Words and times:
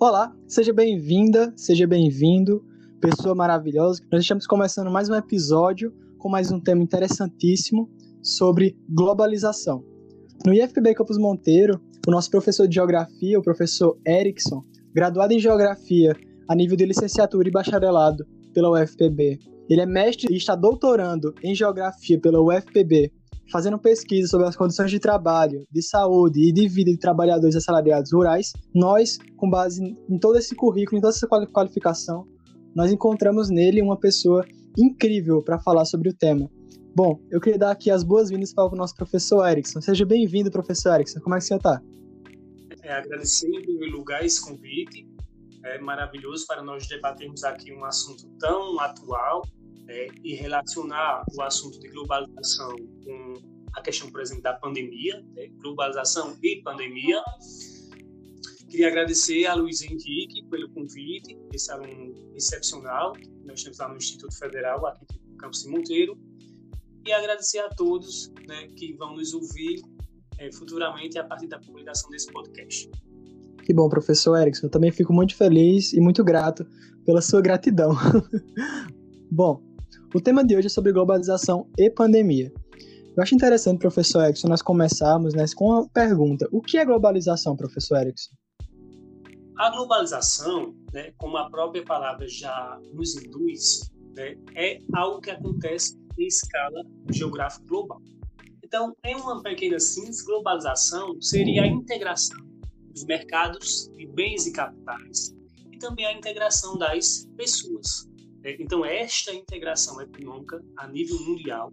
Olá, 0.00 0.32
seja 0.46 0.72
bem-vinda, 0.72 1.52
seja 1.56 1.84
bem-vindo, 1.84 2.64
pessoa 3.00 3.34
maravilhosa. 3.34 4.00
Nós 4.12 4.22
estamos 4.22 4.46
começando 4.46 4.92
mais 4.92 5.08
um 5.08 5.14
episódio 5.16 5.92
com 6.18 6.28
mais 6.28 6.52
um 6.52 6.60
tema 6.60 6.84
interessantíssimo 6.84 7.90
sobre 8.22 8.78
globalização. 8.88 9.82
No 10.46 10.54
IFPB 10.54 10.94
Campus 10.94 11.18
Monteiro, 11.18 11.80
o 12.06 12.12
nosso 12.12 12.30
professor 12.30 12.68
de 12.68 12.76
geografia, 12.76 13.40
o 13.40 13.42
professor 13.42 13.98
Erickson, 14.06 14.62
graduado 14.94 15.32
em 15.32 15.40
geografia 15.40 16.14
a 16.48 16.54
nível 16.54 16.76
de 16.76 16.86
licenciatura 16.86 17.48
e 17.48 17.50
bacharelado 17.50 18.24
pela 18.54 18.70
UFPB, 18.70 19.40
ele 19.68 19.80
é 19.80 19.86
mestre 19.86 20.32
e 20.32 20.36
está 20.36 20.54
doutorando 20.54 21.34
em 21.42 21.56
geografia 21.56 22.20
pela 22.20 22.40
UFPB 22.40 23.12
fazendo 23.50 23.78
pesquisa 23.78 24.28
sobre 24.28 24.46
as 24.46 24.56
condições 24.56 24.90
de 24.90 24.98
trabalho, 24.98 25.66
de 25.70 25.82
saúde 25.82 26.48
e 26.48 26.52
de 26.52 26.68
vida 26.68 26.90
de 26.90 26.98
trabalhadores 26.98 27.56
assalariados 27.56 28.12
rurais, 28.12 28.52
nós, 28.74 29.18
com 29.36 29.48
base 29.48 29.82
em 29.82 30.18
todo 30.18 30.38
esse 30.38 30.54
currículo, 30.54 30.98
em 30.98 31.00
toda 31.00 31.14
essa 31.14 31.26
qualificação, 31.26 32.26
nós 32.74 32.92
encontramos 32.92 33.48
nele 33.48 33.82
uma 33.82 33.98
pessoa 33.98 34.44
incrível 34.76 35.42
para 35.42 35.58
falar 35.58 35.84
sobre 35.84 36.10
o 36.10 36.14
tema. 36.14 36.50
Bom, 36.94 37.20
eu 37.30 37.40
queria 37.40 37.58
dar 37.58 37.70
aqui 37.70 37.90
as 37.90 38.02
boas-vindas 38.02 38.52
para 38.52 38.66
o 38.66 38.76
nosso 38.76 38.94
professor 38.94 39.46
Erickson. 39.48 39.80
Seja 39.80 40.04
bem-vindo, 40.04 40.50
professor 40.50 40.94
Erickson. 40.94 41.20
Como 41.20 41.34
é 41.34 41.38
que 41.38 41.44
você 41.44 41.54
está? 41.54 41.80
É, 42.82 42.92
agradecer 42.92 43.48
em 43.48 43.62
primeiro 43.62 43.96
lugar 43.96 44.24
esse 44.24 44.40
convite. 44.44 45.06
É 45.64 45.78
maravilhoso 45.78 46.46
para 46.46 46.62
nós 46.62 46.86
debatermos 46.86 47.44
aqui 47.44 47.72
um 47.72 47.84
assunto 47.84 48.28
tão 48.38 48.80
atual 48.80 49.42
né, 49.88 50.06
e 50.22 50.34
relacionar 50.34 51.24
o 51.34 51.42
assunto 51.42 51.80
de 51.80 51.88
globalização 51.88 52.76
com 53.04 53.34
a 53.74 53.82
questão, 53.82 54.10
por 54.10 54.20
exemplo, 54.20 54.42
da 54.42 54.54
pandemia, 54.54 55.24
né, 55.34 55.48
globalização 55.60 56.36
e 56.42 56.62
pandemia. 56.62 57.20
Queria 58.70 58.88
agradecer 58.88 59.46
a 59.46 59.54
Luiz 59.54 59.82
Henrique 59.82 60.44
pelo 60.50 60.68
convite, 60.70 61.36
esse 61.52 61.72
aluno 61.72 62.32
excepcional 62.36 63.14
nós 63.48 63.62
temos 63.62 63.78
lá 63.78 63.88
no 63.88 63.96
Instituto 63.96 64.36
Federal, 64.36 64.86
aqui 64.86 65.06
no 65.26 65.36
campus 65.36 65.62
de 65.62 65.70
Monteiro, 65.70 66.18
e 67.06 67.12
agradecer 67.12 67.58
a 67.58 67.68
todos 67.70 68.30
né, 68.46 68.68
que 68.76 68.92
vão 68.92 69.16
nos 69.16 69.32
ouvir 69.32 69.80
é, 70.38 70.52
futuramente 70.52 71.18
a 71.18 71.24
partir 71.24 71.48
da 71.48 71.58
publicação 71.58 72.10
desse 72.10 72.30
podcast. 72.30 72.90
Que 73.64 73.72
bom, 73.72 73.88
professor 73.88 74.36
Erickson. 74.36 74.66
Eu 74.66 74.70
também 74.70 74.92
fico 74.92 75.12
muito 75.12 75.34
feliz 75.34 75.92
e 75.92 76.00
muito 76.00 76.22
grato 76.22 76.66
pela 77.04 77.22
sua 77.22 77.40
gratidão. 77.40 77.92
bom, 79.30 79.62
o 80.14 80.20
tema 80.20 80.44
de 80.44 80.56
hoje 80.56 80.66
é 80.66 80.70
sobre 80.70 80.92
globalização 80.92 81.68
e 81.76 81.90
pandemia. 81.90 82.52
Eu 83.16 83.22
acho 83.22 83.34
interessante, 83.34 83.80
professor 83.80 84.22
Erickson, 84.22 84.48
nós 84.48 84.62
começarmos 84.62 85.34
né, 85.34 85.44
com 85.54 85.72
a 85.72 85.88
pergunta: 85.88 86.48
o 86.52 86.62
que 86.62 86.78
é 86.78 86.84
globalização, 86.84 87.56
professor 87.56 87.98
Erickson? 87.98 88.32
A 89.58 89.70
globalização, 89.70 90.74
né, 90.92 91.12
como 91.18 91.36
a 91.36 91.50
própria 91.50 91.84
palavra 91.84 92.28
já 92.28 92.78
nos 92.94 93.16
induz, 93.16 93.90
né, 94.16 94.36
é 94.54 94.78
algo 94.94 95.20
que 95.20 95.30
acontece 95.30 95.98
em 96.16 96.26
escala 96.26 96.82
geográfica 97.10 97.66
global. 97.66 98.00
Então, 98.64 98.94
em 99.04 99.16
uma 99.16 99.42
pequena 99.42 99.80
síntese, 99.80 100.24
globalização 100.24 101.20
seria 101.20 101.62
a 101.62 101.66
integração 101.66 102.38
dos 102.92 103.04
mercados 103.04 103.90
de 103.96 104.06
bens 104.06 104.46
e 104.46 104.52
capitais 104.52 105.34
e 105.72 105.78
também 105.78 106.06
a 106.06 106.12
integração 106.12 106.78
das 106.78 107.28
pessoas. 107.36 108.08
É, 108.48 108.56
então, 108.58 108.82
esta 108.82 109.34
integração 109.34 110.00
econômica 110.00 110.58
a 110.78 110.88
nível 110.88 111.18
mundial, 111.20 111.70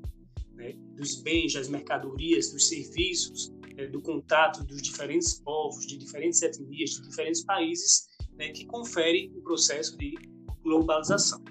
né, 0.55 0.73
dos 0.97 1.21
bens, 1.21 1.53
das 1.53 1.69
mercadorias, 1.69 2.51
dos 2.51 2.67
serviços, 2.67 3.49
né, 3.77 3.87
do 3.87 4.01
contato 4.01 4.61
dos 4.65 4.81
diferentes 4.81 5.39
povos, 5.39 5.87
de 5.87 5.97
diferentes 5.97 6.41
etnias, 6.41 6.89
de 6.89 7.01
diferentes 7.07 7.45
países, 7.45 8.07
né, 8.37 8.49
que 8.49 8.65
confere 8.65 9.31
o 9.37 9.41
processo 9.41 9.97
de 9.97 10.15
globalização. 10.61 11.41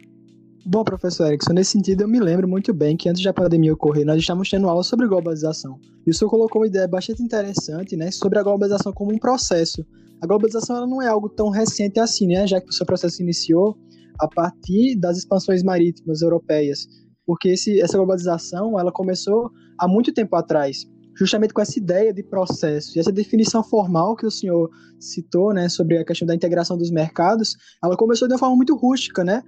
Bom, 0.66 0.84
professor 0.84 1.28
Erickson, 1.28 1.54
nesse 1.54 1.72
sentido 1.72 2.02
eu 2.02 2.08
me 2.08 2.20
lembro 2.20 2.46
muito 2.46 2.74
bem 2.74 2.94
que 2.94 3.08
antes 3.08 3.22
da 3.22 3.32
pandemia 3.32 3.72
ocorrer, 3.72 4.04
nós 4.04 4.18
estávamos 4.18 4.50
tendo 4.50 4.68
aula 4.68 4.82
sobre 4.82 5.06
globalização. 5.06 5.80
E 6.06 6.10
o 6.10 6.14
senhor 6.14 6.28
colocou 6.28 6.60
uma 6.60 6.66
ideia 6.66 6.86
bastante 6.86 7.22
interessante 7.22 7.96
né, 7.96 8.10
sobre 8.10 8.38
a 8.38 8.42
globalização 8.42 8.92
como 8.92 9.10
um 9.10 9.18
processo. 9.18 9.86
A 10.20 10.26
globalização 10.26 10.76
ela 10.76 10.86
não 10.86 11.00
é 11.00 11.08
algo 11.08 11.30
tão 11.30 11.48
recente 11.48 11.98
assim, 11.98 12.26
né, 12.26 12.46
já 12.46 12.60
que 12.60 12.68
o 12.68 12.72
seu 12.72 12.84
processo 12.84 13.22
iniciou 13.22 13.78
a 14.20 14.28
partir 14.28 14.96
das 14.98 15.18
expansões 15.18 15.62
marítimas 15.62 16.22
europeias, 16.22 16.86
porque 17.26 17.50
esse, 17.50 17.80
essa 17.80 17.96
globalização 17.96 18.78
ela 18.78 18.92
começou 18.92 19.50
há 19.78 19.88
muito 19.88 20.12
tempo 20.12 20.36
atrás, 20.36 20.84
justamente 21.16 21.54
com 21.54 21.60
essa 21.60 21.78
ideia 21.78 22.12
de 22.12 22.22
processo. 22.22 22.96
E 22.96 23.00
essa 23.00 23.12
definição 23.12 23.62
formal 23.62 24.16
que 24.16 24.26
o 24.26 24.30
senhor 24.30 24.70
citou, 24.98 25.52
né, 25.52 25.68
sobre 25.68 25.98
a 25.98 26.04
questão 26.04 26.26
da 26.26 26.34
integração 26.34 26.76
dos 26.76 26.90
mercados, 26.90 27.56
ela 27.82 27.96
começou 27.96 28.28
de 28.28 28.34
uma 28.34 28.38
forma 28.38 28.56
muito 28.56 28.76
rústica, 28.76 29.22
né? 29.24 29.42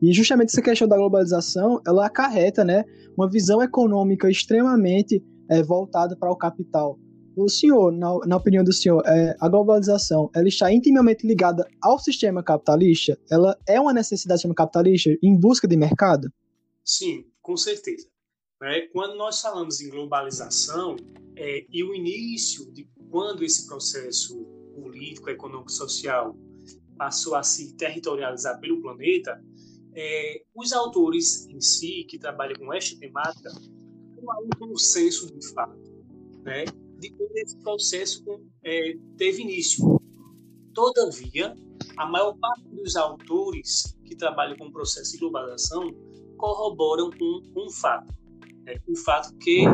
E 0.00 0.12
justamente 0.12 0.48
essa 0.48 0.62
questão 0.62 0.88
da 0.88 0.96
globalização, 0.96 1.80
ela 1.86 2.06
acarreta, 2.06 2.64
né, 2.64 2.84
uma 3.16 3.28
visão 3.30 3.62
econômica 3.62 4.30
extremamente 4.30 5.22
é, 5.50 5.62
voltada 5.62 6.16
para 6.16 6.30
o 6.30 6.36
capital, 6.36 6.98
o 7.36 7.48
senhor, 7.48 7.92
na, 7.92 8.18
na 8.26 8.36
opinião 8.36 8.64
do 8.64 8.72
senhor, 8.72 9.02
é, 9.06 9.36
a 9.38 9.48
globalização 9.48 10.30
ela 10.34 10.48
está 10.48 10.72
intimamente 10.72 11.26
ligada 11.26 11.68
ao 11.82 11.98
sistema 11.98 12.42
capitalista? 12.42 13.18
Ela 13.30 13.56
é 13.68 13.78
uma 13.78 13.92
necessidade 13.92 14.38
do 14.38 14.40
sistema 14.40 14.54
capitalista 14.54 15.10
em 15.22 15.38
busca 15.38 15.68
de 15.68 15.76
mercado? 15.76 16.32
Sim, 16.82 17.26
com 17.42 17.56
certeza. 17.56 18.08
É, 18.62 18.86
quando 18.86 19.16
nós 19.16 19.40
falamos 19.40 19.82
em 19.82 19.90
globalização 19.90 20.96
é, 21.36 21.66
e 21.68 21.84
o 21.84 21.94
início 21.94 22.72
de 22.72 22.88
quando 23.10 23.44
esse 23.44 23.66
processo 23.66 24.42
político, 24.74 25.28
econômico, 25.28 25.70
social 25.70 26.34
passou 26.96 27.34
a 27.34 27.42
se 27.42 27.74
territorializar 27.74 28.58
pelo 28.60 28.80
planeta, 28.80 29.38
é, 29.94 30.42
os 30.54 30.72
autores 30.72 31.46
em 31.48 31.60
si 31.60 32.04
que 32.08 32.18
trabalham 32.18 32.56
com 32.56 32.72
esta 32.72 32.98
temática 32.98 33.50
não 34.16 34.32
há 34.32 34.38
um 34.40 34.48
consenso 34.58 35.32
de 35.38 35.52
fato, 35.52 35.78
né? 36.42 36.64
De 36.98 37.10
quando 37.10 37.36
esse 37.36 37.56
processo 37.58 38.24
é, 38.64 38.96
teve 39.16 39.42
início. 39.42 40.00
Todavia, 40.74 41.54
a 41.96 42.06
maior 42.06 42.36
parte 42.38 42.68
dos 42.68 42.96
autores 42.96 43.96
que 44.04 44.16
trabalham 44.16 44.56
com 44.56 44.66
o 44.66 44.72
processo 44.72 45.12
de 45.12 45.18
globalização 45.18 45.94
corroboram 46.36 47.10
com 47.10 47.42
um 47.56 47.70
fato. 47.70 48.12
Né? 48.64 48.74
O 48.86 48.96
fato 48.96 49.34
que 49.38 49.64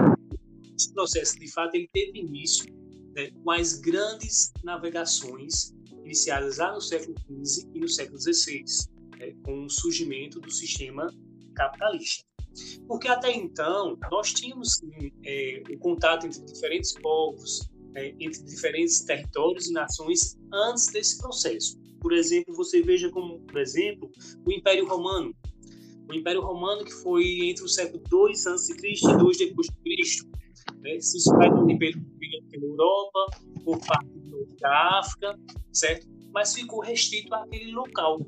esse 0.76 0.92
processo, 0.92 1.38
de 1.38 1.50
fato, 1.50 1.74
ele 1.74 1.88
teve 1.92 2.18
início 2.18 2.66
né, 3.14 3.30
com 3.30 3.50
as 3.50 3.74
grandes 3.74 4.52
navegações 4.64 5.74
iniciadas 6.04 6.58
lá 6.58 6.72
no 6.72 6.80
século 6.80 7.14
XV 7.18 7.68
e 7.74 7.80
no 7.80 7.88
século 7.88 8.18
XVI, 8.18 8.64
né, 9.18 9.34
com 9.44 9.64
o 9.64 9.70
surgimento 9.70 10.40
do 10.40 10.50
sistema 10.50 11.06
capitalista. 11.54 12.31
Porque 12.86 13.08
até 13.08 13.34
então 13.34 13.96
nós 14.10 14.32
tínhamos 14.32 14.82
é, 15.24 15.62
o 15.70 15.78
contato 15.78 16.26
entre 16.26 16.42
diferentes 16.44 16.92
povos, 17.00 17.70
é, 17.94 18.14
entre 18.20 18.42
diferentes 18.44 19.00
territórios 19.04 19.68
e 19.68 19.72
nações 19.72 20.38
antes 20.52 20.86
desse 20.86 21.18
processo. 21.18 21.78
Por 22.00 22.12
exemplo, 22.12 22.54
você 22.54 22.82
veja 22.82 23.10
como, 23.10 23.40
por 23.40 23.58
exemplo, 23.60 24.10
o 24.44 24.52
Império 24.52 24.86
Romano. 24.88 25.34
O 26.08 26.14
Império 26.14 26.42
Romano 26.42 26.84
que 26.84 26.92
foi 26.92 27.24
entre 27.48 27.64
o 27.64 27.68
século 27.68 28.02
2 28.10 28.46
a.C. 28.48 28.74
e 28.74 29.16
2 29.16 29.38
depois 29.38 29.66
de 29.68 29.76
Cristo. 29.82 30.28
Né? 30.80 30.98
Se 31.00 31.18
espalhou 31.18 31.66
pela 31.66 32.64
Europa, 32.64 33.26
por 33.64 33.78
parte 33.78 34.10
da 34.60 34.98
África, 34.98 35.38
certo? 35.72 36.06
Mas 36.32 36.54
ficou 36.54 36.80
restrito 36.80 37.32
àquele 37.34 37.72
local. 37.72 38.18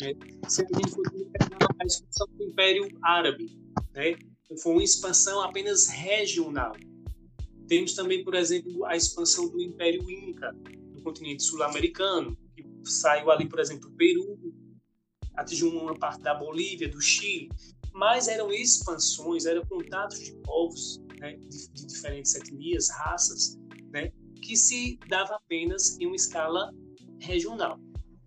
Né? 0.00 0.14
Se 0.48 0.62
a 0.62 0.66
gente 0.66 0.90
for 0.90 1.02
a 1.80 1.84
expansão 1.84 2.26
do 2.36 2.44
Império 2.44 2.88
Árabe, 3.02 3.58
né? 3.94 4.16
foi 4.62 4.72
uma 4.72 4.82
expansão 4.82 5.40
apenas 5.42 5.86
regional. 5.88 6.74
Temos 7.66 7.92
também, 7.94 8.24
por 8.24 8.34
exemplo, 8.34 8.84
a 8.86 8.96
expansão 8.96 9.48
do 9.48 9.60
Império 9.60 10.10
Inca, 10.10 10.52
do 10.92 11.02
continente 11.02 11.42
sul-americano, 11.42 12.36
que 12.56 12.64
saiu 12.84 13.30
ali, 13.30 13.46
por 13.46 13.60
exemplo, 13.60 13.90
do 13.90 13.96
Peru, 13.96 14.38
atingiu 15.36 15.68
uma 15.68 15.94
parte 15.94 16.22
da 16.22 16.34
Bolívia, 16.34 16.88
do 16.88 17.00
Chile, 17.00 17.50
mas 17.92 18.26
eram 18.26 18.50
expansões, 18.50 19.44
eram 19.44 19.64
contatos 19.66 20.18
de 20.20 20.32
povos 20.42 21.00
né, 21.18 21.36
de, 21.36 21.68
de, 21.72 21.86
diferentes 21.86 22.34
etnias, 22.34 22.88
raças, 22.90 23.58
né, 23.92 24.12
que 24.42 24.56
se 24.56 24.98
dava 25.08 25.34
apenas 25.34 25.98
em 26.00 26.06
uma 26.06 26.16
escala 26.16 26.72
regional, 27.20 27.78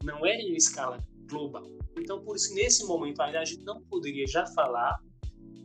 não 0.04 0.26
era 0.26 0.42
em 0.42 0.50
uma 0.50 0.58
escala 0.58 0.98
global. 1.30 1.81
Então, 1.98 2.24
por 2.24 2.36
isso, 2.36 2.54
nesse 2.54 2.86
momento, 2.86 3.22
a 3.22 3.46
gente 3.46 3.64
não 3.64 3.82
poderia 3.84 4.26
já 4.28 4.46
falar 4.48 5.00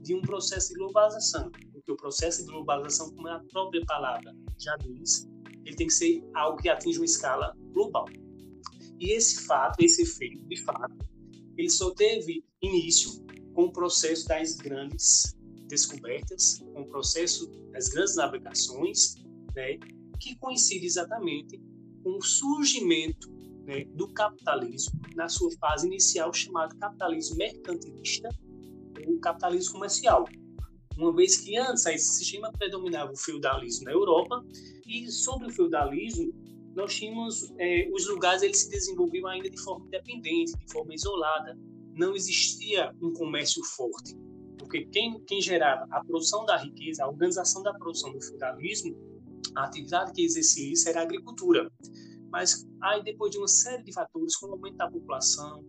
de 0.03 0.15
um 0.15 0.23
processo 0.23 0.69
de 0.69 0.75
globalização, 0.75 1.51
porque 1.73 1.91
o 1.91 1.97
processo 1.97 2.45
de 2.45 2.53
globalização, 2.53 3.11
como 3.11 3.29
a 3.29 3.41
própria 3.51 3.85
palavra 3.85 4.33
já 4.59 4.77
diz, 4.77 5.29
ele 5.65 5.77
tem 5.77 5.87
que 5.87 5.93
ser 5.93 6.23
algo 6.35 6.61
que 6.61 6.69
atinja 6.69 7.01
uma 7.01 7.05
escala 7.05 7.55
global. 7.73 8.07
E 8.99 9.13
esse 9.13 9.47
fato, 9.47 9.83
esse 9.83 10.03
efeito, 10.03 10.45
de 10.47 10.63
fato, 10.63 10.97
ele 11.57 11.69
só 11.69 11.91
teve 11.91 12.45
início 12.63 13.25
com 13.53 13.65
o 13.65 13.73
processo 13.73 14.29
das 14.29 14.57
grandes 14.57 15.37
descobertas, 15.67 16.59
com 16.73 16.83
o 16.83 16.87
processo 16.87 17.47
das 17.73 17.89
grandes 17.89 18.17
navegações, 18.17 19.17
né, 19.55 19.79
que 20.21 20.37
coincide 20.37 20.87
exatamente 20.87 21.61
com 22.03 22.19
o 22.19 22.23
surgimento 22.23 23.29
né, 23.67 23.85
do 23.95 24.09
capitalismo 24.09 25.01
na 25.15 25.29
sua 25.29 25.51
fase 25.59 25.87
inicial, 25.87 26.33
chamado 26.33 26.77
capitalismo 26.79 27.37
mercantilista 27.37 28.29
ou 29.07 29.19
capitalismo 29.19 29.75
comercial. 29.75 30.25
Uma 30.97 31.15
vez 31.15 31.37
que 31.37 31.57
antes 31.59 31.85
esse 31.85 32.17
sistema 32.17 32.51
predominava 32.53 33.13
o 33.13 33.17
feudalismo 33.17 33.85
na 33.85 33.93
Europa 33.93 34.43
e 34.87 35.11
sobre 35.11 35.49
o 35.49 35.51
feudalismo 35.51 36.33
nós 36.77 36.95
tínhamos 36.95 37.51
é, 37.59 37.89
os 37.91 38.07
lugares 38.07 38.43
eles 38.43 38.59
se 38.61 38.69
desenvolviam 38.69 39.27
ainda 39.27 39.49
de 39.49 39.59
forma 39.63 39.87
independente, 39.87 40.53
de 40.53 40.71
forma 40.71 40.95
isolada. 40.95 41.59
Não 41.95 42.15
existia 42.15 42.95
um 43.01 43.15
comércio 43.15 43.65
forte, 43.65 44.15
porque 44.59 44.85
quem, 44.85 45.19
quem 45.25 45.41
gerava 45.41 45.87
a 45.91 46.05
produção 46.05 46.45
da 46.45 46.59
riqueza, 46.59 47.03
a 47.03 47.09
organização 47.09 47.63
da 47.63 47.73
produção 47.73 48.13
do 48.13 48.21
feudalismo, 48.21 48.95
a 49.55 49.65
atividade 49.65 50.13
que 50.13 50.23
exercia 50.23 50.71
isso 50.71 50.87
era 50.91 51.01
a 51.01 51.03
agricultura. 51.03 51.73
Mas 52.37 52.69
aí 52.83 53.03
depois 53.03 53.33
de 53.33 53.39
uma 53.39 53.49
série 53.49 53.83
de 53.83 53.95
fatores, 53.95 54.37
com 54.37 54.49
o 54.49 54.53
aumento 54.53 54.77
da 54.77 54.91
população, 54.91 55.65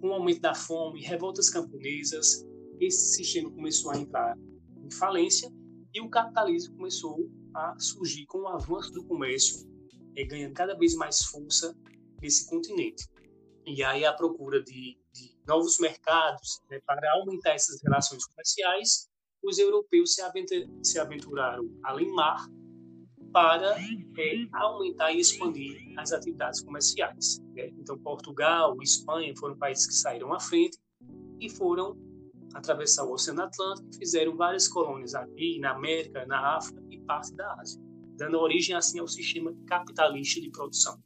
com 0.00 0.08
o 0.08 0.12
aumento 0.12 0.40
da 0.40 0.56
fome, 0.56 1.00
revoltas 1.00 1.48
camponesas, 1.48 2.44
esse 2.80 3.14
sistema 3.14 3.48
começou 3.48 3.92
a 3.92 3.96
entrar 3.96 4.36
em 4.82 4.90
falência 4.90 5.48
e 5.94 6.00
o 6.00 6.10
capitalismo 6.10 6.74
começou 6.74 7.30
a 7.54 7.78
surgir 7.78 8.26
com 8.26 8.38
o 8.38 8.48
avanço 8.48 8.90
do 8.90 9.04
comércio 9.04 9.70
é, 10.16 10.24
ganhando 10.24 10.52
cada 10.52 10.76
vez 10.76 10.96
mais 10.96 11.22
força 11.22 11.78
nesse 12.20 12.50
continente. 12.50 13.06
E 13.64 13.80
aí 13.84 14.04
a 14.04 14.12
procura 14.12 14.60
de, 14.60 14.98
de 15.12 15.38
novos 15.46 15.78
mercados 15.78 16.60
né, 16.68 16.80
para 16.84 17.08
aumentar 17.12 17.52
essas 17.52 17.80
relações 17.84 18.26
comerciais, 18.26 19.08
os 19.44 19.60
europeus 19.60 20.14
se, 20.14 20.22
aventur, 20.22 20.66
se 20.82 20.98
aventuraram 20.98 21.70
além 21.84 22.12
mar 22.12 22.48
para 23.32 23.76
é, 23.80 24.46
aumentar 24.52 25.12
e 25.12 25.20
expandir 25.20 25.92
as 25.96 26.12
atividades 26.12 26.60
comerciais. 26.62 27.40
Né? 27.54 27.70
Então, 27.78 27.98
Portugal, 27.98 28.76
Espanha 28.82 29.32
foram 29.38 29.56
países 29.56 29.86
que 29.86 29.94
saíram 29.94 30.32
à 30.32 30.40
frente 30.40 30.78
e 31.40 31.48
foram 31.48 31.96
atravessar 32.54 33.04
o 33.04 33.12
Oceano 33.12 33.42
Atlântico, 33.42 33.88
fizeram 33.96 34.36
várias 34.36 34.66
colônias 34.66 35.14
aqui 35.14 35.58
na 35.60 35.70
América, 35.70 36.26
na 36.26 36.56
África 36.56 36.82
e 36.90 36.98
parte 36.98 37.32
da 37.34 37.54
Ásia 37.54 37.80
dando 38.20 38.38
origem 38.38 38.76
assim 38.76 38.98
ao 38.98 39.08
sistema 39.08 39.52
capitalista 39.66 40.40
de 40.40 40.50
produção. 40.50 40.98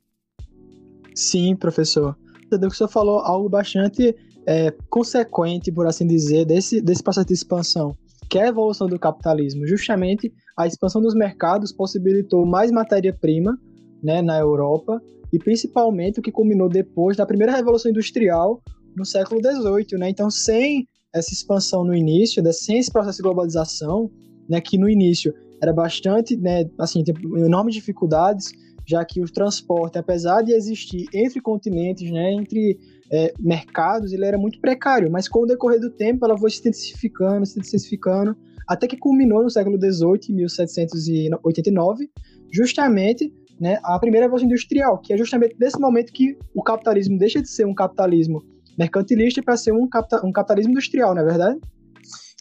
Sim, 1.14 1.54
professor. 1.54 2.18
O 2.50 2.70
senhor 2.70 2.88
falou 2.88 3.20
algo 3.20 3.48
bastante 3.48 4.14
é, 4.44 4.72
consequente, 4.90 5.70
por 5.70 5.86
assim 5.86 6.06
dizer, 6.06 6.44
desse, 6.44 6.80
desse 6.80 7.02
processo 7.02 7.28
de 7.28 7.34
expansão, 7.34 7.96
que 8.28 8.38
é 8.38 8.44
a 8.44 8.48
evolução 8.48 8.86
do 8.86 8.98
capitalismo. 8.98 9.66
Justamente 9.66 10.32
a 10.56 10.66
expansão 10.66 11.00
dos 11.00 11.14
mercados 11.14 11.72
possibilitou 11.72 12.46
mais 12.46 12.70
matéria-prima 12.70 13.58
né, 14.02 14.22
na 14.22 14.38
Europa 14.38 15.00
e 15.32 15.38
principalmente 15.38 16.20
o 16.20 16.22
que 16.22 16.30
culminou 16.30 16.68
depois 16.68 17.16
da 17.16 17.26
primeira 17.26 17.54
revolução 17.54 17.90
industrial 17.90 18.62
no 18.96 19.04
século 19.04 19.40
XVIII. 19.40 19.98
Né? 19.98 20.10
Então, 20.10 20.30
sem 20.30 20.86
essa 21.14 21.32
expansão 21.32 21.84
no 21.84 21.94
início, 21.94 22.42
né, 22.42 22.52
sem 22.52 22.78
esse 22.78 22.90
processo 22.90 23.18
de 23.18 23.22
globalização, 23.22 24.10
né, 24.48 24.60
que 24.60 24.76
no 24.76 24.88
início 24.88 25.32
era 25.64 25.72
bastante, 25.72 26.36
né, 26.36 26.68
assim, 26.78 27.02
tem 27.02 27.14
enormes 27.44 27.74
dificuldades, 27.74 28.52
já 28.86 29.04
que 29.04 29.20
o 29.20 29.24
transporte, 29.24 29.98
apesar 29.98 30.42
de 30.42 30.52
existir 30.52 31.06
entre 31.12 31.40
continentes, 31.40 32.10
né, 32.10 32.34
entre 32.34 32.78
é, 33.10 33.32
mercados, 33.40 34.12
ele 34.12 34.24
era 34.24 34.36
muito 34.38 34.60
precário, 34.60 35.10
mas 35.10 35.26
com 35.28 35.40
o 35.40 35.46
decorrer 35.46 35.80
do 35.80 35.90
tempo 35.90 36.24
ela 36.24 36.36
foi 36.36 36.50
se 36.50 36.60
intensificando, 36.60 37.46
se 37.46 37.58
intensificando, 37.58 38.36
até 38.68 38.86
que 38.86 38.96
culminou 38.96 39.42
no 39.42 39.50
século 39.50 39.78
XVIII, 39.78 40.34
1789, 40.34 42.10
justamente 42.50 43.32
né, 43.60 43.78
a 43.82 43.98
primeira 43.98 44.26
revolução 44.26 44.48
industrial, 44.48 44.98
que 44.98 45.12
é 45.12 45.16
justamente 45.16 45.56
nesse 45.58 45.78
momento 45.78 46.12
que 46.12 46.36
o 46.54 46.62
capitalismo 46.62 47.18
deixa 47.18 47.40
de 47.40 47.48
ser 47.48 47.66
um 47.66 47.74
capitalismo 47.74 48.42
mercantilista 48.76 49.42
para 49.42 49.56
ser 49.56 49.72
um, 49.72 49.88
capta 49.88 50.24
um 50.24 50.32
capitalismo 50.32 50.72
industrial, 50.72 51.14
não 51.14 51.22
é 51.22 51.24
verdade? 51.24 51.60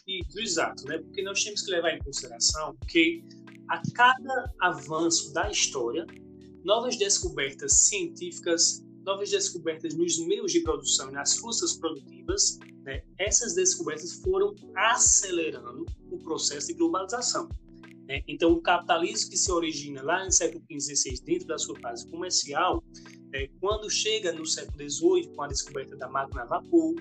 Isso, 0.06 0.38
exato, 0.38 0.84
né? 0.86 0.98
Porque 0.98 1.22
nós 1.22 1.42
temos 1.42 1.62
que 1.62 1.70
levar 1.70 1.94
em 1.94 1.98
consideração 1.98 2.76
que 2.88 3.24
a 3.68 3.80
cada 3.94 4.52
avanço 4.60 5.32
da 5.32 5.50
história, 5.50 6.06
novas 6.62 6.96
descobertas 6.96 7.88
científicas, 7.88 8.84
novas 9.04 9.30
descobertas 9.30 9.94
nos 9.94 10.18
meios 10.26 10.52
de 10.52 10.60
produção 10.60 11.10
e 11.10 11.12
nas 11.12 11.36
forças 11.36 11.74
produtivas, 11.74 12.58
né? 12.84 13.02
essas 13.18 13.54
descobertas 13.54 14.12
foram 14.20 14.54
acelerando 14.76 15.86
o 16.10 16.18
processo 16.18 16.68
de 16.68 16.74
globalização. 16.74 17.48
Né? 18.06 18.22
Então, 18.28 18.52
o 18.52 18.60
capitalismo 18.60 19.30
que 19.30 19.36
se 19.36 19.50
origina 19.50 20.02
lá 20.02 20.24
no 20.24 20.32
século 20.32 20.62
XV 20.70 20.96
XVI, 20.96 21.20
dentro 21.24 21.46
da 21.46 21.58
sua 21.58 21.78
fase 21.80 22.06
comercial, 22.10 22.84
é, 23.32 23.48
quando 23.60 23.90
chega 23.90 24.32
no 24.32 24.44
século 24.46 24.90
XVIII, 24.90 25.34
com 25.34 25.42
a 25.42 25.48
descoberta 25.48 25.96
da 25.96 26.08
máquina 26.08 26.42
a 26.42 26.46
vapor, 26.46 26.94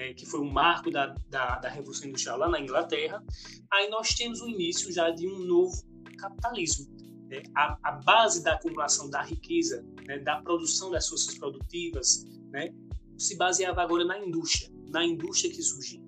é, 0.00 0.14
que 0.14 0.24
foi 0.24 0.40
um 0.40 0.50
marco 0.50 0.90
da, 0.90 1.14
da, 1.28 1.58
da, 1.58 1.68
Revolução 1.68 2.08
Industrial 2.08 2.38
lá 2.38 2.48
na 2.48 2.58
Inglaterra, 2.58 3.22
aí 3.70 3.90
nós 3.90 4.08
temos 4.14 4.40
o 4.40 4.48
início 4.48 4.90
já 4.90 5.10
de 5.10 5.28
um 5.28 5.40
novo 5.40 5.76
capitalismo. 6.16 6.86
Né? 7.28 7.42
A, 7.54 7.76
a, 7.82 7.92
base 7.92 8.42
da 8.42 8.54
acumulação 8.54 9.10
da 9.10 9.20
riqueza, 9.20 9.84
né, 10.06 10.18
da 10.18 10.40
produção 10.40 10.90
das 10.90 11.06
forças 11.06 11.36
produtivas, 11.36 12.26
né, 12.50 12.72
se 13.18 13.36
baseava 13.36 13.82
agora 13.82 14.04
na 14.06 14.18
indústria, 14.18 14.70
na 14.88 15.04
indústria 15.04 15.52
que 15.52 15.62
surgia. 15.62 16.00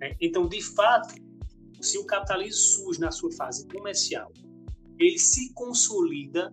Né? 0.00 0.16
Então, 0.20 0.48
de 0.48 0.62
fato, 0.62 1.14
se 1.82 1.98
o 1.98 2.06
capitalismo 2.06 2.54
surge 2.54 2.98
na 2.98 3.10
sua 3.10 3.30
fase 3.32 3.68
comercial, 3.68 4.32
ele 4.98 5.18
se 5.18 5.52
consolida 5.52 6.50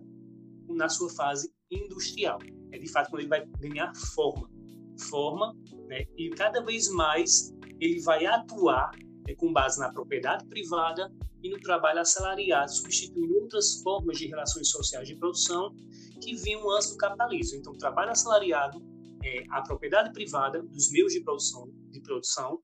na 0.68 0.90
sua 0.90 1.08
fase 1.08 1.50
industrial. 1.70 2.38
É 2.70 2.78
de 2.78 2.86
fato 2.86 3.08
quando 3.08 3.20
ele 3.20 3.28
vai 3.28 3.46
ganhar 3.58 3.94
forma 4.14 4.55
forma, 4.98 5.56
né, 5.88 6.04
e 6.16 6.30
cada 6.30 6.62
vez 6.62 6.88
mais 6.88 7.54
ele 7.80 8.00
vai 8.00 8.26
atuar 8.26 8.90
né, 9.26 9.34
com 9.34 9.52
base 9.52 9.78
na 9.78 9.92
propriedade 9.92 10.46
privada 10.46 11.12
e 11.42 11.50
no 11.50 11.60
trabalho 11.60 12.00
assalariado, 12.00 12.72
substituindo 12.72 13.34
outras 13.34 13.80
formas 13.82 14.18
de 14.18 14.26
relações 14.26 14.68
sociais 14.68 15.06
de 15.06 15.14
produção 15.16 15.74
que 16.20 16.34
vinham 16.36 16.68
antes 16.70 16.90
do 16.90 16.96
capitalismo. 16.96 17.58
Então, 17.58 17.76
trabalho 17.76 18.10
assalariado, 18.10 18.82
é, 19.22 19.44
a 19.50 19.62
propriedade 19.62 20.12
privada 20.12 20.62
dos 20.62 20.90
meios 20.90 21.12
de 21.12 21.20
produção, 21.20 21.70
de 21.90 22.00
produção 22.00 22.60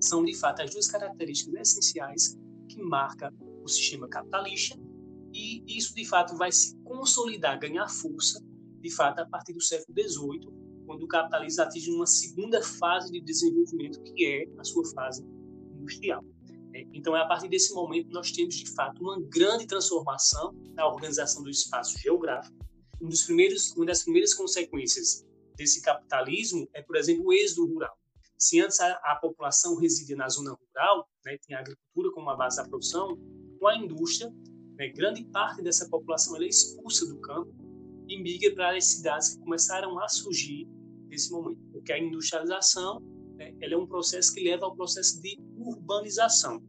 são, 0.00 0.24
de 0.24 0.34
fato, 0.34 0.62
as 0.62 0.70
duas 0.70 0.88
características 0.88 1.54
essenciais 1.54 2.38
que 2.68 2.82
marcam 2.82 3.30
o 3.62 3.68
sistema 3.68 4.08
capitalista 4.08 4.78
e 5.36 5.62
isso, 5.66 5.94
de 5.94 6.04
fato, 6.06 6.34
vai 6.34 6.50
se 6.50 6.74
consolidar, 6.82 7.58
ganhar 7.60 7.86
força, 7.88 8.42
de 8.80 8.90
fato, 8.90 9.20
a 9.20 9.26
partir 9.26 9.52
do 9.52 9.60
século 9.60 9.94
XVIII, 10.00 10.48
quando 10.86 11.02
o 11.02 11.08
capitalismo 11.08 11.62
atinge 11.62 11.90
uma 11.90 12.06
segunda 12.06 12.62
fase 12.62 13.10
de 13.12 13.20
desenvolvimento, 13.20 14.02
que 14.02 14.24
é 14.24 14.60
a 14.60 14.64
sua 14.64 14.84
fase 14.92 15.24
industrial. 15.74 16.24
É, 16.74 16.86
então, 16.92 17.16
é 17.16 17.20
a 17.20 17.26
partir 17.26 17.48
desse 17.48 17.74
momento 17.74 18.08
que 18.08 18.14
nós 18.14 18.30
temos, 18.30 18.54
de 18.54 18.70
fato, 18.74 19.02
uma 19.02 19.20
grande 19.20 19.66
transformação 19.66 20.54
na 20.74 20.86
organização 20.86 21.42
do 21.42 21.50
espaço 21.50 21.98
geográfico. 21.98 22.56
Um 23.00 23.08
dos 23.08 23.22
primeiros, 23.22 23.72
uma 23.72 23.86
das 23.86 24.02
primeiras 24.02 24.32
consequências 24.34 25.26
desse 25.56 25.82
capitalismo 25.82 26.68
é, 26.72 26.82
por 26.82 26.96
exemplo, 26.96 27.26
o 27.26 27.32
êxodo 27.32 27.72
rural. 27.72 27.98
Se 28.38 28.60
antes 28.60 28.78
a, 28.80 28.92
a 29.04 29.16
população 29.16 29.76
residia 29.76 30.16
na 30.16 30.28
zona 30.28 30.52
rural, 30.52 31.08
né, 31.24 31.38
tem 31.46 31.56
a 31.56 31.60
agricultura 31.60 32.12
como 32.12 32.28
a 32.30 32.36
base 32.36 32.56
da 32.56 32.68
produção, 32.68 33.18
com 33.58 33.66
a 33.66 33.76
indústria, 33.76 34.30
né, 34.76 34.88
grande 34.88 35.24
parte 35.24 35.62
dessa 35.62 35.88
população 35.88 36.36
é 36.36 36.46
expulsa 36.46 37.06
do 37.06 37.18
campo 37.20 37.50
e 38.06 38.22
migra 38.22 38.54
para 38.54 38.76
as 38.76 38.84
cidades 38.84 39.30
que 39.30 39.40
começaram 39.40 39.98
a 39.98 40.08
surgir 40.08 40.68
nesse 41.08 41.30
momento, 41.30 41.60
porque 41.72 41.92
a 41.92 41.98
industrialização 41.98 43.00
né, 43.36 43.54
ela 43.60 43.74
é 43.74 43.76
um 43.76 43.86
processo 43.86 44.32
que 44.34 44.42
leva 44.42 44.64
ao 44.64 44.74
processo 44.74 45.20
de 45.20 45.38
urbanização. 45.56 46.62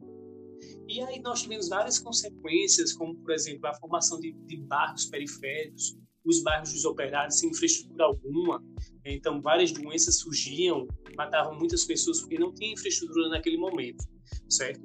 E 0.87 1.01
aí 1.01 1.19
nós 1.19 1.41
tivemos 1.41 1.69
várias 1.69 1.99
consequências, 1.99 2.93
como, 2.93 3.15
por 3.15 3.31
exemplo, 3.31 3.67
a 3.67 3.73
formação 3.73 4.19
de, 4.19 4.31
de 4.31 4.57
bairros 4.57 5.05
periféricos, 5.05 5.97
os 6.25 6.41
bairros 6.43 6.73
desoperários 6.73 7.39
sem 7.39 7.49
infraestrutura 7.49 8.05
alguma. 8.05 8.63
Então, 9.05 9.41
várias 9.41 9.71
doenças 9.71 10.19
surgiam, 10.19 10.87
matavam 11.15 11.57
muitas 11.57 11.85
pessoas 11.85 12.21
porque 12.21 12.37
não 12.37 12.53
tinha 12.53 12.73
infraestrutura 12.73 13.29
naquele 13.29 13.57
momento, 13.57 14.03
certo? 14.49 14.81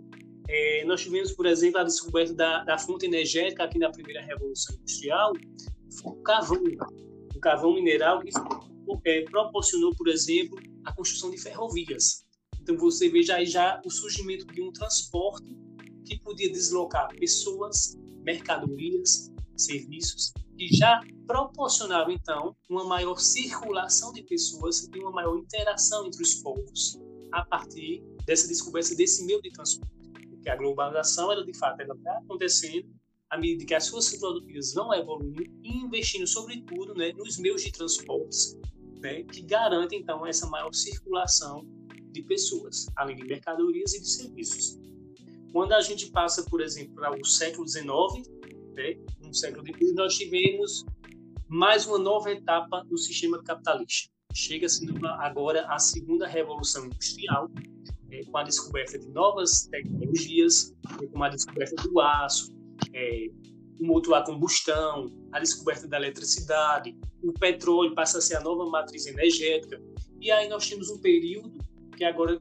É, 0.48 0.84
nós 0.84 1.02
tivemos, 1.02 1.32
por 1.32 1.46
exemplo, 1.46 1.80
a 1.80 1.84
descoberta 1.84 2.34
da, 2.34 2.64
da 2.64 2.78
fonte 2.78 3.06
energética 3.06 3.64
aqui 3.64 3.78
na 3.78 3.90
primeira 3.90 4.22
Revolução 4.22 4.74
Industrial, 4.76 5.32
o 6.04 6.14
carvão, 6.22 6.62
o 7.34 7.40
carvão 7.40 7.74
mineral 7.74 8.20
que 8.20 8.30
é, 9.04 9.22
proporcionou, 9.22 9.94
por 9.94 10.08
exemplo, 10.08 10.58
a 10.84 10.92
construção 10.92 11.30
de 11.30 11.38
ferrovias. 11.38 12.24
Então 12.60 12.76
você 12.76 13.08
veja 13.08 13.36
aí 13.36 13.46
já 13.46 13.80
o 13.84 13.90
surgimento 13.90 14.46
de 14.46 14.62
um 14.62 14.72
transporte 14.72 15.56
que 16.04 16.18
podia 16.20 16.50
deslocar 16.50 17.08
pessoas, 17.16 17.96
mercadorias, 18.24 19.32
serviços, 19.56 20.32
e 20.58 20.68
já 20.76 21.00
proporcionava 21.26 22.12
então 22.12 22.54
uma 22.68 22.84
maior 22.84 23.18
circulação 23.18 24.12
de 24.12 24.22
pessoas 24.22 24.88
e 24.94 24.98
uma 24.98 25.10
maior 25.10 25.36
interação 25.36 26.06
entre 26.06 26.22
os 26.22 26.34
povos 26.34 26.98
a 27.32 27.44
partir 27.44 28.02
dessa 28.26 28.46
descoberta 28.46 28.94
desse 28.94 29.24
meio 29.24 29.40
de 29.40 29.50
transporte. 29.50 29.92
Porque 30.28 30.50
a 30.50 30.56
globalização, 30.56 31.32
ela 31.32 31.44
de 31.44 31.56
fato, 31.56 31.80
ela 31.80 31.94
está 31.94 32.18
acontecendo, 32.18 32.88
à 33.32 33.38
medida 33.38 33.64
que 33.64 33.74
as 33.74 33.88
forças 33.88 34.18
produtivas 34.20 34.74
vão 34.74 34.92
evoluindo 34.92 35.42
e 35.64 35.78
investindo, 35.78 36.26
sobretudo, 36.26 36.94
né, 36.94 37.14
nos 37.14 37.38
meios 37.38 37.62
de 37.62 37.72
transportes, 37.72 38.58
né, 39.00 39.22
que 39.22 39.40
garantem, 39.40 40.00
então, 40.00 40.26
essa 40.26 40.46
maior 40.48 40.72
circulação 40.74 41.66
de 42.12 42.22
pessoas, 42.24 42.86
além 42.94 43.16
de 43.16 43.24
mercadorias 43.24 43.94
e 43.94 44.02
de 44.02 44.06
serviços. 44.06 44.78
Quando 45.50 45.72
a 45.72 45.80
gente 45.80 46.10
passa, 46.10 46.44
por 46.44 46.60
exemplo, 46.60 46.94
para 46.94 47.18
o 47.18 47.24
século 47.24 47.66
XIX, 47.66 48.28
né, 48.74 48.98
um 49.24 49.32
século 49.32 49.64
depois, 49.64 49.94
nós 49.94 50.14
tivemos 50.14 50.84
mais 51.48 51.86
uma 51.86 51.98
nova 51.98 52.30
etapa 52.30 52.84
no 52.84 52.98
sistema 52.98 53.42
capitalista. 53.42 54.12
Chega-se 54.34 54.86
agora 55.20 55.66
a 55.68 55.78
segunda 55.78 56.26
revolução 56.26 56.84
industrial, 56.84 57.50
é, 58.10 58.22
com 58.24 58.36
a 58.36 58.42
descoberta 58.42 58.98
de 58.98 59.08
novas 59.08 59.66
tecnologias, 59.68 60.74
como 61.10 61.24
a 61.24 61.30
descoberta 61.30 61.76
do 61.82 61.98
aço, 61.98 62.52
é, 62.92 63.28
o 63.80 63.86
motor 63.86 64.14
a 64.14 64.22
combustão, 64.22 65.10
a 65.32 65.40
descoberta 65.40 65.88
da 65.88 65.96
eletricidade, 65.96 66.96
o 67.22 67.32
petróleo 67.32 67.94
passa 67.94 68.18
a 68.18 68.20
ser 68.20 68.36
a 68.36 68.40
nova 68.40 68.66
matriz 68.66 69.06
energética. 69.06 69.80
E 70.20 70.30
aí 70.30 70.48
nós 70.48 70.68
temos 70.68 70.88
um 70.90 70.98
período 70.98 71.52
que 71.96 72.04
agora 72.04 72.40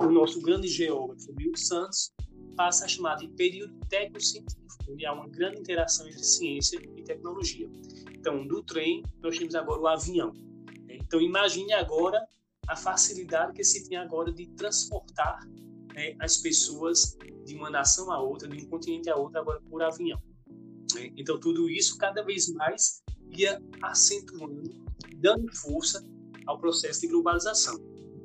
o 0.00 0.10
nosso 0.10 0.40
grande 0.40 0.68
geógrafo, 0.68 1.32
Milton 1.34 1.56
Santos, 1.56 2.12
passa 2.56 2.84
a 2.84 2.88
chamar 2.88 3.16
de 3.16 3.28
período 3.28 3.74
tecnocientífico, 3.88 4.62
onde 4.88 5.06
há 5.06 5.12
uma 5.12 5.28
grande 5.28 5.60
interação 5.60 6.06
entre 6.06 6.22
ciência 6.22 6.80
e 6.96 7.02
tecnologia. 7.02 7.68
Então, 8.12 8.46
do 8.46 8.62
trem, 8.62 9.02
nós 9.20 9.38
temos 9.38 9.54
agora 9.54 9.80
o 9.80 9.86
avião. 9.86 10.32
Então, 10.88 11.20
imagine 11.20 11.72
agora 11.72 12.24
a 12.68 12.76
facilidade 12.76 13.52
que 13.52 13.64
se 13.64 13.88
tem 13.88 13.98
agora 13.98 14.32
de 14.32 14.46
transportar 14.48 15.40
né, 15.94 16.14
as 16.20 16.38
pessoas 16.38 17.16
de 17.44 17.54
uma 17.54 17.70
nação 17.70 18.10
a 18.10 18.20
outra, 18.20 18.48
de 18.48 18.64
um 18.64 18.68
continente 18.68 19.10
a 19.10 19.16
outro, 19.16 19.38
agora 19.38 19.60
por 19.68 19.82
avião. 19.82 20.20
Né? 20.94 21.12
Então, 21.16 21.38
tudo 21.38 21.68
isso 21.68 21.98
cada 21.98 22.22
vez 22.22 22.52
mais 22.54 23.02
ia 23.36 23.60
acentuando, 23.82 24.70
dando 25.16 25.52
força 25.56 26.04
ao 26.46 26.58
processo 26.58 27.00
de 27.00 27.08
globalização. 27.08 27.78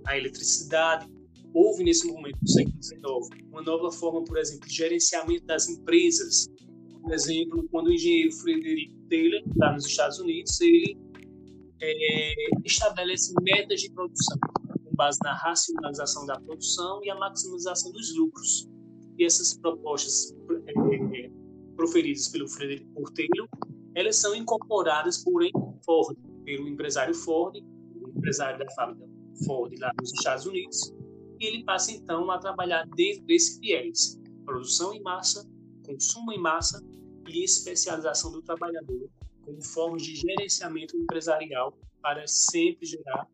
A 0.06 0.18
eletricidade, 0.18 1.08
houve 1.54 1.84
nesse 1.84 2.08
momento, 2.08 2.38
no 2.42 2.48
século 2.48 2.84
XIX, 2.84 3.04
uma 3.52 3.62
nova 3.62 3.92
forma, 3.92 4.24
por 4.24 4.38
exemplo, 4.38 4.68
de 4.68 4.76
gerenciamento 4.76 5.46
das 5.46 5.68
empresas. 5.70 6.48
Por 7.02 7.14
exemplo, 7.14 7.68
quando 7.72 7.88
o 7.88 7.94
engenheiro 7.94 8.32
Frederick 8.34 8.94
Taylor, 9.10 9.42
lá 9.58 9.74
nos 9.74 9.86
Estados 9.86 10.20
Unidos, 10.20 10.60
ele 10.60 10.98
é, 11.82 12.34
estabelece 12.66 13.34
metas 13.42 13.82
de 13.82 13.92
produção 13.92 14.38
base 14.98 15.20
na 15.24 15.34
racionalização 15.34 16.26
da 16.26 16.40
produção 16.40 17.00
e 17.04 17.10
a 17.10 17.16
maximização 17.16 17.92
dos 17.92 18.14
lucros. 18.18 18.68
E 19.18 19.24
essas 19.24 19.58
propostas 19.58 20.36
é, 20.68 21.32
proferidas 21.76 22.28
pelo 22.28 22.48
Frederick 22.50 22.86
Taylor, 23.16 23.48
elas 23.96 24.18
são 24.18 24.36
incorporadas 24.36 25.24
por 25.24 25.42
Ford, 25.86 26.18
pelo 26.44 26.68
empresário 26.68 27.14
Ford, 27.14 27.56
o 27.96 28.10
empresário 28.10 28.60
da 28.60 28.70
fábrica 28.72 29.08
Ford 29.46 29.74
lá 29.80 29.92
nos 30.00 30.12
Estados 30.14 30.46
Unidos, 30.46 30.94
e 31.40 31.46
ele 31.46 31.64
passa 31.64 31.92
então 31.92 32.30
a 32.32 32.40
trabalhar 32.40 32.86
dentro 32.96 33.24
desse 33.26 33.60
viés: 33.60 34.20
produção 34.44 34.94
em 34.94 35.02
massa, 35.02 35.48
consumo 35.86 36.32
em 36.32 36.40
massa 36.40 36.84
e 37.28 37.44
especialização 37.44 38.32
do 38.32 38.42
trabalhador 38.42 39.10
como 39.48 39.62
formas 39.62 40.02
de 40.02 40.16
gerenciamento 40.16 40.98
empresarial 40.98 41.78
para 42.02 42.28
sempre 42.28 42.86
gerar 42.86 43.28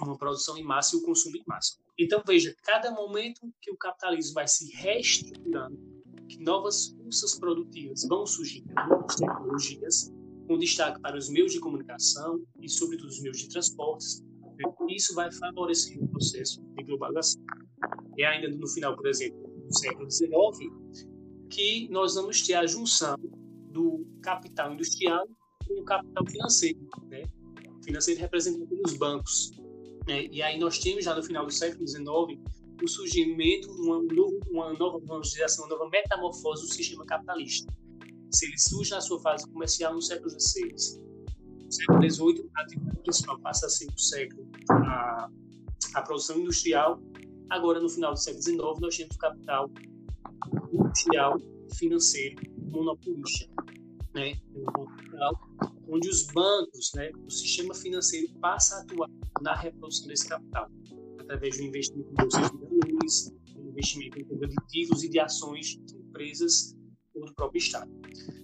uma 0.00 0.16
produção 0.16 0.56
em 0.56 0.62
massa 0.62 0.96
e 0.96 0.98
o 0.98 1.02
consumo 1.02 1.36
em 1.36 1.42
massa. 1.46 1.76
Então, 1.98 2.22
veja, 2.26 2.54
cada 2.62 2.90
momento 2.90 3.52
que 3.60 3.70
o 3.70 3.76
capitalismo 3.76 4.34
vai 4.34 4.48
se 4.48 4.70
reestruturando, 4.74 5.78
que 6.28 6.42
novas 6.42 6.88
forças 6.88 7.38
produtivas 7.38 8.04
vão 8.08 8.26
surgindo, 8.26 8.72
novas 8.74 9.16
tecnologias, 9.16 10.12
com 10.46 10.58
destaque 10.58 11.00
para 11.00 11.16
os 11.16 11.28
meios 11.28 11.52
de 11.52 11.60
comunicação 11.60 12.42
e, 12.60 12.68
sobretudo, 12.68 13.08
os 13.08 13.20
meios 13.20 13.38
de 13.38 13.48
transportes, 13.48 14.22
isso 14.88 15.14
vai 15.14 15.30
favorecer 15.32 16.02
o 16.02 16.08
processo 16.08 16.62
de 16.76 16.84
globalização. 16.84 17.42
E 18.16 18.24
ainda 18.24 18.48
no 18.48 18.68
final, 18.68 18.94
por 18.96 19.06
exemplo, 19.06 19.40
do 19.66 19.78
século 19.78 20.10
XIX, 20.10 20.30
que 21.50 21.88
nós 21.90 22.14
vamos 22.14 22.42
ter 22.42 22.54
a 22.54 22.66
junção 22.66 23.16
do 23.70 24.06
capital 24.22 24.72
industrial 24.72 25.26
com 25.66 25.80
o 25.80 25.84
capital 25.84 26.26
financeiro, 26.26 26.88
né? 27.08 27.22
financeiro 27.84 28.20
representado 28.20 28.66
pelos 28.66 28.96
bancos. 28.96 29.50
Né? 30.06 30.26
E 30.30 30.42
aí 30.42 30.58
nós 30.58 30.78
temos 30.78 31.04
já 31.04 31.14
no 31.14 31.22
final 31.22 31.46
do 31.46 31.52
século 31.52 31.86
XIX 31.86 32.40
o 32.82 32.88
surgimento, 32.88 33.70
uma, 33.70 33.98
uma 34.50 34.72
nova, 34.72 34.98
vamos 35.06 35.30
dizer 35.30 35.44
assim, 35.44 35.62
uma 35.62 35.68
nova 35.68 35.88
metamorfose 35.88 36.66
do 36.66 36.74
sistema 36.74 37.04
capitalista. 37.06 37.72
Se 38.32 38.46
ele 38.46 38.58
surge 38.58 38.90
na 38.90 39.00
sua 39.00 39.20
fase 39.20 39.48
comercial 39.48 39.94
no 39.94 40.02
século 40.02 40.30
XVI, 40.30 40.72
no 41.64 41.72
século 41.72 42.10
XVIII, 42.10 42.50
a 42.56 42.96
principal 43.02 43.38
passa 43.40 43.66
a 43.66 43.68
ser 43.68 43.86
o 43.86 43.98
século 43.98 44.48
a, 44.70 45.30
a 45.94 46.02
produção 46.02 46.38
industrial. 46.38 47.00
Agora, 47.50 47.80
no 47.80 47.88
final 47.88 48.12
do 48.12 48.18
século 48.18 48.42
XIX, 48.42 48.58
nós 48.80 48.96
temos 48.96 49.14
o 49.14 49.18
capital 49.18 49.70
industrial 50.72 51.38
financeiro 51.76 52.36
monopolista 52.58 53.48
né, 54.14 54.38
onde 55.88 56.08
os 56.08 56.26
bancos, 56.26 56.92
né, 56.94 57.10
o 57.26 57.30
sistema 57.30 57.74
financeiro 57.74 58.28
passa 58.40 58.76
a 58.76 58.80
atuar 58.82 59.08
na 59.40 59.54
reprodução 59.54 60.06
desse 60.06 60.28
capital, 60.28 60.70
através 61.18 61.56
do 61.56 61.64
investimento 61.64 62.10
em 62.10 62.14
bolsas 62.14 62.50
de 62.50 62.58
valores, 62.58 63.34
investimento 63.56 64.18
em 64.18 64.66
títulos 64.68 65.02
e 65.02 65.08
de 65.08 65.18
ações 65.18 65.78
de 65.84 65.96
empresas 65.96 66.76
ou 67.14 67.26
do 67.26 67.34
próprio 67.34 67.58
Estado, 67.58 67.90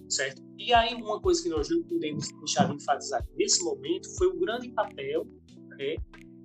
certo? 0.07 0.41
E 0.57 0.73
aí 0.73 0.93
uma 0.93 1.21
coisa 1.21 1.41
que 1.41 1.49
nós 1.49 1.69
não 1.69 1.83
podemos 1.83 2.27
deixar 2.39 2.67
de 2.67 2.75
enfatizar 2.75 3.25
nesse 3.35 3.63
momento 3.63 4.09
foi 4.17 4.27
o 4.27 4.39
grande 4.39 4.71
papel 4.71 5.27
né, 5.77 5.95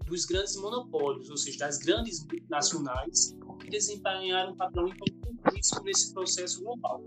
dos 0.06 0.24
grandes 0.24 0.56
monopólios, 0.56 1.28
ou 1.30 1.36
seja, 1.36 1.58
das 1.58 1.78
grandes 1.78 2.26
nacionais 2.48 3.36
que 3.60 3.70
desempenharam 3.70 4.52
um 4.52 4.56
papel 4.56 4.88
importantíssimo 4.88 5.82
nesse 5.82 6.12
processo 6.12 6.62
global. 6.62 7.02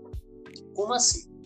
Como 0.74 0.92
assim? 0.92 1.38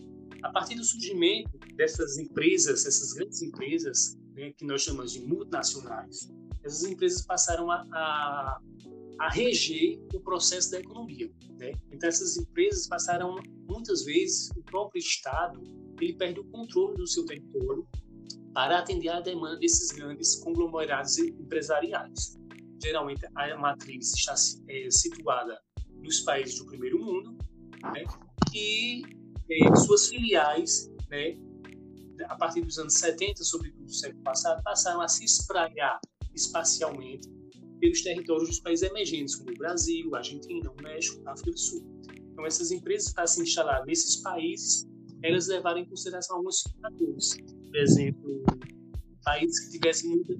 a 0.43 0.51
partir 0.51 0.75
do 0.75 0.83
surgimento 0.83 1.57
dessas 1.75 2.17
empresas, 2.17 2.85
essas 2.85 3.13
grandes 3.13 3.41
empresas, 3.41 4.17
né, 4.35 4.51
que 4.51 4.65
nós 4.65 4.81
chamamos 4.81 5.13
de 5.13 5.21
multinacionais, 5.21 6.31
essas 6.63 6.83
empresas 6.83 7.25
passaram 7.25 7.69
a, 7.69 7.85
a, 7.91 8.61
a 9.19 9.29
reger 9.29 9.99
o 10.13 10.19
processo 10.19 10.71
da 10.71 10.79
economia. 10.79 11.31
Né? 11.59 11.73
Então, 11.91 12.09
essas 12.09 12.37
empresas 12.37 12.87
passaram, 12.87 13.35
muitas 13.69 14.05
vezes, 14.05 14.49
o 14.55 14.63
próprio 14.63 14.99
Estado 14.99 15.61
ele 16.01 16.13
perde 16.13 16.39
o 16.39 16.43
controle 16.45 16.97
do 16.97 17.07
seu 17.07 17.25
território 17.25 17.87
para 18.53 18.79
atender 18.79 19.09
à 19.09 19.21
demanda 19.21 19.57
desses 19.57 19.91
grandes 19.91 20.35
conglomerados 20.35 21.17
empresariais. 21.17 22.37
Geralmente, 22.81 23.25
a 23.35 23.57
matriz 23.57 24.13
está 24.13 24.35
é, 24.67 24.89
situada 24.91 25.59
nos 26.01 26.19
países 26.21 26.59
do 26.59 26.65
primeiro 26.65 26.99
mundo, 26.99 27.37
né? 27.93 28.03
e 28.53 29.01
é, 29.49 29.75
suas 29.75 30.09
filiais, 30.09 30.91
né, 31.09 31.37
a 32.25 32.35
partir 32.35 32.61
dos 32.61 32.77
anos 32.77 32.93
70, 32.95 33.43
sobretudo 33.43 33.85
do 33.85 33.93
século 33.93 34.23
passado, 34.23 34.61
passaram 34.63 35.01
a 35.01 35.07
se 35.07 35.23
espraiar 35.23 35.99
espacialmente 36.33 37.29
pelos 37.79 38.01
territórios 38.01 38.49
dos 38.49 38.59
países 38.59 38.89
emergentes, 38.89 39.35
como 39.35 39.51
o 39.51 39.57
Brasil, 39.57 40.13
a 40.15 40.19
Argentina, 40.19 40.71
o 40.71 40.81
México, 40.81 41.21
a 41.27 41.33
África 41.33 41.51
do 41.51 41.59
Sul. 41.59 41.85
Então, 42.31 42.45
essas 42.45 42.71
empresas, 42.71 43.13
para 43.13 43.27
se 43.27 43.41
instalar 43.41 43.85
nesses 43.85 44.17
países, 44.17 44.87
elas 45.21 45.47
levaram 45.47 45.79
em 45.79 45.85
consideração 45.85 46.37
alguns 46.37 46.61
fatores. 46.81 47.35
Por 47.37 47.75
exemplo, 47.75 48.43
países 49.23 49.59
que 49.65 49.71
tivessem 49.71 50.09
muita, 50.09 50.33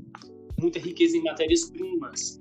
muita 0.60 0.80
riqueza 0.80 1.18
em 1.18 1.24
matérias-primas, 1.24 2.40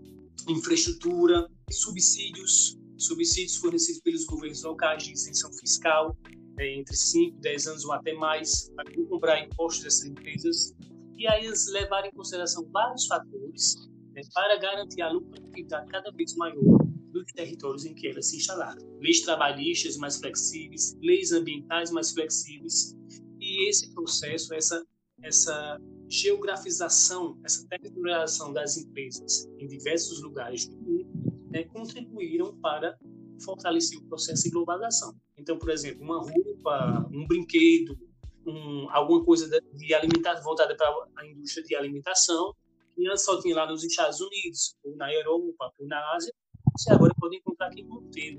infraestrutura, 0.49 1.49
subsídios, 1.71 2.79
subsídios 2.97 3.57
fornecidos 3.57 4.01
pelos 4.03 4.25
governos 4.25 4.63
locais 4.63 5.05
de 5.05 5.13
isenção 5.13 5.53
fiscal, 5.55 6.17
é, 6.59 6.75
entre 6.79 6.97
5, 6.97 7.39
10 7.41 7.67
anos 7.67 7.85
ou 7.85 7.93
até 7.93 8.13
mais, 8.15 8.71
para 8.75 8.85
comprar 9.09 9.41
impostos 9.41 9.85
dessas 9.85 10.05
empresas, 10.05 10.75
e 11.17 11.27
aí 11.27 11.47
eles 11.47 11.71
levaram 11.73 12.09
em 12.09 12.13
consideração 12.13 12.69
vários 12.73 13.07
fatores 13.07 13.77
né, 14.13 14.23
para 14.35 14.59
garantir 14.59 15.03
a 15.03 15.11
lucratividade 15.11 15.91
cada 15.91 16.11
vez 16.11 16.35
maior 16.37 16.83
dos 17.13 17.33
territórios 17.33 17.85
em 17.85 17.95
que 17.95 18.09
elas 18.09 18.27
se 18.27 18.39
instalaram. 18.39 18.83
Leis 19.01 19.21
trabalhistas 19.21 19.97
mais 19.97 20.17
flexíveis, 20.19 20.97
leis 21.01 21.31
ambientais 21.33 21.91
mais 21.91 22.13
flexíveis, 22.13 22.97
e 23.39 23.69
esse 23.69 23.93
processo, 23.93 24.55
essa, 24.55 24.85
essa 25.23 25.81
geografização, 26.09 27.39
essa 27.45 27.67
territorialização 27.69 28.53
das 28.53 28.77
empresas 28.77 29.47
em 29.59 29.67
diversos 29.67 30.23
lugares 30.23 30.67
do 30.67 30.77
mundo, 30.77 31.07
né, 31.51 31.65
contribuíram 31.65 32.57
para 32.61 32.99
fortalecer 33.45 33.99
o 33.99 34.05
processo 34.05 34.45
de 34.45 34.51
globalização. 34.51 35.15
Então, 35.43 35.59
por 35.59 35.71
exemplo, 35.71 36.05
uma 36.05 36.19
roupa, 36.19 37.09
um 37.13 37.27
brinquedo, 37.27 37.99
um, 38.47 38.89
alguma 38.91 39.25
coisa 39.25 39.51
de 39.75 39.93
alimentação 39.93 40.45
voltada 40.45 40.77
para 40.77 40.89
a 41.17 41.27
indústria 41.27 41.65
de 41.65 41.75
alimentação, 41.75 42.55
que 42.95 43.09
antes 43.09 43.25
só 43.25 43.41
tinha 43.41 43.57
lá 43.57 43.67
nos 43.67 43.83
Estados 43.83 44.21
Unidos, 44.21 44.77
ou 44.85 44.95
na 44.97 45.13
Europa, 45.13 45.73
ou 45.81 45.87
na 45.89 46.15
Ásia, 46.15 46.33
você 46.77 46.93
agora 46.93 47.13
pode 47.19 47.37
encontrar 47.39 47.67
aqui 47.67 47.81
em 47.81 47.89
Monteiro, 47.89 48.39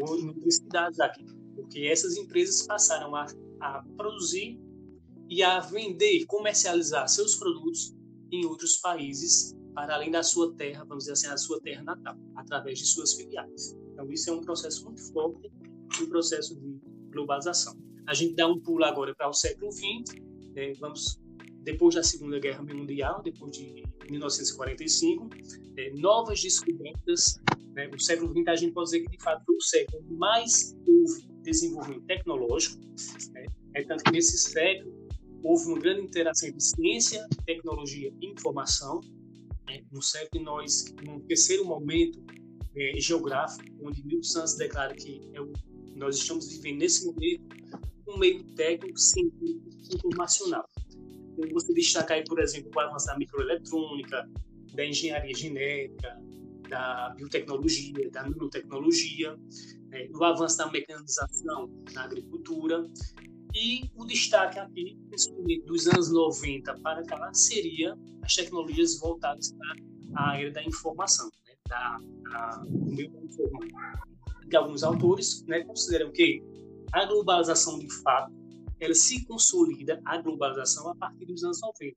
ou 0.00 0.16
em 0.16 0.28
outras 0.28 0.54
cidades 0.56 1.00
aqui. 1.00 1.24
porque 1.56 1.80
essas 1.80 2.16
empresas 2.16 2.64
passaram 2.64 3.16
a, 3.16 3.26
a 3.60 3.82
produzir 3.96 4.60
e 5.28 5.42
a 5.42 5.58
vender, 5.58 6.24
comercializar 6.26 7.08
seus 7.08 7.34
produtos 7.34 7.96
em 8.30 8.46
outros 8.46 8.76
países 8.76 9.56
para 9.74 9.96
além 9.96 10.10
da 10.12 10.22
sua 10.22 10.54
terra, 10.54 10.84
vamos 10.84 11.04
dizer 11.04 11.14
assim, 11.14 11.26
a 11.26 11.36
sua 11.36 11.60
terra 11.60 11.82
natal, 11.82 12.16
através 12.36 12.78
de 12.78 12.86
suas 12.86 13.14
filiais. 13.14 13.76
Então, 13.92 14.10
isso 14.12 14.30
é 14.30 14.32
um 14.32 14.40
processo 14.40 14.84
muito 14.84 15.02
forte, 15.12 15.50
um 16.00 16.08
processo 16.08 16.58
de 16.58 16.80
globalização. 17.10 17.76
A 18.06 18.14
gente 18.14 18.34
dá 18.34 18.46
um 18.46 18.58
pulo 18.58 18.84
agora 18.84 19.14
para 19.14 19.28
o 19.28 19.32
século 19.32 19.70
XX, 19.70 20.20
né, 20.54 20.72
vamos 20.80 21.20
depois 21.62 21.94
da 21.94 22.02
Segunda 22.02 22.38
Guerra 22.38 22.62
Mundial, 22.62 23.22
depois 23.22 23.52
de 23.52 23.82
1945, 24.10 25.28
é, 25.76 25.90
novas 25.94 26.40
descobertas. 26.40 27.38
Né, 27.74 27.90
o 27.92 27.98
século 27.98 28.32
XX 28.32 28.48
a 28.48 28.56
gente 28.56 28.72
pode 28.72 28.86
dizer 28.86 29.02
que 29.02 29.10
de 29.16 29.22
fato 29.22 29.44
foi 29.44 29.56
o 29.56 29.60
século 29.60 30.02
mais 30.16 30.76
houve 30.86 31.28
desenvolvimento 31.42 32.06
tecnológico. 32.06 32.80
Né, 33.32 33.46
é 33.74 33.82
tanto 33.82 34.04
que 34.04 34.12
nesse 34.12 34.38
século 34.38 35.08
houve 35.42 35.66
uma 35.66 35.78
grande 35.78 36.02
interação 36.02 36.48
entre 36.48 36.60
ciência, 36.60 37.26
tecnologia 37.44 38.12
e 38.20 38.26
informação. 38.26 39.00
Né, 39.66 39.84
no 39.92 40.02
século 40.02 40.42
nós, 40.42 40.94
num 41.04 41.20
terceiro 41.20 41.64
momento 41.64 42.18
é, 42.76 42.98
geográfico, 42.98 43.68
onde 43.82 44.02
Milton 44.06 44.22
Santos 44.22 44.56
declara 44.56 44.94
que 44.94 45.30
é 45.34 45.40
o, 45.40 45.52
nós 45.98 46.16
estamos 46.16 46.48
vivendo 46.48 46.78
nesse 46.78 47.06
momento 47.06 47.56
um 48.08 48.18
meio 48.18 48.42
técnico, 48.54 48.98
científico, 48.98 49.68
informacional. 49.94 50.66
Então, 51.32 51.50
você 51.52 51.72
destacar 51.74 52.16
aí, 52.16 52.24
por 52.24 52.40
exemplo, 52.40 52.70
o 52.74 52.80
avanço 52.80 53.06
da 53.06 53.18
microeletrônica, 53.18 54.28
da 54.74 54.84
engenharia 54.84 55.34
genética, 55.34 56.18
da 56.68 57.10
biotecnologia, 57.16 58.10
da 58.10 58.22
nanotecnologia, 58.22 59.36
né, 59.88 60.08
o 60.14 60.24
avanço 60.24 60.58
da 60.58 60.70
mecanização 60.70 61.70
na 61.92 62.04
agricultura 62.04 62.86
e 63.54 63.90
o 63.96 64.04
destaque 64.04 64.58
aqui, 64.58 64.98
principalmente 65.08 65.64
dos 65.64 65.86
anos 65.86 66.12
90 66.12 66.78
para 66.80 67.02
cá, 67.04 67.32
seria 67.32 67.96
as 68.22 68.34
tecnologias 68.34 68.98
voltadas 68.98 69.52
para 69.52 69.76
a 70.14 70.30
área 70.30 70.50
da 70.50 70.62
informação, 70.62 71.30
né, 71.46 71.54
da, 71.66 71.98
da, 72.30 72.56
do 72.64 72.94
meio 72.94 73.10
da 73.10 73.20
informação. 73.20 74.17
Que 74.48 74.56
alguns 74.56 74.82
autores 74.82 75.44
né, 75.46 75.62
consideram 75.64 76.10
que 76.10 76.42
a 76.92 77.04
globalização 77.04 77.78
de 77.78 77.90
fato 78.02 78.32
ela 78.80 78.94
se 78.94 79.24
consolida 79.24 80.00
a 80.04 80.18
globalização 80.18 80.88
a 80.88 80.94
partir 80.94 81.26
dos 81.26 81.42
anos 81.42 81.60
90, 81.60 81.96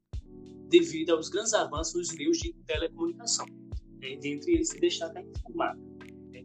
devido 0.67 1.12
aos 1.12 1.29
grandes 1.29 1.53
avanços 1.53 1.93
nos 1.96 2.17
meios 2.17 2.38
de 2.38 2.53
telecomunicação. 2.65 3.46
É, 4.01 4.15
dentre 4.15 4.53
eles 4.53 4.70
se 4.70 4.79
destaca 4.79 5.20
a 5.20 5.22
informática. 5.22 5.91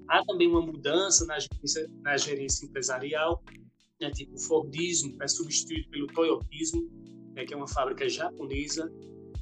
Há 0.08 0.24
também 0.24 0.46
uma 0.48 0.60
mudança 0.60 1.24
na 1.24 1.38
gerência, 1.38 1.90
na 2.02 2.16
gerência 2.16 2.66
empresarial, 2.66 3.42
né, 4.00 4.10
tipo 4.10 4.34
o 4.34 4.38
Fordismo 4.38 5.16
é 5.20 5.26
substituído 5.26 5.88
pelo 5.88 6.06
Toyotismo, 6.08 6.88
né, 7.34 7.44
que 7.44 7.54
é 7.54 7.56
uma 7.56 7.66
fábrica 7.66 8.08
japonesa, 8.08 8.92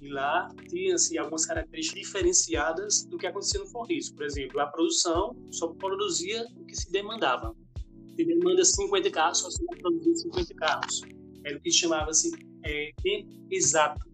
e 0.04 0.08
lá 0.11 0.49
tinha-se 0.68 1.18
algumas 1.18 1.46
características 1.46 2.02
diferenciadas 2.02 3.04
do 3.06 3.16
que 3.16 3.26
acontecia 3.26 3.61
no 3.61 3.66
Fordismo. 3.66 4.16
Por 4.16 4.26
exemplo, 4.26 4.61
a 4.61 4.66
produção 4.66 5.37
só 5.50 5.68
produzia 5.68 6.46
o 6.56 6.64
que 6.64 6.76
se 6.76 6.90
demandava 6.92 7.54
se 8.16 8.25
demanda 8.25 8.64
50 8.64 9.11
carros, 9.11 9.38
só 9.38 9.50
se 9.50 9.64
vai 9.64 9.76
produzir 9.78 10.16
50 10.16 10.54
carros. 10.54 11.02
Era 11.44 11.58
o 11.58 11.61
que 11.61 11.70
chamava-se 11.70 12.30
é, 12.64 12.92
tempo 13.02 13.28
exato, 13.50 14.06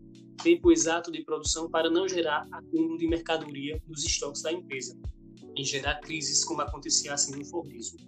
tempo 0.43 0.73
exato 0.73 1.13
de 1.13 1.23
produção 1.23 1.71
para 1.71 1.91
não 1.91 2.09
gerar 2.09 2.47
acúmulo 2.51 2.97
de 2.99 3.07
mercadoria 3.07 3.81
nos 3.87 4.05
estoques 4.05 4.43
da 4.43 4.53
empresa 4.53 4.99
e 5.57 5.65
gerar 5.65 6.01
crises 6.01 6.45
como 6.45 6.63
acontecia 6.63 7.13
assim 7.13 7.37
no 7.37 7.45
Fordismo. 7.45 7.99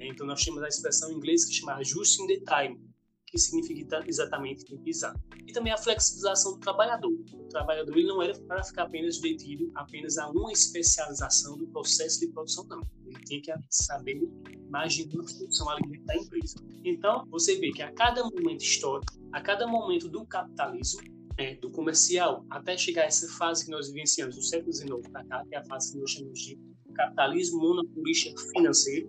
Então 0.00 0.26
nós 0.26 0.44
temos 0.44 0.62
a 0.62 0.68
expressão 0.68 1.10
em 1.10 1.14
inglês 1.14 1.44
que 1.44 1.54
chama 1.54 1.82
just 1.82 2.18
in 2.20 2.26
the 2.26 2.40
time, 2.40 2.78
que 3.26 3.38
significa 3.38 4.02
exatamente 4.06 4.64
exato. 4.84 5.20
E 5.46 5.52
também 5.52 5.72
a 5.72 5.78
flexibilização 5.78 6.52
do 6.52 6.60
trabalhador. 6.60 7.12
O 7.12 7.48
trabalhador 7.48 7.96
ele 7.96 8.06
não 8.06 8.22
era 8.22 8.38
para 8.40 8.62
ficar 8.62 8.84
apenas 8.84 9.18
detido 9.18 9.70
apenas 9.74 10.16
a 10.18 10.30
uma 10.30 10.52
especialização 10.52 11.56
do 11.56 11.66
processo 11.68 12.20
de 12.20 12.28
produção, 12.28 12.66
não 12.68 12.80
tinha 13.24 13.40
que 13.40 13.52
saber 13.70 14.20
mais 14.68 14.94
de 14.94 15.04
uma 15.16 15.26
função 15.28 15.68
ali 15.70 15.82
dentro 15.88 16.06
da 16.06 16.16
empresa. 16.16 16.56
Então, 16.84 17.26
você 17.30 17.58
vê 17.58 17.70
que 17.72 17.82
a 17.82 17.92
cada 17.92 18.22
momento 18.24 18.62
histórico, 18.62 19.12
a 19.32 19.40
cada 19.40 19.66
momento 19.66 20.08
do 20.08 20.24
capitalismo, 20.26 21.00
é, 21.38 21.54
do 21.56 21.70
comercial, 21.70 22.44
até 22.48 22.76
chegar 22.76 23.02
a 23.02 23.06
essa 23.06 23.28
fase 23.36 23.64
que 23.64 23.70
nós 23.70 23.88
vivenciamos, 23.88 24.36
do 24.36 24.42
século 24.42 24.72
XIX 24.72 25.08
para 25.10 25.24
cá, 25.24 25.44
que 25.46 25.54
é 25.54 25.58
a 25.58 25.64
fase 25.64 25.92
que 25.92 25.98
nós 25.98 26.10
chamamos 26.10 26.40
de 26.40 26.58
capitalismo 26.94 27.60
monopolista 27.60 28.30
financeiro, 28.52 29.08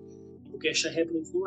porque 0.51 0.67
esta 0.67 0.89
revolução 0.89 1.41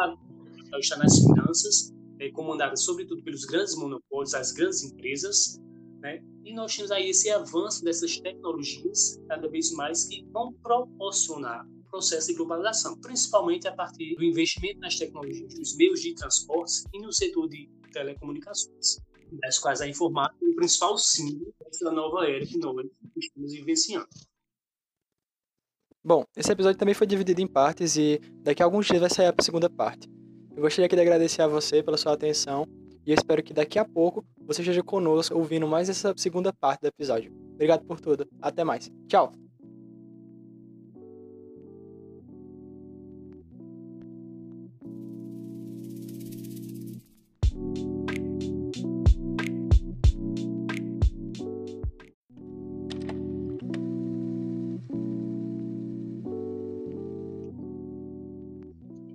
está 0.78 0.96
nas 0.96 1.18
finanças, 1.18 1.92
é, 2.20 2.30
comandada 2.30 2.76
sobretudo 2.76 3.22
pelos 3.22 3.44
grandes 3.44 3.74
monopólios, 3.74 4.34
as 4.34 4.52
grandes 4.52 4.84
empresas, 4.84 5.58
né? 6.00 6.22
E 6.44 6.54
nós 6.54 6.74
temos 6.74 6.90
aí 6.90 7.10
esse 7.10 7.30
avanço 7.30 7.82
dessas 7.84 8.18
tecnologias 8.20 9.18
cada 9.28 9.48
vez 9.48 9.72
mais 9.72 10.04
que 10.04 10.24
vão 10.32 10.52
proporcionar 10.62 11.66
processo 11.90 12.28
de 12.28 12.34
globalização, 12.34 12.96
principalmente 13.00 13.66
a 13.66 13.72
partir 13.72 14.14
do 14.14 14.24
investimento 14.24 14.78
nas 14.78 14.96
tecnologias 14.96 15.54
dos 15.54 15.76
meios 15.76 16.00
de 16.00 16.14
transporte 16.14 16.84
e 16.94 17.00
no 17.00 17.12
setor 17.12 17.48
de 17.48 17.68
telecomunicações, 17.92 18.98
das 19.42 19.58
quais 19.58 19.80
a 19.80 19.88
informática 19.88 20.44
é 20.44 20.48
o 20.48 20.54
principal 20.54 20.96
símbolo 20.96 21.52
dessa 21.60 21.90
nova 21.90 22.26
era 22.28 22.46
que 22.46 22.58
nós 22.58 22.86
estamos 23.16 23.52
vivenciando. 23.52 24.08
Bom, 26.02 26.24
esse 26.34 26.50
episódio 26.50 26.78
também 26.78 26.94
foi 26.94 27.06
dividido 27.06 27.42
em 27.42 27.46
partes 27.46 27.96
e 27.96 28.18
daqui 28.42 28.62
a 28.62 28.64
alguns 28.64 28.86
dias 28.86 29.00
vai 29.00 29.10
sair 29.10 29.34
a 29.36 29.42
segunda 29.42 29.68
parte. 29.68 30.08
Eu 30.60 30.64
gostaria 30.64 30.84
aqui 30.84 30.94
de 30.94 31.00
agradecer 31.00 31.40
a 31.40 31.46
você 31.48 31.82
pela 31.82 31.96
sua 31.96 32.12
atenção 32.12 32.68
e 33.06 33.12
eu 33.12 33.14
espero 33.14 33.42
que 33.42 33.54
daqui 33.54 33.78
a 33.78 33.84
pouco 33.84 34.22
você 34.46 34.60
esteja 34.60 34.82
conosco 34.82 35.34
ouvindo 35.34 35.66
mais 35.66 35.88
essa 35.88 36.12
segunda 36.18 36.52
parte 36.52 36.82
do 36.82 36.88
episódio. 36.88 37.32
Obrigado 37.54 37.82
por 37.86 37.98
tudo. 37.98 38.28
Até 38.42 38.62
mais. 38.62 38.92
Tchau! 39.08 39.32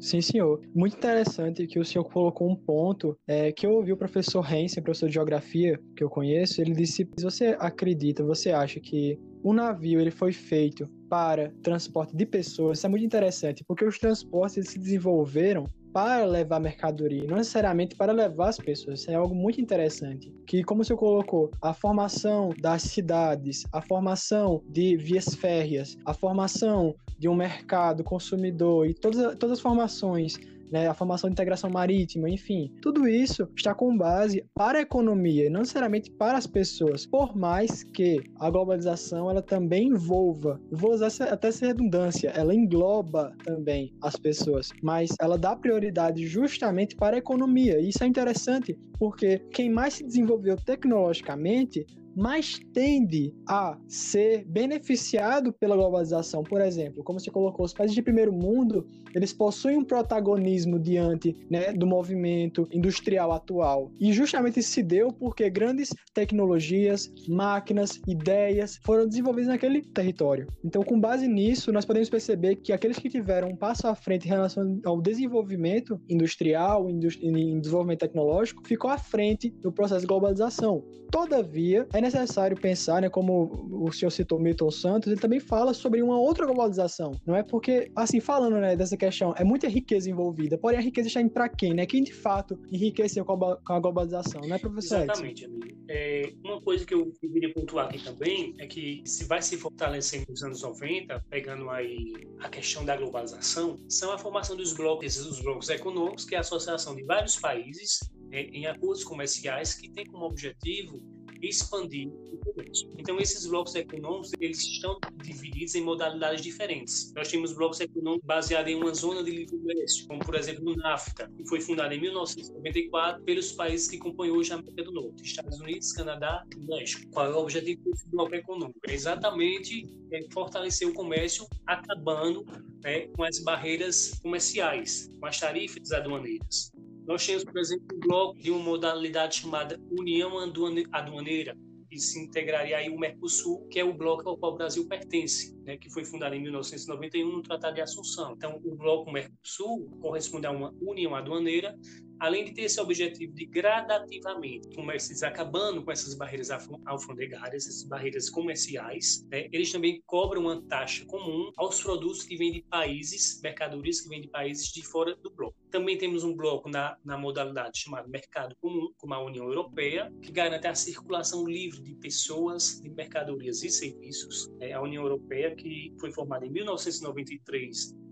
Sim, 0.06 0.22
senhor. 0.22 0.62
Muito 0.72 0.96
interessante 0.96 1.66
que 1.66 1.80
o 1.80 1.84
senhor 1.84 2.04
colocou 2.04 2.48
um 2.48 2.56
ponto 2.56 3.18
é, 3.28 3.52
que 3.52 3.66
eu 3.66 3.72
ouvi 3.72 3.92
o 3.92 3.98
professor 3.98 4.46
Hensen, 4.46 4.84
professor 4.84 5.08
de 5.08 5.16
geografia 5.16 5.80
que 5.98 6.04
eu 6.04 6.10
conheço, 6.12 6.62
ele 6.62 6.74
disse: 6.74 7.10
se 7.18 7.24
você 7.24 7.58
acredita, 7.60 8.24
você 8.24 8.52
acha 8.52 8.80
que 8.80 9.20
o 9.42 9.52
navio 9.52 10.00
ele 10.00 10.12
foi 10.12 10.32
feito 10.32 10.88
para 11.10 11.52
transporte 11.64 12.16
de 12.16 12.24
pessoas, 12.24 12.78
isso 12.78 12.86
é 12.86 12.90
muito 12.90 13.04
interessante, 13.04 13.64
porque 13.68 13.84
os 13.84 13.98
transportes 13.98 14.70
se 14.70 14.78
desenvolveram 14.78 15.68
para 15.92 16.26
levar 16.26 16.60
mercadoria, 16.60 17.26
não 17.26 17.38
necessariamente 17.38 17.96
para 17.96 18.12
levar 18.12 18.50
as 18.50 18.58
pessoas. 18.58 19.00
Isso 19.00 19.10
é 19.10 19.16
algo 19.16 19.34
muito 19.34 19.62
interessante. 19.62 20.30
Que, 20.46 20.62
como 20.62 20.82
o 20.82 20.86
senhor 20.86 21.00
colocou, 21.00 21.50
a 21.62 21.74
formação 21.74 22.50
das 22.60 22.82
cidades, 22.82 23.64
a 23.72 23.82
formação 23.82 24.62
de 24.68 24.98
vias 24.98 25.34
férreas, 25.34 25.98
a 26.06 26.14
formação 26.14 26.94
de 27.18 27.30
um 27.30 27.36
mercado 27.36 28.04
consumidor 28.04 28.88
e 28.88 28.94
todas, 28.94 29.36
todas 29.36 29.58
as 29.58 29.62
formações 29.62 30.38
né, 30.72 30.88
a 30.88 30.94
formação 30.94 31.30
de 31.30 31.34
integração 31.34 31.70
marítima, 31.70 32.30
enfim, 32.30 32.72
tudo 32.82 33.08
isso 33.08 33.48
está 33.56 33.74
com 33.74 33.96
base 33.96 34.46
para 34.54 34.80
a 34.80 34.82
economia, 34.82 35.50
não 35.50 35.62
necessariamente 35.62 36.12
para 36.12 36.38
as 36.38 36.48
pessoas. 36.48 37.06
Por 37.06 37.36
mais 37.36 37.84
que 37.84 38.22
a 38.40 38.50
globalização 38.50 39.30
ela 39.30 39.42
também 39.42 39.90
envolva, 39.90 40.60
vou 40.72 40.94
usar 40.94 41.08
até 41.30 41.50
essa 41.50 41.68
redundância, 41.68 42.30
ela 42.30 42.54
engloba 42.54 43.34
também 43.44 43.94
as 44.02 44.16
pessoas, 44.16 44.72
mas 44.82 45.16
ela 45.20 45.38
dá 45.38 45.56
prioridade 45.56 46.26
justamente 46.28 46.96
para 46.96 47.16
a 47.16 47.20
economia. 47.20 47.80
E 47.80 47.90
isso 47.90 48.04
é 48.04 48.08
interessante 48.08 48.78
porque 48.98 49.40
quem 49.52 49.70
mais 49.70 49.96
se 49.96 50.04
desenvolveu 50.04 50.56
tecnologicamente 50.58 51.86
mais 52.16 52.60
tende 52.74 53.34
a 53.48 53.78
ser 53.88 54.46
beneficiado 54.46 55.52
pela 55.54 55.76
globalização. 55.76 56.44
Por 56.44 56.62
exemplo, 56.62 57.04
como 57.04 57.20
você 57.20 57.30
colocou, 57.30 57.66
os 57.66 57.74
países 57.74 57.96
de 57.96 58.02
primeiro 58.02 58.32
mundo, 58.32 58.88
eles 59.14 59.34
possuem 59.34 59.78
um 59.78 59.84
protagonismo 59.84 60.80
diante 60.80 61.36
né, 61.50 61.74
do 61.74 61.86
movimento 61.86 62.68
industrial 62.72 63.32
atual. 63.32 63.92
E 64.00 64.14
justamente 64.14 64.60
isso 64.60 64.72
se 64.72 64.84
deu 64.84 65.12
porque 65.12 65.50
grandes 65.50 65.90
tecnologias, 66.14 67.12
máquinas, 67.28 68.02
ideias 68.08 68.78
foram 68.84 69.08
desenvolvidas 69.08 69.50
naquele 69.50 69.82
território. 69.82 70.48
Então, 70.64 70.84
com 70.84 71.00
base 71.00 71.28
nisso, 71.28 71.72
nós 71.72 71.86
podemos 71.86 72.10
perceber 72.10 72.56
que 72.58 72.72
aqueles 72.72 72.98
que 72.98 73.10
tiveram 73.10 73.50
um 73.50 73.56
passo 73.56 73.88
à 73.88 73.96
frente 73.96 74.26
em 74.26 74.30
relação 74.30 74.80
ao 74.86 75.02
desenvolvimento 75.02 76.00
industrial, 76.10 76.90
em 76.90 77.60
desenvolvimento 77.60 78.00
tecnológico, 78.00 78.68
ficou 78.68 78.90
à 78.90 78.98
frente 78.98 79.50
do 79.62 79.72
processo 79.72 80.02
de 80.02 80.08
globalização. 80.08 80.84
Todavia, 81.12 81.88
é 81.94 82.02
necessário 82.06 82.60
pensar, 82.60 83.02
né, 83.02 83.10
como 83.10 83.68
o 83.72 83.92
senhor 83.92 84.12
citou 84.12 84.40
Milton 84.40 84.72
Santos, 84.72 85.12
ele 85.12 85.20
também 85.20 85.40
fala 85.40 85.74
sobre 85.74 86.02
uma 86.02 86.20
outra 86.20 86.46
globalização. 86.46 87.12
Não 87.26 87.36
é 87.36 87.44
porque, 87.44 87.92
assim, 87.96 88.20
falando 88.20 88.58
né, 88.58 88.76
dessa 88.76 88.96
questão, 88.96 89.34
é 89.38 89.44
muita 89.44 89.68
riqueza 89.68 90.10
envolvida, 90.10 90.58
porém 90.58 90.78
a 90.78 90.82
riqueza 90.82 91.08
está 91.08 91.22
indo 91.22 91.32
para 91.32 91.50
quem, 91.50 91.74
né? 91.74 91.86
Quem 91.86 92.04
de 92.04 92.14
fato 92.14 92.60
enriqueceu 92.72 93.26
com 93.26 93.58
a 93.68 93.80
globalização, 93.80 94.42
né, 94.42 94.58
professor? 94.58 95.04
Exatamente, 95.04 95.46
amigo. 95.46 95.66
É, 95.88 96.34
uma 96.44 96.62
coisa 96.62 96.86
que 96.86 96.94
eu 96.94 97.12
queria 97.22 97.54
pontuar 97.54 97.88
aqui 97.88 98.04
também 98.04 98.56
é 98.60 98.66
que 98.66 99.04
se 99.06 99.26
vai 99.26 99.42
se 99.42 99.58
fortalecendo 99.58 100.26
nos 100.30 100.44
anos 100.44 100.62
90, 100.62 101.24
pegando 101.30 101.70
aí 101.70 102.14
a 102.40 102.50
questão 102.50 102.84
da 102.84 102.96
globalização, 102.98 103.78
são 103.88 104.12
a 104.12 104.18
formação 104.18 104.56
dos 104.56 104.74
blocos, 104.74 105.18
os 105.18 105.42
blocos 105.42 105.70
econômicos, 105.70 106.26
que 106.26 106.36
é 106.36 106.38
a 106.38 106.42
associação 106.42 106.96
de 106.96 107.04
vários 107.04 107.36
países 107.38 108.00
é, 108.32 108.42
em 108.42 108.66
acordos 108.66 109.04
comerciais 109.04 109.76
que 109.76 109.90
tem 109.90 110.06
como 110.06 110.26
objetivo 110.26 111.02
expandir 111.48 112.10
o 112.10 112.38
comércio. 112.38 112.90
Então, 112.98 113.20
esses 113.20 113.46
blocos 113.46 113.76
econômicos 113.76 114.32
eles 114.40 114.60
estão 114.60 115.00
divididos 115.24 115.76
em 115.76 115.82
modalidades 115.82 116.42
diferentes. 116.42 117.14
Nós 117.16 117.30
temos 117.30 117.54
blocos 117.54 117.80
econômicos 117.80 118.26
baseados 118.26 118.72
em 118.72 118.76
uma 118.76 118.94
zona 118.94 119.24
de 119.24 119.32
livre 119.32 119.58
comércio, 119.58 120.08
como, 120.08 120.20
por 120.20 120.36
exemplo, 120.36 120.72
o 120.72 120.76
NAFTA, 120.76 121.32
que 121.38 121.48
foi 121.48 121.62
fundado 121.62 121.94
em 121.94 122.02
1994 122.02 123.24
pelos 123.24 123.52
países 123.52 123.88
que 123.88 123.98
compõem 123.98 124.32
hoje 124.32 124.52
a 124.52 124.56
América 124.56 124.84
do 124.84 124.92
Norte, 124.92 125.24
Estados 125.24 125.60
Unidos, 125.60 125.92
Canadá 125.92 126.44
e 126.56 126.60
México. 126.68 127.10
Qual 127.12 127.26
é 127.26 127.30
o 127.30 127.38
objetivo 127.38 127.82
desse 127.84 128.08
bloco 128.10 128.36
econômico? 128.36 128.80
É 128.88 128.94
exatamente 128.94 129.88
é, 130.12 130.20
fortalecer 130.32 130.88
o 130.88 130.94
comércio, 130.94 131.48
acabando 131.66 132.46
né, 132.84 133.08
com 133.08 133.24
as 133.24 133.40
barreiras 133.40 134.20
comerciais, 134.22 135.10
com 135.20 135.26
as 135.26 135.40
tarifas 135.40 135.92
aduaneiras. 135.92 136.72
Nós 137.08 137.26
temos, 137.26 137.44
por 137.44 137.58
exemplo, 137.58 137.86
um 137.96 138.00
bloco 138.00 138.40
de 138.40 138.52
uma 138.52 138.60
modalidade 138.60 139.38
chamada 139.38 139.80
União 139.92 140.40
Aduaneira, 140.40 141.56
que 141.90 142.00
se 142.00 142.20
integraria 142.20 142.78
aí 142.78 142.90
o 142.90 142.98
Mercosul, 142.98 143.68
que 143.70 143.80
é 143.80 143.84
o 143.84 143.94
bloco 143.94 144.28
ao 144.28 144.38
qual 144.38 144.54
o 144.54 144.58
Brasil 144.58 144.88
pertence, 144.88 145.55
né, 145.66 145.78
que 145.78 145.90
foi 145.90 146.06
fundado 146.06 146.36
em 146.36 146.42
1991 146.42 147.32
no 147.32 147.42
Tratado 147.42 147.76
de 147.76 147.82
Assunção. 147.82 148.34
Então, 148.34 148.62
o 148.64 148.76
bloco 148.76 149.12
Mercosul 149.12 149.90
corresponde 150.00 150.46
a 150.46 150.52
uma 150.52 150.74
união 150.80 151.16
aduaneira 151.16 151.76
além 152.20 152.46
de 152.46 152.54
ter 152.54 152.64
esse 152.64 152.80
objetivo 152.80 153.34
de 153.34 153.46
gradativamente 153.46 154.74
comercios 154.76 155.24
acabando 155.24 155.84
com 155.84 155.92
essas 155.92 156.14
barreiras 156.16 156.50
alfandegárias, 156.86 157.68
essas 157.68 157.84
barreiras 157.84 158.30
comerciais, 158.30 159.26
né, 159.30 159.48
eles 159.52 159.72
também 159.72 160.02
cobram 160.06 160.42
uma 160.42 160.62
taxa 160.64 161.06
comum 161.06 161.52
aos 161.58 161.82
produtos 161.82 162.24
que 162.24 162.36
vêm 162.38 162.52
de 162.52 162.62
países, 162.64 163.40
mercadorias 163.42 164.02
que 164.02 164.10
vêm 164.10 164.22
de 164.22 164.28
países 164.28 164.72
de 164.72 164.84
fora 164.86 165.16
do 165.16 165.30
bloco. 165.30 165.56
Também 165.70 165.98
temos 165.98 166.24
um 166.24 166.34
bloco 166.36 166.70
na, 166.70 166.98
na 167.04 167.18
modalidade 167.18 167.80
chamado 167.80 168.10
mercado 168.10 168.56
comum, 168.62 168.92
como 168.98 169.14
a 169.14 169.24
União 169.24 169.46
Europeia, 169.46 170.12
que 170.22 170.32
garante 170.32 170.68
a 170.68 170.76
circulação 170.76 171.46
livre 171.46 171.82
de 171.82 171.96
pessoas, 171.96 172.80
de 172.82 172.90
mercadorias 172.90 173.64
e 173.64 173.70
serviços. 173.70 174.50
É 174.60 174.74
a 174.74 174.82
União 174.82 175.04
Europeia, 175.04 175.55
que 175.56 175.94
foi 176.00 176.12
formada 176.12 176.46
em 176.46 176.52
1993 176.52 178.05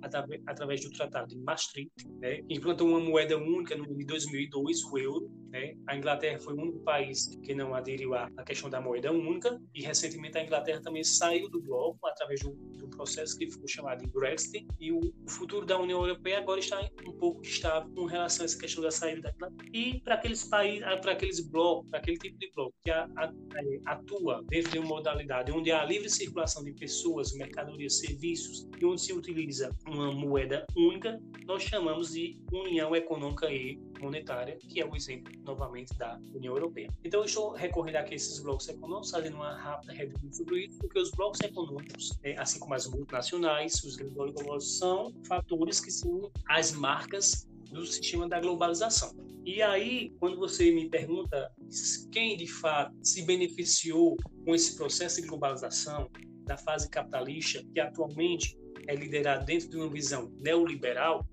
através 0.45 0.81
do 0.81 0.91
Tratado 0.91 1.27
de 1.27 1.37
Maastricht, 1.37 1.91
né, 2.19 2.41
implantou 2.49 2.87
uma 2.87 2.99
moeda 2.99 3.37
única 3.37 3.75
no 3.75 3.85
ano 3.85 3.95
de 3.95 4.05
2002, 4.05 4.83
o 4.85 4.97
euro. 4.97 5.31
Né? 5.49 5.75
A 5.87 5.95
Inglaterra 5.95 6.39
foi 6.39 6.53
o 6.53 6.61
único 6.61 6.79
país 6.79 7.27
que 7.43 7.53
não 7.53 7.75
aderiu 7.75 8.15
à 8.15 8.27
questão 8.43 8.69
da 8.69 8.81
moeda 8.81 9.11
única 9.11 9.61
e 9.73 9.81
recentemente 9.81 10.37
a 10.37 10.43
Inglaterra 10.43 10.81
também 10.81 11.03
saiu 11.03 11.49
do 11.49 11.61
bloco 11.61 12.05
através 12.07 12.41
do, 12.41 12.51
do 12.77 12.87
processo 12.89 13.37
que 13.37 13.49
foi 13.51 13.67
chamado 13.67 13.99
de 13.99 14.07
Brexit 14.07 14.65
e 14.79 14.91
o, 14.91 14.99
o, 14.99 15.29
futuro 15.29 15.65
da 15.65 15.79
União 15.79 16.01
Europeia 16.01 16.39
agora 16.39 16.59
está 16.59 16.79
um 17.07 17.11
pouco 17.13 17.43
estável 17.43 17.89
com 17.93 18.05
relação 18.05 18.43
a 18.43 18.45
essa 18.45 18.57
questão 18.57 18.83
da 18.83 18.91
saída 18.91 19.21
da 19.21 19.29
Inglaterra. 19.31 19.69
E 19.73 19.99
para 20.01 20.15
aqueles 20.15 20.43
países, 20.45 20.81
para 21.01 21.11
aqueles 21.11 21.39
blocos, 21.47 21.89
para 21.89 21.99
aquele 21.99 22.17
tipo 22.17 22.37
de 22.39 22.51
bloco 22.53 22.73
que 22.83 22.91
a, 22.91 23.07
a, 23.15 23.31
atua 23.93 24.43
dentro 24.49 24.71
de 24.71 24.79
uma 24.79 24.87
modalidade 24.87 25.51
onde 25.51 25.71
há 25.71 25.83
livre 25.85 26.09
circulação 26.09 26.63
de 26.63 26.73
pessoas, 26.73 27.33
mercadorias, 27.33 27.99
serviços 27.99 28.67
e 28.79 28.85
onde 28.85 29.01
se 29.01 29.13
utiliza 29.13 29.69
uma 29.93 30.11
moeda 30.11 30.65
única, 30.75 31.21
nós 31.45 31.63
chamamos 31.63 32.13
de 32.13 32.37
União 32.51 32.95
Econômica 32.95 33.51
e 33.51 33.79
Monetária, 34.01 34.57
que 34.57 34.81
é 34.81 34.85
o 34.85 34.95
exemplo, 34.95 35.31
novamente, 35.43 35.93
da 35.97 36.19
União 36.33 36.55
Europeia. 36.55 36.89
Então, 37.03 37.21
eu 37.21 37.25
estou 37.25 37.51
recorrendo 37.51 37.97
aqui 37.97 38.13
a 38.13 38.15
esses 38.15 38.39
blocos 38.39 38.67
econômicos, 38.67 39.11
fazendo 39.11 39.35
uma 39.35 39.55
rápida 39.55 39.93
revisão 39.93 40.31
sobre 40.31 40.65
isso, 40.65 40.77
porque 40.79 40.99
os 40.99 41.11
blocos 41.11 41.39
econômicos, 41.41 42.17
é, 42.23 42.37
assim 42.37 42.59
como 42.59 42.73
as 42.73 42.87
multinacionais, 42.87 43.83
os 43.83 43.95
grandes 43.95 44.17
oligopólios, 44.17 44.77
são 44.77 45.13
fatores 45.27 45.79
que 45.79 45.91
são 45.91 46.31
as 46.47 46.71
marcas 46.71 47.47
do 47.71 47.85
sistema 47.85 48.27
da 48.27 48.39
globalização. 48.39 49.15
E 49.45 49.61
aí, 49.61 50.13
quando 50.19 50.37
você 50.37 50.71
me 50.71 50.89
pergunta 50.89 51.51
quem 52.11 52.37
de 52.37 52.47
fato 52.47 52.95
se 53.01 53.23
beneficiou 53.23 54.15
com 54.45 54.55
esse 54.55 54.75
processo 54.75 55.21
de 55.21 55.27
globalização, 55.27 56.09
da 56.45 56.57
fase 56.57 56.89
capitalista, 56.89 57.63
que 57.73 57.79
atualmente 57.79 58.57
é 58.87 58.95
liderado 58.95 59.45
dentro 59.45 59.69
de 59.69 59.77
uma 59.77 59.89
visão 59.89 60.31
neoliberal, 60.39 61.25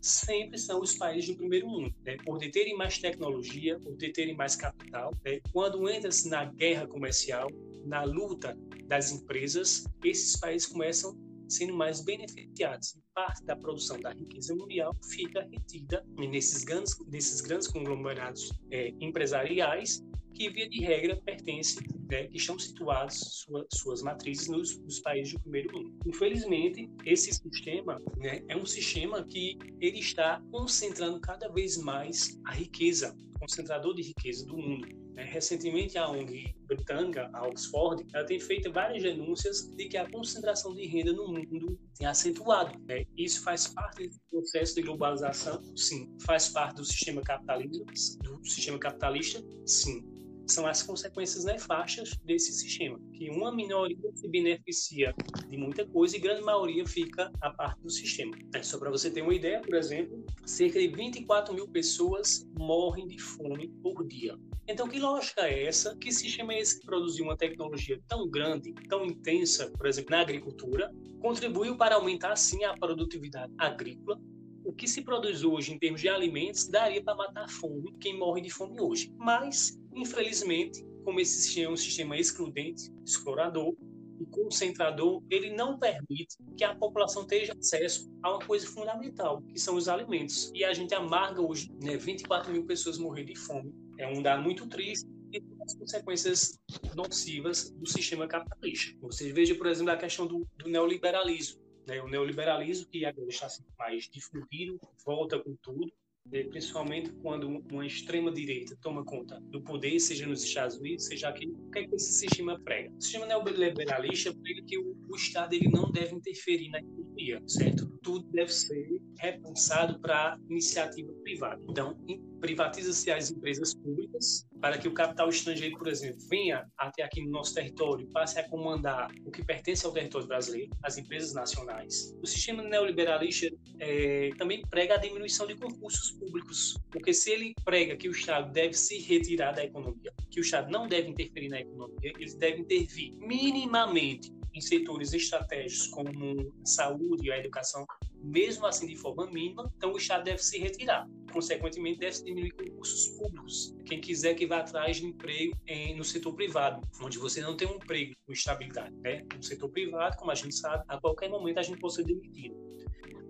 sempre 0.00 0.58
são 0.58 0.80
os 0.80 0.96
países 0.96 1.30
do 1.30 1.36
primeiro 1.36 1.66
mundo, 1.66 1.94
né? 2.04 2.16
por 2.24 2.38
deterem 2.38 2.76
mais 2.76 2.98
tecnologia, 2.98 3.78
por 3.80 3.96
deterem 3.96 4.36
mais 4.36 4.54
capital. 4.54 5.12
Né? 5.24 5.40
Quando 5.50 5.88
entra-se 5.88 6.28
na 6.28 6.44
guerra 6.44 6.86
comercial, 6.86 7.48
na 7.86 8.04
luta 8.04 8.56
das 8.86 9.12
empresas, 9.12 9.84
esses 10.04 10.38
países 10.38 10.68
começam 10.68 11.18
sendo 11.48 11.74
mais 11.74 12.02
beneficiados. 12.02 12.98
Parte 13.14 13.44
da 13.44 13.56
produção 13.56 13.98
da 14.00 14.10
riqueza 14.10 14.54
mundial 14.54 14.94
fica 15.10 15.48
retida 15.50 16.04
nesses 16.16 16.64
grandes, 16.64 16.94
nesses 17.06 17.40
grandes 17.40 17.68
conglomerados 17.68 18.50
é, 18.70 18.92
empresariais 19.00 20.02
que, 20.34 20.50
via 20.50 20.68
de 20.68 20.80
regra, 20.80 21.16
pertencem, 21.16 21.86
né, 22.10 22.26
que 22.26 22.36
estão 22.36 22.58
situados 22.58 23.44
sua, 23.44 23.66
suas 23.72 24.02
matrizes 24.02 24.48
nos, 24.48 24.78
nos, 24.80 25.00
países 25.00 25.32
do 25.32 25.40
primeiro 25.40 25.72
mundo. 25.72 25.94
Infelizmente, 26.04 26.90
esse 27.04 27.32
sistema 27.32 28.02
né, 28.18 28.42
é 28.48 28.56
um 28.56 28.66
sistema 28.66 29.24
que 29.24 29.56
ele 29.80 30.00
está 30.00 30.42
concentrando 30.50 31.20
cada 31.20 31.48
vez 31.48 31.78
mais 31.78 32.38
a 32.44 32.52
riqueza, 32.52 33.16
concentrador 33.38 33.94
de 33.94 34.02
riqueza 34.02 34.44
do 34.44 34.56
mundo. 34.56 34.86
Né. 35.14 35.24
Recentemente, 35.24 35.96
a 35.96 36.08
ONG 36.08 36.54
britânica, 36.66 37.30
a 37.32 37.46
Oxford, 37.46 38.04
ela 38.12 38.24
tem 38.24 38.40
feito 38.40 38.72
várias 38.72 39.02
denúncias 39.02 39.68
de 39.76 39.88
que 39.88 39.96
a 39.96 40.10
concentração 40.10 40.74
de 40.74 40.86
renda 40.86 41.12
no 41.12 41.28
mundo 41.28 41.78
tem 41.96 42.06
acentuado. 42.06 42.78
Né? 42.86 43.04
Isso 43.16 43.42
faz 43.42 43.68
parte 43.68 44.08
do 44.08 44.18
processo 44.30 44.74
de 44.74 44.82
globalização? 44.82 45.62
Sim. 45.76 46.16
Faz 46.20 46.48
parte 46.48 46.76
do 46.76 46.84
sistema 46.84 47.22
capitalista? 47.22 47.84
Do 48.22 48.44
sistema 48.44 48.78
capitalista? 48.78 49.44
Sim 49.64 50.13
são 50.46 50.66
as 50.66 50.82
consequências 50.82 51.44
nefastas 51.44 52.16
desse 52.24 52.52
sistema, 52.52 52.98
que 53.12 53.30
uma 53.30 53.54
minoria 53.54 54.10
se 54.14 54.28
beneficia 54.28 55.14
de 55.48 55.56
muita 55.56 55.86
coisa 55.86 56.16
e 56.16 56.20
grande 56.20 56.42
maioria 56.42 56.86
fica 56.86 57.30
a 57.40 57.50
parte 57.50 57.80
do 57.82 57.90
sistema. 57.90 58.36
É, 58.54 58.62
só 58.62 58.78
para 58.78 58.90
você 58.90 59.10
ter 59.10 59.22
uma 59.22 59.34
ideia, 59.34 59.60
por 59.60 59.74
exemplo, 59.74 60.24
cerca 60.44 60.78
de 60.78 60.88
24 60.88 61.54
mil 61.54 61.68
pessoas 61.68 62.46
morrem 62.58 63.06
de 63.06 63.18
fome 63.18 63.68
por 63.82 64.06
dia. 64.06 64.38
Então, 64.66 64.88
que 64.88 64.98
lógica 64.98 65.42
é 65.42 65.64
essa? 65.64 65.94
Que 65.96 66.10
sistema 66.10 66.54
é 66.54 66.60
esse 66.60 66.80
que 66.80 66.86
produziu 66.86 67.24
uma 67.24 67.36
tecnologia 67.36 68.00
tão 68.08 68.28
grande, 68.28 68.72
tão 68.88 69.04
intensa, 69.04 69.70
por 69.76 69.86
exemplo, 69.86 70.10
na 70.10 70.20
agricultura, 70.20 70.90
contribuiu 71.20 71.76
para 71.76 71.96
aumentar, 71.96 72.32
assim, 72.32 72.64
a 72.64 72.74
produtividade 72.74 73.52
agrícola, 73.58 74.18
o 74.64 74.72
que 74.72 74.88
se 74.88 75.02
produz 75.02 75.44
hoje 75.44 75.72
em 75.72 75.78
termos 75.78 76.00
de 76.00 76.08
alimentos 76.08 76.66
daria 76.66 77.02
para 77.02 77.14
matar 77.14 77.44
a 77.44 77.48
fome 77.48 77.94
quem 78.00 78.18
morre 78.18 78.40
de 78.40 78.50
fome 78.50 78.80
hoje. 78.80 79.12
Mas, 79.16 79.78
infelizmente, 79.94 80.84
como 81.04 81.20
esse 81.20 81.42
sistema 81.42 81.70
é 81.70 81.72
um 81.72 81.76
sistema 81.76 82.18
excludente, 82.18 82.90
explorador 83.04 83.74
e 84.18 84.24
concentrador, 84.26 85.22
ele 85.28 85.54
não 85.54 85.78
permite 85.78 86.36
que 86.56 86.64
a 86.64 86.74
população 86.74 87.26
tenha 87.26 87.52
acesso 87.52 88.10
a 88.22 88.30
uma 88.30 88.46
coisa 88.46 88.66
fundamental, 88.66 89.42
que 89.42 89.60
são 89.60 89.76
os 89.76 89.88
alimentos. 89.88 90.50
E 90.54 90.64
a 90.64 90.72
gente 90.72 90.94
amarga 90.94 91.42
hoje 91.42 91.70
né, 91.82 91.96
24 91.96 92.50
mil 92.50 92.64
pessoas 92.64 92.96
morrer 92.96 93.24
de 93.24 93.36
fome. 93.36 93.74
É 93.98 94.08
um 94.08 94.22
dado 94.22 94.42
muito 94.42 94.66
triste 94.66 95.06
e 95.32 95.42
as 95.62 95.74
consequências 95.74 96.58
nocivas 96.94 97.70
do 97.70 97.86
sistema 97.86 98.26
capitalista. 98.26 98.96
Você 99.02 99.32
veja, 99.32 99.54
por 99.54 99.66
exemplo, 99.66 99.92
a 99.92 99.96
questão 99.96 100.26
do, 100.26 100.46
do 100.58 100.70
neoliberalismo 100.70 101.63
né, 101.86 102.00
o 102.02 102.08
neoliberalismo, 102.08 102.86
que 102.86 103.04
agora 103.04 103.28
está 103.28 103.48
mais 103.78 104.08
difundido, 104.08 104.80
volta 105.04 105.38
com 105.38 105.54
tudo, 105.56 105.92
né, 106.30 106.42
principalmente 106.44 107.12
quando 107.22 107.48
uma 107.70 107.86
extrema-direita 107.86 108.76
toma 108.80 109.04
conta 109.04 109.38
do 109.40 109.60
poder, 109.60 110.00
seja 110.00 110.26
nos 110.26 110.42
Estados 110.42 110.76
Unidos, 110.76 111.06
seja 111.06 111.28
aqui. 111.28 111.48
O 111.48 111.70
que 111.70 111.80
é 111.80 111.86
que 111.86 111.94
esse 111.94 112.12
sistema 112.12 112.58
prega? 112.60 112.90
O 112.90 113.00
sistema 113.00 113.26
neoliberalista 113.26 114.34
prega 114.34 114.62
que 114.62 114.78
o, 114.78 114.96
o 115.08 115.16
Estado 115.16 115.54
ele 115.54 115.68
não 115.68 115.90
deve 115.90 116.14
interferir 116.14 116.70
na 116.70 116.78
economia, 116.78 117.42
certo? 117.46 117.86
Tudo 118.02 118.26
deve 118.30 118.52
ser 118.52 119.00
repensado 119.18 120.00
para 120.00 120.38
iniciativa 120.48 121.12
privada. 121.22 121.62
Então, 121.68 121.96
privatiza-se 122.44 123.10
as 123.10 123.30
empresas 123.30 123.74
públicas 123.74 124.46
para 124.60 124.76
que 124.76 124.86
o 124.86 124.92
capital 124.92 125.30
estrangeiro, 125.30 125.78
por 125.78 125.88
exemplo, 125.88 126.18
venha 126.28 126.70
até 126.76 127.02
aqui 127.02 127.22
no 127.22 127.30
nosso 127.30 127.54
território, 127.54 128.06
passe 128.08 128.38
a 128.38 128.46
comandar 128.46 129.10
o 129.24 129.30
que 129.30 129.42
pertence 129.42 129.86
ao 129.86 129.92
território 129.92 130.28
brasileiro, 130.28 130.70
as 130.82 130.98
empresas 130.98 131.32
nacionais. 131.32 132.14
O 132.22 132.26
sistema 132.26 132.62
neoliberalista 132.62 133.48
é, 133.80 134.28
também 134.36 134.60
prega 134.68 134.94
a 134.94 134.98
diminuição 134.98 135.46
de 135.46 135.54
concursos 135.54 136.12
públicos, 136.18 136.76
porque 136.90 137.14
se 137.14 137.30
ele 137.30 137.54
prega 137.64 137.96
que 137.96 138.08
o 138.08 138.12
Estado 138.12 138.52
deve 138.52 138.74
se 138.74 138.98
retirar 138.98 139.52
da 139.52 139.64
economia, 139.64 140.12
que 140.30 140.38
o 140.38 140.42
Estado 140.42 140.70
não 140.70 140.86
deve 140.86 141.08
interferir 141.08 141.48
na 141.48 141.60
economia, 141.60 142.12
ele 142.18 142.36
deve 142.36 142.60
intervir 142.60 143.14
minimamente 143.14 144.30
em 144.52 144.60
setores 144.60 145.14
estratégicos 145.14 145.86
como 145.88 146.52
saúde 146.62 147.26
e 147.26 147.32
a 147.32 147.38
educação, 147.38 147.86
mesmo 148.24 148.66
assim 148.66 148.86
de 148.86 148.96
forma 148.96 149.26
mínima, 149.26 149.70
então 149.76 149.92
o 149.92 149.96
Estado 149.96 150.24
deve 150.24 150.42
se 150.42 150.58
retirar. 150.58 151.06
Consequentemente, 151.32 151.98
deve 151.98 152.12
se 152.12 152.24
diminuir 152.24 152.52
concursos 152.52 153.08
públicos. 153.18 153.76
Quem 153.84 154.00
quiser 154.00 154.34
que 154.34 154.46
vá 154.46 154.58
atrás 154.58 154.96
de 154.96 155.06
emprego 155.06 155.56
em, 155.66 155.96
no 155.96 156.04
setor 156.04 156.34
privado, 156.34 156.80
onde 157.02 157.18
você 157.18 157.40
não 157.40 157.56
tem 157.56 157.68
um 157.68 157.74
emprego 157.74 158.14
com 158.24 158.32
estabilidade. 158.32 158.94
Né? 158.96 159.26
No 159.34 159.42
setor 159.42 159.68
privado, 159.68 160.16
como 160.16 160.30
a 160.30 160.34
gente 160.34 160.54
sabe, 160.54 160.84
a 160.88 160.98
qualquer 160.98 161.28
momento 161.28 161.58
a 161.58 161.62
gente 161.62 161.78
pode 161.78 161.94
ser 161.94 162.04
demitido. 162.04 162.56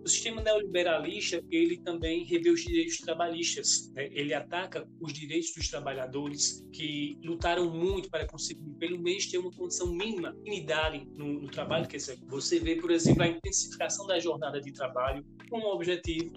O 0.04 0.08
sistema 0.08 0.42
neoliberalista 0.42 1.42
ele 1.50 1.78
também 1.78 2.24
revê 2.24 2.50
os 2.50 2.60
direitos 2.60 2.98
trabalhistas. 2.98 3.90
Né? 3.94 4.10
Ele 4.12 4.34
ataca 4.34 4.86
os 5.00 5.14
direitos 5.14 5.54
dos 5.54 5.68
trabalhadores 5.68 6.62
que 6.72 7.18
lutaram 7.24 7.70
muito 7.70 8.10
para 8.10 8.26
conseguir, 8.26 8.70
pelo 8.78 8.98
menos, 9.00 9.26
ter 9.26 9.38
uma 9.38 9.50
condição 9.50 9.90
mínima, 9.90 10.34
dignidade 10.44 11.06
no, 11.16 11.40
no 11.40 11.48
trabalho 11.48 11.88
que 11.88 11.98
você 11.98 12.60
vê, 12.60 12.76
por 12.76 12.90
exemplo, 12.90 13.22
a 13.22 13.28
intensificação 13.28 14.06
da 14.06 14.18
jornada 14.20 14.60
de 14.60 14.72
trabalho 14.72 15.24
com 15.48 15.58
o 15.58 15.74
objetivo 15.74 16.30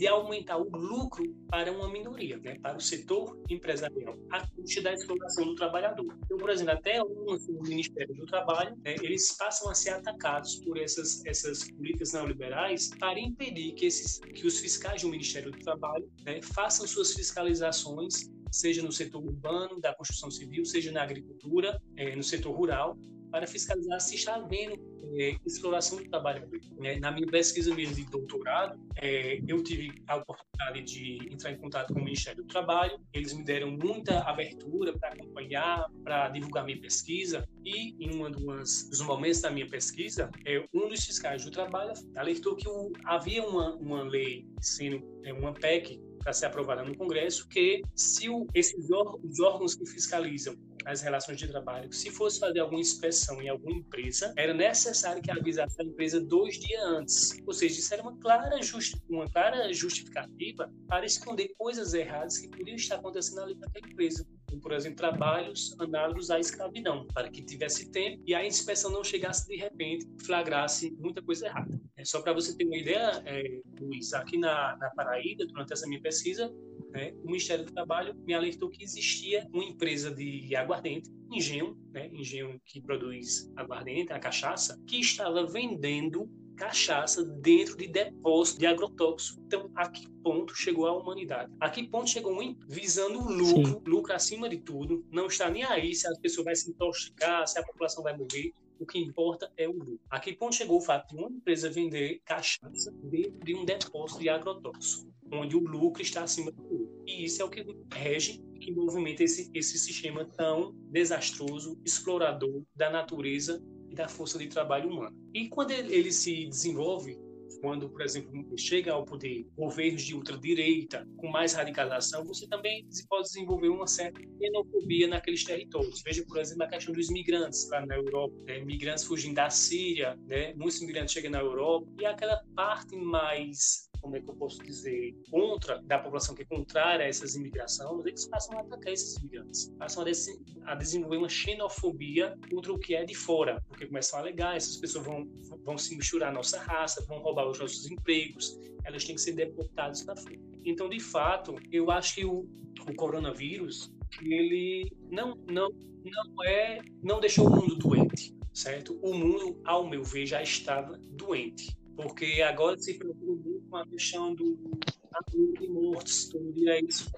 de 0.00 0.06
aumentar 0.06 0.56
o 0.56 0.64
lucro 0.70 1.22
para 1.46 1.70
uma 1.70 1.86
minoria, 1.86 2.38
né, 2.38 2.58
para 2.58 2.78
o 2.78 2.80
setor 2.80 3.38
empresarial, 3.50 4.18
a 4.30 4.46
custa 4.46 4.80
da 4.80 4.94
exploração 4.94 5.44
do 5.44 5.54
trabalhador. 5.54 6.16
Então, 6.24 6.38
por 6.38 6.48
exemplo, 6.48 6.72
até 6.72 7.02
o 7.02 7.38
Ministério 7.62 8.14
do 8.14 8.24
Trabalho, 8.24 8.74
né, 8.82 8.96
eles 9.02 9.36
passam 9.36 9.70
a 9.70 9.74
ser 9.74 9.90
atacados 9.90 10.56
por 10.64 10.78
essas, 10.78 11.22
essas 11.26 11.70
políticas 11.70 12.14
neoliberais 12.14 12.88
para 12.98 13.20
impedir 13.20 13.74
que, 13.74 13.84
esses, 13.84 14.18
que 14.20 14.46
os 14.46 14.58
fiscais 14.58 15.02
do 15.02 15.10
Ministério 15.10 15.50
do 15.50 15.58
Trabalho 15.58 16.10
né, 16.24 16.40
façam 16.40 16.86
suas 16.86 17.12
fiscalizações 17.12 18.30
seja 18.50 18.82
no 18.82 18.90
setor 18.90 19.22
urbano, 19.22 19.78
da 19.80 19.94
construção 19.94 20.30
civil, 20.30 20.64
seja 20.64 20.90
na 20.90 21.02
agricultura, 21.02 21.80
é, 21.94 22.16
no 22.16 22.22
setor 22.24 22.52
rural, 22.52 22.96
para 23.30 23.46
fiscalizar 23.46 24.00
se 24.00 24.16
está 24.16 24.36
havendo 24.36 24.78
é, 25.14 25.36
exploração 25.44 25.98
do 25.98 26.08
trabalhador. 26.08 26.58
É, 26.82 26.98
na 26.98 27.10
minha 27.10 27.26
pesquisa 27.26 27.74
mesmo 27.74 27.94
de 27.94 28.04
doutorado, 28.04 28.78
é, 28.96 29.40
eu 29.46 29.62
tive 29.62 29.92
a 30.06 30.16
oportunidade 30.16 30.82
de 30.82 31.32
entrar 31.32 31.52
em 31.52 31.58
contato 31.58 31.92
com 31.92 32.00
o 32.00 32.04
Ministério 32.04 32.42
do 32.42 32.48
Trabalho, 32.48 32.98
eles 33.12 33.32
me 33.32 33.44
deram 33.44 33.70
muita 33.70 34.20
abertura 34.20 34.96
para 34.96 35.10
acompanhar, 35.10 35.86
para 36.04 36.28
divulgar 36.28 36.64
minha 36.64 36.80
pesquisa, 36.80 37.48
e 37.64 37.94
em 38.04 38.14
um 38.14 38.30
dos 38.30 39.00
momentos 39.00 39.40
da 39.40 39.50
minha 39.50 39.66
pesquisa, 39.66 40.30
é, 40.44 40.64
um 40.72 40.88
dos 40.88 41.04
fiscais 41.04 41.44
do 41.44 41.50
trabalho 41.50 41.92
alertou 42.16 42.56
que 42.56 42.68
o, 42.68 42.92
havia 43.04 43.42
uma, 43.42 43.74
uma 43.76 44.02
lei 44.02 44.46
sendo, 44.60 45.02
é, 45.24 45.32
uma 45.32 45.52
PEC 45.52 46.00
para 46.20 46.32
ser 46.32 46.46
aprovada 46.46 46.84
no 46.84 46.96
Congresso, 46.96 47.48
que 47.48 47.82
se 47.94 48.28
o, 48.28 48.46
esses 48.54 48.90
órgãos, 48.90 49.40
órgãos 49.40 49.74
que 49.74 49.86
fiscalizam 49.86 50.54
as 50.84 51.02
relações 51.02 51.38
de 51.38 51.48
trabalho, 51.48 51.92
se 51.92 52.10
fosse 52.10 52.38
fazer 52.38 52.60
alguma 52.60 52.80
inspeção 52.80 53.40
em 53.42 53.48
alguma 53.48 53.76
empresa, 53.76 54.32
era 54.36 54.54
necessário 54.54 55.22
que 55.22 55.30
avisasse 55.30 55.80
a 55.80 55.84
empresa 55.84 56.20
dois 56.20 56.58
dias 56.58 56.82
antes. 56.84 57.36
Ou 57.46 57.52
seja, 57.52 57.78
isso 57.78 57.92
era 57.92 58.02
uma 58.02 58.16
clara, 58.18 58.60
justi 58.62 59.00
uma 59.08 59.28
clara 59.30 59.72
justificativa 59.72 60.72
para 60.88 61.04
esconder 61.04 61.52
coisas 61.56 61.94
erradas 61.94 62.38
que 62.38 62.48
podiam 62.48 62.76
estar 62.76 62.96
acontecendo 62.96 63.40
ali 63.42 63.54
naquela 63.54 63.88
empresa. 63.88 64.26
Como, 64.48 64.60
por 64.60 64.72
exemplo, 64.72 64.96
trabalhos 64.96 65.76
análogos 65.78 66.30
à 66.30 66.38
escravidão, 66.38 67.06
para 67.14 67.30
que 67.30 67.42
tivesse 67.42 67.90
tempo 67.90 68.22
e 68.26 68.34
a 68.34 68.44
inspeção 68.44 68.90
não 68.90 69.04
chegasse 69.04 69.46
de 69.46 69.56
repente, 69.56 70.08
flagrasse 70.24 70.90
muita 70.98 71.22
coisa 71.22 71.46
errada. 71.46 71.80
É 71.96 72.04
só 72.04 72.20
para 72.20 72.32
você 72.32 72.56
ter 72.56 72.64
uma 72.64 72.76
ideia, 72.76 73.22
é, 73.26 73.60
Luiz, 73.80 74.12
aqui 74.12 74.38
na, 74.38 74.76
na 74.78 74.90
Paraíba, 74.90 75.46
durante 75.46 75.72
essa 75.72 75.86
minha 75.86 76.00
pesquisa, 76.00 76.52
né, 76.92 77.12
o 77.22 77.26
Ministério 77.26 77.64
do 77.64 77.72
Trabalho 77.72 78.14
me 78.26 78.34
alertou 78.34 78.68
que 78.68 78.82
existia 78.82 79.46
uma 79.52 79.64
empresa 79.64 80.10
de 80.10 80.54
aguardente, 80.56 81.10
Engenho, 81.32 81.76
né, 81.92 82.08
Engenho 82.12 82.60
que 82.64 82.80
produz 82.80 83.50
aguardente, 83.56 84.12
a 84.12 84.18
cachaça, 84.18 84.78
que 84.86 84.98
estava 84.98 85.46
vendendo 85.46 86.28
cachaça 86.60 87.24
dentro 87.24 87.74
de 87.74 87.88
depósitos 87.88 88.58
de 88.58 88.66
agrotóxicos. 88.66 89.42
Então, 89.46 89.70
a 89.74 89.88
que 89.88 90.06
ponto 90.22 90.54
chegou 90.54 90.86
a 90.86 90.92
humanidade? 90.92 91.50
A 91.58 91.70
que 91.70 91.88
ponto 91.88 92.10
chegou 92.10 92.38
um 92.38 92.54
visando 92.68 93.18
o 93.18 93.32
lucro, 93.32 93.72
Sim. 93.72 93.82
lucro 93.86 94.12
acima 94.12 94.46
de 94.46 94.58
tudo, 94.58 95.02
não 95.10 95.26
está 95.26 95.48
nem 95.48 95.64
aí 95.64 95.94
se 95.94 96.06
a 96.06 96.12
pessoa 96.20 96.44
vai 96.44 96.54
se 96.54 96.70
intoxicar, 96.70 97.46
se 97.48 97.58
a 97.58 97.64
população 97.64 98.02
vai 98.02 98.14
morrer. 98.14 98.52
O 98.80 98.86
que 98.86 98.98
importa 98.98 99.52
é 99.56 99.68
o 99.68 99.72
lucro. 99.72 100.00
A 100.10 100.18
que 100.18 100.32
ponto 100.32 100.56
chegou 100.56 100.78
o 100.78 100.80
fato 100.80 101.14
de 101.14 101.22
uma 101.22 101.30
empresa 101.30 101.70
vender 101.70 102.20
cachaça 102.24 102.90
dentro 103.04 103.38
de 103.44 103.54
um 103.54 103.64
depósito 103.64 104.20
de 104.20 104.28
agrotóxico? 104.28 105.10
onde 105.32 105.56
o 105.56 105.60
lucro 105.60 106.02
está 106.02 106.22
acima 106.22 106.50
do 106.50 106.62
lucro. 106.62 107.04
E 107.06 107.24
isso 107.24 107.40
é 107.42 107.44
o 107.44 107.50
que 107.50 107.64
rege 107.92 108.42
que 108.60 108.72
movimenta 108.72 109.22
esse, 109.24 109.50
esse 109.54 109.78
sistema 109.78 110.24
tão 110.24 110.74
desastroso, 110.90 111.80
explorador 111.84 112.62
da 112.74 112.90
natureza 112.90 113.62
e 113.88 113.94
da 113.94 114.08
força 114.08 114.38
de 114.38 114.48
trabalho 114.48 114.90
humana. 114.90 115.16
E 115.32 115.48
quando 115.48 115.70
ele, 115.70 115.94
ele 115.94 116.12
se 116.12 116.46
desenvolve, 116.46 117.18
quando, 117.60 117.88
por 117.88 118.02
exemplo, 118.02 118.32
chega 118.56 118.92
ao 118.92 119.04
poder 119.04 119.46
governos 119.56 120.02
de 120.02 120.14
ultradireita, 120.14 121.06
com 121.16 121.28
mais 121.28 121.52
radicalização, 121.52 122.24
você 122.24 122.46
também 122.48 122.86
pode 123.08 123.24
desenvolver 123.24 123.68
uma 123.68 123.86
certa 123.86 124.20
xenofobia 124.20 125.08
naqueles 125.08 125.44
territórios. 125.44 126.02
Veja, 126.04 126.24
por 126.26 126.38
exemplo, 126.38 126.64
a 126.64 126.68
questão 126.68 126.94
dos 126.94 127.10
imigrantes 127.10 127.68
lá 127.70 127.84
na 127.84 127.96
Europa, 127.96 128.34
né? 128.46 128.58
imigrantes 128.58 129.04
fugindo 129.04 129.34
da 129.34 129.50
Síria, 129.50 130.18
né? 130.26 130.54
muitos 130.54 130.80
imigrantes 130.80 131.12
chegam 131.12 131.30
na 131.30 131.40
Europa, 131.40 131.86
e 132.00 132.06
aquela 132.06 132.42
parte 132.54 132.96
mais 132.96 133.89
como 134.00 134.16
é 134.16 134.20
que 134.20 134.28
eu 134.28 134.34
posso 134.34 134.62
dizer, 134.62 135.14
contra, 135.30 135.80
da 135.82 135.98
população 135.98 136.34
que 136.34 136.42
é 136.42 136.44
contrária 136.44 137.04
a 137.04 137.08
essas 137.08 137.34
imigrações, 137.34 138.06
eles 138.06 138.26
passam 138.26 138.58
a 138.58 138.62
atacar 138.62 138.92
esses 138.92 139.16
imigrantes, 139.16 139.72
passam 139.78 140.04
a, 140.04 140.72
a, 140.72 140.74
desenvolver 140.74 141.18
uma 141.18 141.28
xenofobia 141.28 142.36
contra 142.50 142.72
o 142.72 142.78
que 142.78 142.94
é 142.94 143.04
de 143.04 143.14
fora, 143.14 143.62
porque 143.68 143.86
começam 143.86 144.18
a 144.18 144.22
alegar, 144.22 144.56
essas 144.56 144.76
pessoas 144.76 145.04
vão, 145.04 145.28
vão 145.64 145.78
se 145.78 145.96
misturar 145.96 146.30
à 146.30 146.32
nossa 146.32 146.58
raça, 146.58 147.04
vão 147.06 147.18
roubar 147.18 147.48
os 147.48 147.58
nossos 147.58 147.90
empregos, 147.90 148.58
elas 148.84 149.04
têm 149.04 149.14
que 149.14 149.20
ser 149.20 149.32
deportadas 149.32 150.02
para 150.02 150.16
fora. 150.16 150.36
Então, 150.64 150.88
de 150.88 151.00
fato, 151.00 151.54
eu 151.70 151.90
acho 151.90 152.14
que 152.14 152.24
o, 152.24 152.48
o 152.88 152.94
coronavírus, 152.96 153.92
ele 154.20 154.90
não, 155.10 155.36
não, 155.48 155.70
não 156.04 156.44
é, 156.44 156.80
não 157.02 157.20
deixou 157.20 157.46
o 157.46 157.50
mundo 157.50 157.76
doente, 157.76 158.34
certo? 158.52 158.98
O 159.02 159.14
mundo, 159.14 159.60
ao 159.64 159.88
meu 159.88 160.02
ver, 160.02 160.26
já 160.26 160.42
estava 160.42 160.98
doente 161.12 161.79
porque 162.02 162.42
agora 162.42 162.78
se 162.78 162.94
preocupa 162.94 163.26
muito 163.26 163.68
com 163.68 163.76
a 163.76 163.86
questão 163.86 164.34
do 164.34 164.44
número 164.44 165.60
de 165.60 165.68
mortos, 165.68 166.28
todo 166.28 166.52
dia 166.52 166.72
é 166.72 166.80
isso 166.84 167.10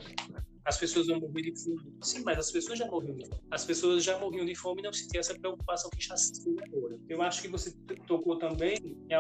as 0.65 0.79
pessoas 0.79 1.07
vão 1.07 1.21
morrer 1.21 1.43
de 1.43 1.63
fome. 1.63 1.93
Sim, 2.03 2.23
mas 2.25 2.39
as 2.39 2.51
pessoas 2.51 2.79
já 2.79 2.87
morriam 2.87 3.17
de 3.17 3.27
fome. 3.27 3.43
As 3.51 3.65
pessoas 3.65 4.05
já 4.05 4.19
morriam 4.19 4.45
de 4.45 4.55
fome 4.55 4.81
e 4.81 4.85
não 4.85 4.93
se 4.93 5.09
tem 5.09 5.21
essa 5.21 5.39
preocupação 5.39 5.91
que 5.91 5.99
está 6.01 6.17
se 6.17 6.33
agora. 6.63 6.99
Eu 7.09 7.23
acho 7.23 7.43
que 7.43 7.49
você 7.49 7.73
tocou 8.07 8.39
também 8.39 8.77
em 9.09 9.15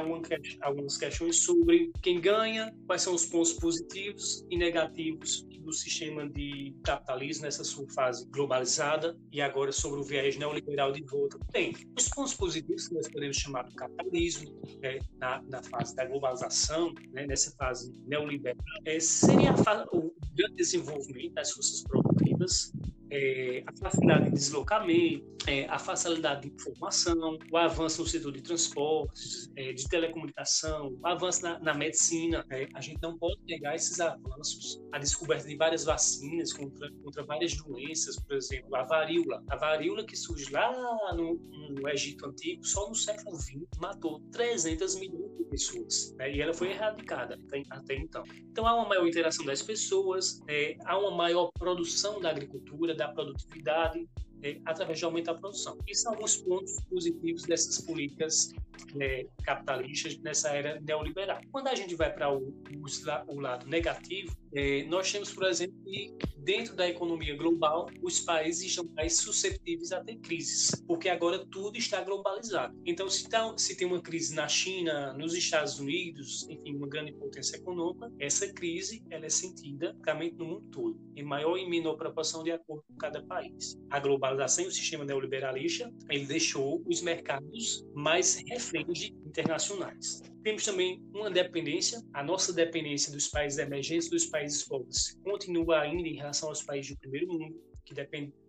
algumas 0.62 0.96
questões 0.96 1.44
sobre 1.44 1.92
quem 2.02 2.20
ganha, 2.20 2.74
quais 2.86 3.02
são 3.02 3.14
os 3.14 3.26
pontos 3.26 3.52
positivos 3.54 4.44
e 4.50 4.56
negativos 4.56 5.46
do 5.62 5.72
sistema 5.72 6.28
de 6.28 6.74
capitalismo 6.82 7.44
nessa 7.44 7.64
sua 7.64 7.88
fase 7.90 8.26
globalizada 8.30 9.16
e 9.30 9.40
agora 9.40 9.72
sobre 9.72 10.00
o 10.00 10.02
viés 10.02 10.36
neoliberal 10.36 10.92
de 10.92 11.02
volta. 11.04 11.38
Bem, 11.52 11.74
os 11.96 12.08
pontos 12.08 12.34
positivos 12.34 12.88
que 12.88 12.94
nós 12.94 13.08
podemos 13.08 13.36
chamar 13.36 13.62
do 13.62 13.74
capitalismo 13.74 14.60
né, 14.80 14.98
na, 15.18 15.42
na, 15.42 15.62
fase 15.62 15.94
da 15.94 16.04
globalização, 16.04 16.92
né, 17.12 17.26
nessa 17.26 17.52
fase 17.52 17.94
neoliberal, 18.06 18.56
é, 18.84 18.98
seria 18.98 19.52
a, 19.52 19.86
o 19.96 20.12
grande 20.34 20.56
desenvolvimento 20.56 21.31
das 21.32 21.50
forças 21.50 21.82
produtivas, 21.84 22.72
é, 23.12 23.62
a 23.66 23.72
facilidade 23.76 24.24
de 24.24 24.30
deslocamento, 24.30 25.26
é, 25.46 25.66
a 25.66 25.78
facilidade 25.78 26.42
de 26.42 26.54
informação, 26.54 27.38
o 27.50 27.56
avanço 27.58 28.00
no 28.00 28.08
setor 28.08 28.32
de 28.32 28.40
transportes, 28.40 29.50
é, 29.54 29.72
de 29.74 29.86
telecomunicação, 29.86 30.96
o 30.98 31.06
avanço 31.06 31.42
na, 31.42 31.58
na 31.58 31.74
medicina. 31.74 32.42
Né? 32.48 32.68
A 32.74 32.80
gente 32.80 33.02
não 33.02 33.18
pode 33.18 33.38
negar 33.46 33.74
esses 33.74 34.00
avanços, 34.00 34.80
a 34.92 34.98
descoberta 34.98 35.46
de 35.46 35.56
várias 35.56 35.84
vacinas 35.84 36.54
contra, 36.54 36.90
contra 37.04 37.22
várias 37.24 37.54
doenças, 37.54 38.16
por 38.16 38.34
exemplo, 38.34 38.74
a 38.74 38.84
varíola. 38.84 39.44
A 39.50 39.56
varíola 39.56 40.06
que 40.06 40.16
surge 40.16 40.50
lá 40.50 40.72
no, 41.14 41.34
no 41.34 41.88
Egito 41.90 42.26
Antigo, 42.26 42.64
só 42.64 42.88
no 42.88 42.94
século 42.94 43.36
XX, 43.36 43.60
matou 43.78 44.20
300 44.32 44.94
milhões 44.98 45.21
pessoas. 45.52 46.14
Né? 46.16 46.34
E 46.34 46.40
ela 46.40 46.54
foi 46.54 46.70
erradicada 46.70 47.38
até, 47.46 47.94
então. 47.94 48.24
Então 48.50 48.66
há 48.66 48.74
uma 48.74 48.88
maior 48.88 49.06
interação 49.06 49.44
das 49.44 49.60
pessoas, 49.60 50.40
é, 50.48 50.76
há 50.86 50.98
uma 50.98 51.10
maior 51.10 51.50
produção 51.58 52.20
da 52.20 52.30
agricultura, 52.30 52.94
da 52.94 53.08
produtividade, 53.08 54.08
é, 54.42 54.58
através 54.64 54.98
de 54.98 55.04
aumentar 55.04 55.32
a 55.32 55.34
produção. 55.34 55.76
E 55.86 55.94
são 55.94 56.14
alguns 56.14 56.36
pontos 56.38 56.74
positivos 56.90 57.42
dessas 57.42 57.80
políticas 57.82 58.50
é, 58.98 59.26
capitalistas 59.44 60.18
nessa 60.18 60.48
era 60.48 60.80
neoliberal. 60.80 61.40
Quando 61.52 61.68
a 61.68 61.74
gente 61.74 61.94
vai 61.94 62.12
para 62.12 62.32
o, 62.32 62.38
o, 62.38 63.34
o, 63.34 63.40
lado 63.40 63.66
negativo, 63.68 64.34
é, 64.54 64.84
nós 64.84 65.10
temos, 65.10 65.32
por 65.32 65.44
exemplo, 65.44 65.76
que 65.84 66.14
dentro 66.38 66.74
da 66.74 66.88
economia 66.88 67.36
global, 67.36 67.88
os 68.02 68.20
países 68.20 68.64
estão 68.64 68.84
mais 68.94 69.16
susceptíveis 69.16 69.92
a 69.92 70.02
ter 70.02 70.16
crises, 70.16 70.82
porque 70.86 71.08
agora 71.08 71.44
tudo 71.46 71.76
está 71.76 72.02
globalizado. 72.02 72.76
Então, 72.84 73.08
se, 73.08 73.28
tá, 73.28 73.52
se 73.56 73.76
tem 73.76 73.86
uma 73.86 74.00
crise 74.00 74.34
na 74.34 74.48
China, 74.48 75.12
nos 75.14 75.34
Estados 75.34 75.78
Unidos, 75.78 76.48
enfim, 76.48 76.76
uma 76.76 76.88
grande 76.88 77.12
potência 77.12 77.56
econômica, 77.56 78.12
essa 78.18 78.52
crise 78.52 79.04
ela 79.10 79.26
é 79.26 79.28
sentida 79.28 79.94
praticamente 80.02 80.36
no 80.36 80.44
mundo 80.46 80.68
todo, 80.70 81.00
em 81.16 81.22
maior 81.22 81.56
e 81.56 81.68
menor 81.68 81.96
proporção 81.96 82.42
de 82.42 82.50
acordo 82.50 82.84
com 82.88 82.96
cada 82.96 83.22
país. 83.22 83.78
A 83.90 83.98
globalização 84.00 84.64
e 84.64 84.68
o 84.68 84.70
sistema 84.70 85.04
neoliberalista, 85.04 85.92
ele 86.08 86.26
deixou 86.26 86.82
os 86.86 87.00
mercados 87.02 87.84
mais 87.94 88.42
reféns 88.48 89.12
internacionais. 89.26 90.22
Temos 90.42 90.64
também 90.64 91.00
uma 91.14 91.30
dependência, 91.30 92.02
a 92.12 92.22
nossa 92.22 92.52
dependência 92.52 93.12
dos 93.12 93.28
países 93.28 93.58
emergentes, 93.58 94.10
dos 94.10 94.26
países 94.26 94.64
pobres, 94.64 95.16
continua 95.22 95.80
ainda 95.80 96.08
em 96.08 96.16
relação 96.16 96.48
aos 96.48 96.62
países 96.62 96.92
do 96.92 96.98
primeiro 96.98 97.28
mundo, 97.28 97.62
que, 97.84 97.94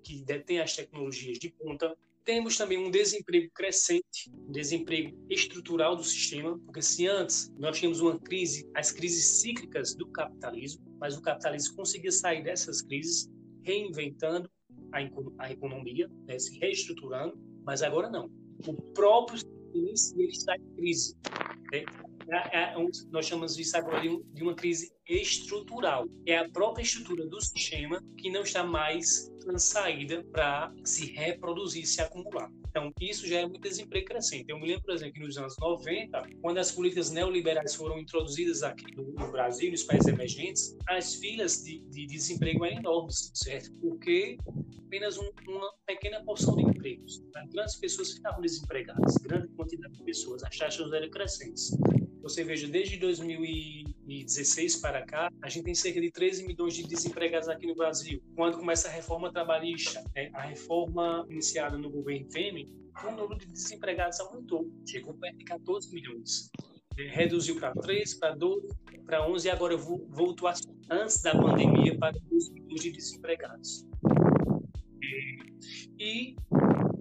que 0.01 0.23
detêm 0.23 0.59
as 0.59 0.75
tecnologias 0.75 1.37
de 1.37 1.49
ponta. 1.49 1.95
Temos 2.25 2.57
também 2.57 2.79
um 2.79 2.89
desemprego 2.89 3.51
crescente, 3.53 4.31
um 4.31 4.51
desemprego 4.51 5.15
estrutural 5.29 5.95
do 5.95 6.03
sistema, 6.03 6.57
porque 6.65 6.81
se 6.81 7.05
antes 7.05 7.51
nós 7.59 7.77
tínhamos 7.77 7.99
uma 7.99 8.17
crise, 8.19 8.67
as 8.73 8.91
crises 8.91 9.41
cíclicas 9.41 9.93
do 9.93 10.07
capitalismo, 10.07 10.83
mas 10.99 11.15
o 11.15 11.21
capitalismo 11.21 11.75
conseguia 11.75 12.11
sair 12.11 12.43
dessas 12.43 12.81
crises 12.81 13.29
reinventando 13.61 14.49
a, 14.91 15.45
a 15.45 15.51
economia, 15.51 16.09
né, 16.25 16.39
se 16.39 16.57
reestruturando, 16.57 17.37
mas 17.63 17.83
agora 17.83 18.09
não. 18.09 18.31
O 18.65 18.73
próprio 18.93 19.39
ele 19.73 20.31
está 20.31 20.55
em 20.55 20.75
crise. 20.75 21.15
Né? 21.71 21.83
É, 22.29 22.73
é, 22.73 22.75
nós 23.11 23.25
chamamos 23.25 23.57
isso 23.57 23.75
agora 23.75 24.01
de, 24.01 24.09
um, 24.09 24.23
de, 24.33 24.43
uma 24.43 24.55
crise 24.55 24.93
estrutural. 25.07 26.07
É 26.25 26.37
a 26.37 26.49
própria 26.49 26.83
estrutura 26.83 27.25
do 27.25 27.41
sistema 27.41 28.01
que 28.17 28.29
não 28.29 28.41
está 28.41 28.63
mais 28.63 29.31
na 29.45 29.59
saída 29.59 30.23
para 30.31 30.73
se 30.85 31.07
reproduzir, 31.11 31.85
se 31.85 32.01
acumular. 32.01 32.49
Então, 32.75 32.91
isso 32.99 33.27
já 33.27 33.41
é 33.41 33.45
muito 33.45 33.61
desemprego 33.61 34.07
crescente. 34.07 34.45
Eu 34.49 34.59
me 34.59 34.65
lembro, 34.65 34.81
por 34.81 34.95
exemplo, 34.95 35.13
que 35.13 35.19
nos 35.19 35.37
anos 35.37 35.55
90, 35.59 36.23
quando 36.41 36.57
as 36.57 36.71
políticas 36.71 37.11
neoliberais 37.11 37.75
foram 37.75 37.99
introduzidas 37.99 38.63
aqui 38.63 38.83
no, 38.95 39.11
no 39.13 39.31
Brasil, 39.31 39.69
nos 39.69 39.83
países 39.83 40.07
emergentes, 40.07 40.75
as 40.87 41.13
filas 41.13 41.63
de, 41.63 41.81
de 41.91 42.07
desemprego 42.07 42.65
eram 42.65 42.79
enormes, 42.79 43.29
certo? 43.35 43.71
Porque 43.75 44.39
apenas 44.87 45.19
um, 45.19 45.29
uma 45.47 45.71
pequena 45.85 46.23
porção 46.23 46.55
de 46.55 46.63
empregos. 46.63 47.21
Né? 47.35 47.47
Grandes 47.53 47.75
pessoas 47.75 48.11
ficavam 48.11 48.41
desempregadas, 48.41 49.17
grande 49.17 49.49
quantidade 49.49 49.93
de 49.93 50.03
pessoas, 50.03 50.43
as 50.43 50.57
taxas 50.57 50.91
eram 50.91 51.09
crescentes. 51.11 51.77
Você 52.23 52.41
veja, 52.41 52.69
desde 52.69 52.95
2016 52.95 54.77
para 54.77 55.05
cá, 55.05 55.29
a 55.41 55.49
gente 55.49 55.65
tem 55.65 55.75
cerca 55.75 55.99
de 55.99 56.09
13 56.09 56.47
milhões 56.47 56.73
de 56.73 56.87
desempregados 56.87 57.49
aqui 57.49 57.67
no 57.67 57.75
Brasil. 57.75 58.23
Quando 58.33 58.57
começa 58.57 58.87
a 58.87 58.91
reforma 58.91 59.29
trabalhista, 59.29 60.01
né, 60.15 60.29
a 60.33 60.43
reforma 60.43 61.27
iniciada 61.29 61.77
no 61.77 61.89
governo 61.89 62.25
Temer, 62.29 62.65
o 63.03 63.11
número 63.11 63.37
de 63.37 63.47
desempregados 63.47 64.21
aumentou, 64.21 64.71
chegou 64.87 65.13
perto 65.15 65.37
de 65.37 65.43
14 65.43 65.93
milhões. 65.93 66.49
Reduziu 66.95 67.59
para 67.59 67.73
3, 67.73 68.13
para 68.13 68.33
12, 68.35 68.69
para 69.05 69.29
11 69.29 69.45
e 69.45 69.51
agora 69.51 69.75
voltou 69.75 70.47
a, 70.47 70.53
antes 70.89 71.21
da 71.21 71.31
pandemia 71.33 71.97
para 71.97 72.17
12 72.31 72.53
milhões 72.53 72.81
de 72.81 72.91
desempregados. 72.91 73.85
E 75.99 76.37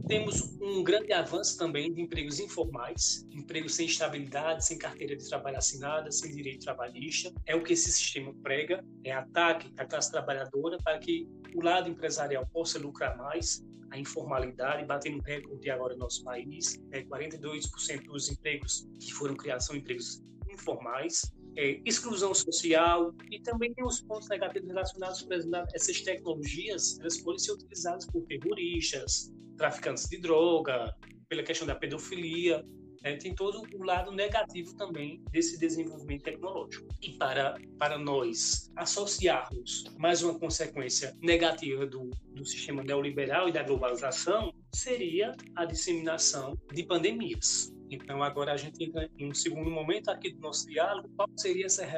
temos 0.07 0.59
um 0.61 0.83
grande 0.83 1.13
avanço 1.13 1.57
também 1.57 1.93
de 1.93 2.01
empregos 2.01 2.39
informais, 2.39 3.27
empregos 3.33 3.75
sem 3.75 3.87
estabilidade, 3.87 4.65
sem 4.65 4.79
carteira 4.79 5.17
de 5.17 5.29
trabalho 5.29 5.57
assinada, 5.57 6.11
sem 6.11 6.35
direito 6.35 6.65
trabalhista. 6.65 7.33
É 7.47 7.55
o 7.55 7.63
que 7.63 7.73
esse 7.73 7.91
sistema 7.91 8.35
prega, 8.43 8.85
é 9.05 9.13
ataque 9.13 9.73
à 9.77 9.85
classe 9.85 10.11
trabalhadora 10.11 10.79
para 10.85 10.99
que 10.99 11.29
o 11.55 11.63
lado 11.63 11.89
empresarial 11.89 12.47
possa 12.53 12.79
lucrar 12.79 13.17
mais, 13.17 13.65
a 13.91 13.99
informalidade, 13.99 14.87
batendo 14.87 15.21
recorde 15.23 15.69
agora 15.71 15.93
no 15.93 16.01
nosso 16.01 16.25
país, 16.25 16.83
é 16.91 17.03
42% 17.03 18.05
dos 18.05 18.31
empregos 18.31 18.89
que 18.99 19.13
foram 19.13 19.37
criados 19.37 19.67
são 19.67 19.77
empregos 19.77 20.23
informais 20.51 21.31
é, 21.57 21.81
exclusão 21.85 22.35
social 22.35 23.15
e 23.31 23.41
também 23.41 23.73
tem 23.75 23.85
os 23.85 24.01
pontos 24.01 24.29
negativos 24.29 24.69
relacionados, 24.69 25.23
por 25.23 25.35
exemplo, 25.35 25.69
essas 25.75 26.01
tecnologias, 26.01 26.99
elas 27.01 27.19
podem 27.19 27.39
ser 27.39 27.53
utilizadas 27.53 28.07
por 28.07 28.23
terroristas, 28.25 29.33
traficantes 29.57 30.09
de 30.09 30.19
droga, 30.19 30.95
pela 31.29 31.43
questão 31.43 31.67
da 31.67 31.75
pedofilia, 31.75 32.65
né? 33.03 33.17
tem 33.17 33.35
todo 33.35 33.63
o 33.75 33.83
lado 33.83 34.13
negativo 34.13 34.75
também 34.77 35.23
desse 35.31 35.59
desenvolvimento 35.59 36.23
tecnológico. 36.23 36.87
E 37.03 37.13
para, 37.13 37.59
para 37.79 37.99
nós 37.99 38.71
associarmos 38.77 39.85
mais 39.99 40.23
uma 40.23 40.39
consequência 40.39 41.17
negativa 41.21 41.87
do, 41.87 42.11
do 42.35 42.45
sistema 42.45 42.83
neoliberal 42.83 43.49
e 43.49 43.53
da 43.53 43.63
globalização, 43.63 44.53
seria 44.75 45.35
a 45.57 45.65
disseminação 45.65 46.57
de 46.73 46.83
pandemias. 46.85 47.73
Então, 47.95 48.23
agora 48.23 48.53
a 48.53 48.57
gente 48.57 48.83
entra 48.83 49.09
em 49.19 49.31
um 49.31 49.35
segundo 49.35 49.71
momento 49.71 50.09
aqui 50.09 50.33
do 50.33 50.41
nosso 50.41 50.67
diálogo. 50.67 51.11
Qual 51.15 51.29
seria 51.37 51.67
essa 51.67 51.85
é, 51.85 51.89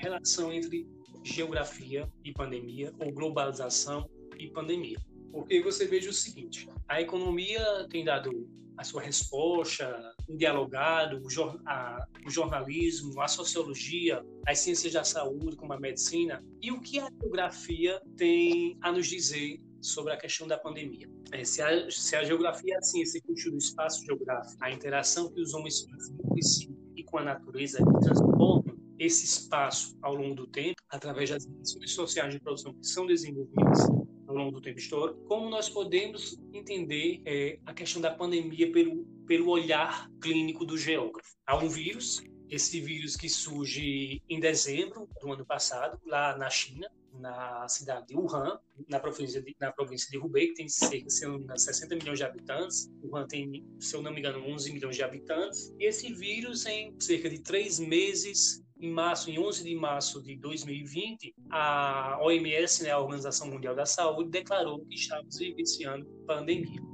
relação 0.00 0.52
entre 0.52 0.86
geografia 1.24 2.08
e 2.24 2.32
pandemia, 2.32 2.92
ou 2.98 3.12
globalização 3.12 4.08
e 4.38 4.48
pandemia? 4.48 4.98
Porque 5.32 5.60
você 5.62 5.86
veja 5.86 6.10
o 6.10 6.12
seguinte: 6.12 6.68
a 6.88 7.00
economia 7.00 7.88
tem 7.90 8.04
dado 8.04 8.48
a 8.78 8.84
sua 8.84 9.02
resposta, 9.02 10.14
tem 10.26 10.36
dialogado, 10.36 11.20
o, 11.22 12.30
jornalismo, 12.30 13.20
a 13.20 13.28
sociologia, 13.28 14.24
as 14.46 14.60
ciências 14.60 14.92
da 14.92 15.04
saúde, 15.04 15.56
como 15.56 15.72
a 15.72 15.78
medicina, 15.78 16.42
e 16.62 16.70
o 16.70 16.80
que 16.80 16.98
a 17.00 17.10
geografia 17.20 18.00
tem 18.16 18.78
a 18.80 18.90
nos 18.92 19.08
dizer 19.08 19.58
sobre 19.80 20.12
a 20.12 20.16
questão 20.16 20.46
da 20.46 20.58
pandemia. 20.58 21.08
É, 21.32 21.44
se, 21.44 21.62
a, 21.62 21.90
se, 21.90 22.16
a, 22.16 22.24
geografia 22.24 22.74
é 22.74 22.78
a 22.78 22.82
ciência 22.82 23.20
constitui 23.22 23.54
o 23.54 23.58
espaço 23.58 24.04
geográfico, 24.04 24.56
a 24.60 24.70
interação 24.70 25.32
que 25.32 25.40
os 25.40 25.54
homens 25.54 25.86
com 25.86 26.42
si 26.42 26.74
e 26.96 27.02
com 27.04 27.18
a 27.18 27.24
natureza 27.24 27.78
transportam 28.02 28.78
esse 28.98 29.24
espaço 29.24 29.96
ao 30.02 30.14
longo 30.14 30.34
do 30.34 30.46
tempo, 30.46 30.76
através 30.90 31.30
das 31.30 31.46
relações 31.46 31.90
sociais 31.92 32.34
de 32.34 32.40
produção 32.40 32.74
que 32.74 32.86
são 32.86 33.06
desenvolvidas 33.06 33.88
ao 34.28 34.36
longo 34.36 34.52
do 34.52 34.60
tempo 34.60 34.78
histórico, 34.78 35.18
como 35.26 35.48
nós 35.48 35.68
podemos 35.68 36.38
entender 36.52 37.20
é, 37.24 37.58
a 37.66 37.74
questão 37.74 38.00
da 38.00 38.12
pandemia 38.12 38.70
pelo, 38.70 39.04
pelo 39.26 39.48
olhar 39.48 40.08
clínico 40.20 40.64
do 40.64 40.76
geógrafo. 40.76 41.34
Há 41.46 41.56
um 41.56 41.68
vírus, 41.68 42.22
esse 42.48 42.80
vírus 42.80 43.16
que 43.16 43.28
surge 43.28 44.22
em 44.28 44.38
dezembro 44.38 45.08
do 45.20 45.32
ano 45.32 45.44
passado, 45.44 45.98
lá 46.06 46.36
na 46.36 46.50
China, 46.50 46.88
na 47.20 47.68
cidade 47.68 48.08
de 48.08 48.16
Wuhan, 48.16 48.58
na 48.88 48.98
província 48.98 49.40
de, 49.42 49.54
na 49.60 49.72
província 49.72 50.10
de 50.10 50.18
Hubei, 50.18 50.48
que 50.48 50.54
tem 50.54 50.68
cerca 50.68 51.06
de 51.06 51.62
60 51.62 51.96
milhões 51.96 52.18
de 52.18 52.24
habitantes. 52.24 52.90
Wuhan 53.02 53.26
tem, 53.26 53.64
se 53.78 53.94
eu 53.94 54.02
não 54.02 54.12
me 54.12 54.18
engano, 54.18 54.44
11 54.46 54.72
milhões 54.72 54.96
de 54.96 55.02
habitantes. 55.02 55.74
E 55.78 55.86
esse 55.86 56.12
vírus, 56.12 56.66
em 56.66 56.94
cerca 56.98 57.28
de 57.28 57.38
três 57.40 57.78
meses, 57.78 58.64
em 58.80 58.90
março, 58.90 59.30
em 59.30 59.38
11 59.38 59.62
de 59.62 59.74
março 59.74 60.22
de 60.22 60.36
2020, 60.36 61.34
a 61.50 62.18
OMS, 62.22 62.82
né, 62.82 62.90
a 62.90 62.98
Organização 62.98 63.48
Mundial 63.48 63.74
da 63.74 63.84
Saúde, 63.84 64.30
declarou 64.30 64.84
que 64.86 64.94
estávamos 64.94 65.38
vivenciando 65.38 66.06
pandemia. 66.26 66.89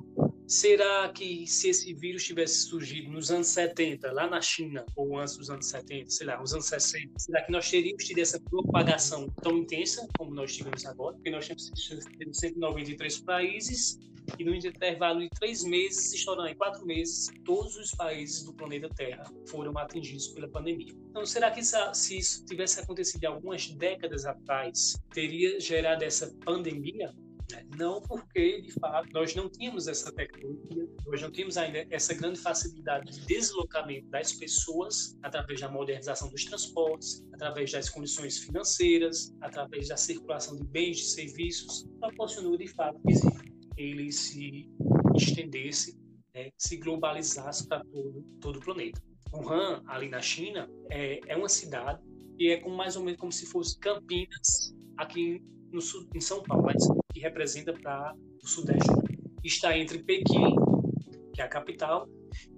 Será 0.46 1.08
que 1.08 1.44
se 1.46 1.70
esse 1.70 1.92
vírus 1.92 2.24
tivesse 2.24 2.68
surgido 2.68 3.10
nos 3.10 3.32
anos 3.32 3.48
70, 3.48 4.12
lá 4.12 4.28
na 4.28 4.40
China, 4.40 4.86
ou 4.94 5.18
antes 5.18 5.36
dos 5.36 5.50
anos 5.50 5.66
70, 5.66 6.08
sei 6.08 6.26
lá, 6.26 6.38
nos 6.38 6.52
anos 6.52 6.66
60, 6.66 7.18
será 7.18 7.42
que 7.42 7.50
nós 7.50 7.68
teríamos 7.68 8.04
tido 8.04 8.20
essa 8.20 8.40
propagação 8.40 9.28
tão 9.42 9.58
intensa 9.58 10.06
como 10.16 10.32
nós 10.32 10.54
tivemos 10.54 10.86
agora? 10.86 11.14
Porque 11.14 11.30
nós 11.30 11.48
temos 11.48 11.72
193 12.32 13.20
países 13.22 13.98
e 14.38 14.44
no 14.44 14.54
intervalo 14.54 15.20
de 15.20 15.28
três 15.30 15.64
meses, 15.64 16.12
estourando 16.12 16.48
em 16.48 16.54
quatro 16.54 16.84
meses, 16.86 17.28
todos 17.44 17.76
os 17.76 17.90
países 17.92 18.44
do 18.44 18.52
planeta 18.54 18.88
Terra 18.88 19.24
foram 19.48 19.76
atingidos 19.78 20.28
pela 20.28 20.48
pandemia. 20.48 20.92
Então, 21.10 21.26
será 21.26 21.50
que 21.50 21.62
se 21.62 22.18
isso 22.18 22.44
tivesse 22.44 22.80
acontecido 22.80 23.24
algumas 23.24 23.68
décadas 23.68 24.24
atrás, 24.24 24.96
teria 25.12 25.58
gerado 25.60 26.04
essa 26.04 26.32
pandemia? 26.44 27.12
Né? 27.50 27.64
Não 27.76 28.00
porque, 28.02 28.60
de 28.60 28.72
fato, 28.72 29.08
nós 29.12 29.34
não 29.34 29.48
tínhamos 29.48 29.86
essa 29.86 30.12
tecnologia, 30.12 30.88
nós 31.06 31.22
não 31.22 31.30
tínhamos 31.30 31.56
ainda 31.56 31.86
essa 31.90 32.14
grande 32.14 32.40
facilidade 32.40 33.12
de 33.12 33.26
deslocamento 33.26 34.08
das 34.08 34.32
pessoas 34.32 35.16
através 35.22 35.60
da 35.60 35.68
modernização 35.68 36.28
dos 36.28 36.44
transportes, 36.44 37.24
através 37.32 37.70
das 37.70 37.88
condições 37.88 38.38
financeiras, 38.38 39.32
através 39.40 39.88
da 39.88 39.96
circulação 39.96 40.56
de 40.56 40.64
bens 40.64 40.98
e 40.98 41.10
serviços, 41.10 41.86
proporcionou, 42.00 42.56
de 42.56 42.68
fato, 42.68 43.00
que 43.06 43.14
ele 43.76 44.10
se 44.10 44.68
estendesse, 45.14 45.96
né, 46.34 46.50
se 46.56 46.76
globalizasse 46.78 47.68
para 47.68 47.84
todo, 47.84 48.22
todo 48.40 48.56
o 48.58 48.60
planeta. 48.60 49.00
Wuhan, 49.32 49.82
ali 49.86 50.08
na 50.08 50.20
China, 50.20 50.68
é, 50.90 51.20
é 51.26 51.36
uma 51.36 51.48
cidade 51.48 52.02
que 52.36 52.50
é 52.50 52.58
como, 52.58 52.76
mais 52.76 52.96
ou 52.96 53.04
menos 53.04 53.18
como 53.18 53.32
se 53.32 53.46
fosse 53.46 53.78
Campinas 53.78 54.74
aqui 54.96 55.42
no, 55.76 55.82
em 56.14 56.20
São 56.20 56.42
Paulo, 56.42 56.66
que 57.12 57.20
representa 57.20 57.72
para 57.72 58.14
o 58.42 58.48
Sudeste. 58.48 58.90
Está 59.44 59.76
entre 59.78 60.02
Pequim, 60.02 60.56
que 61.32 61.40
é 61.40 61.44
a 61.44 61.48
capital, 61.48 62.08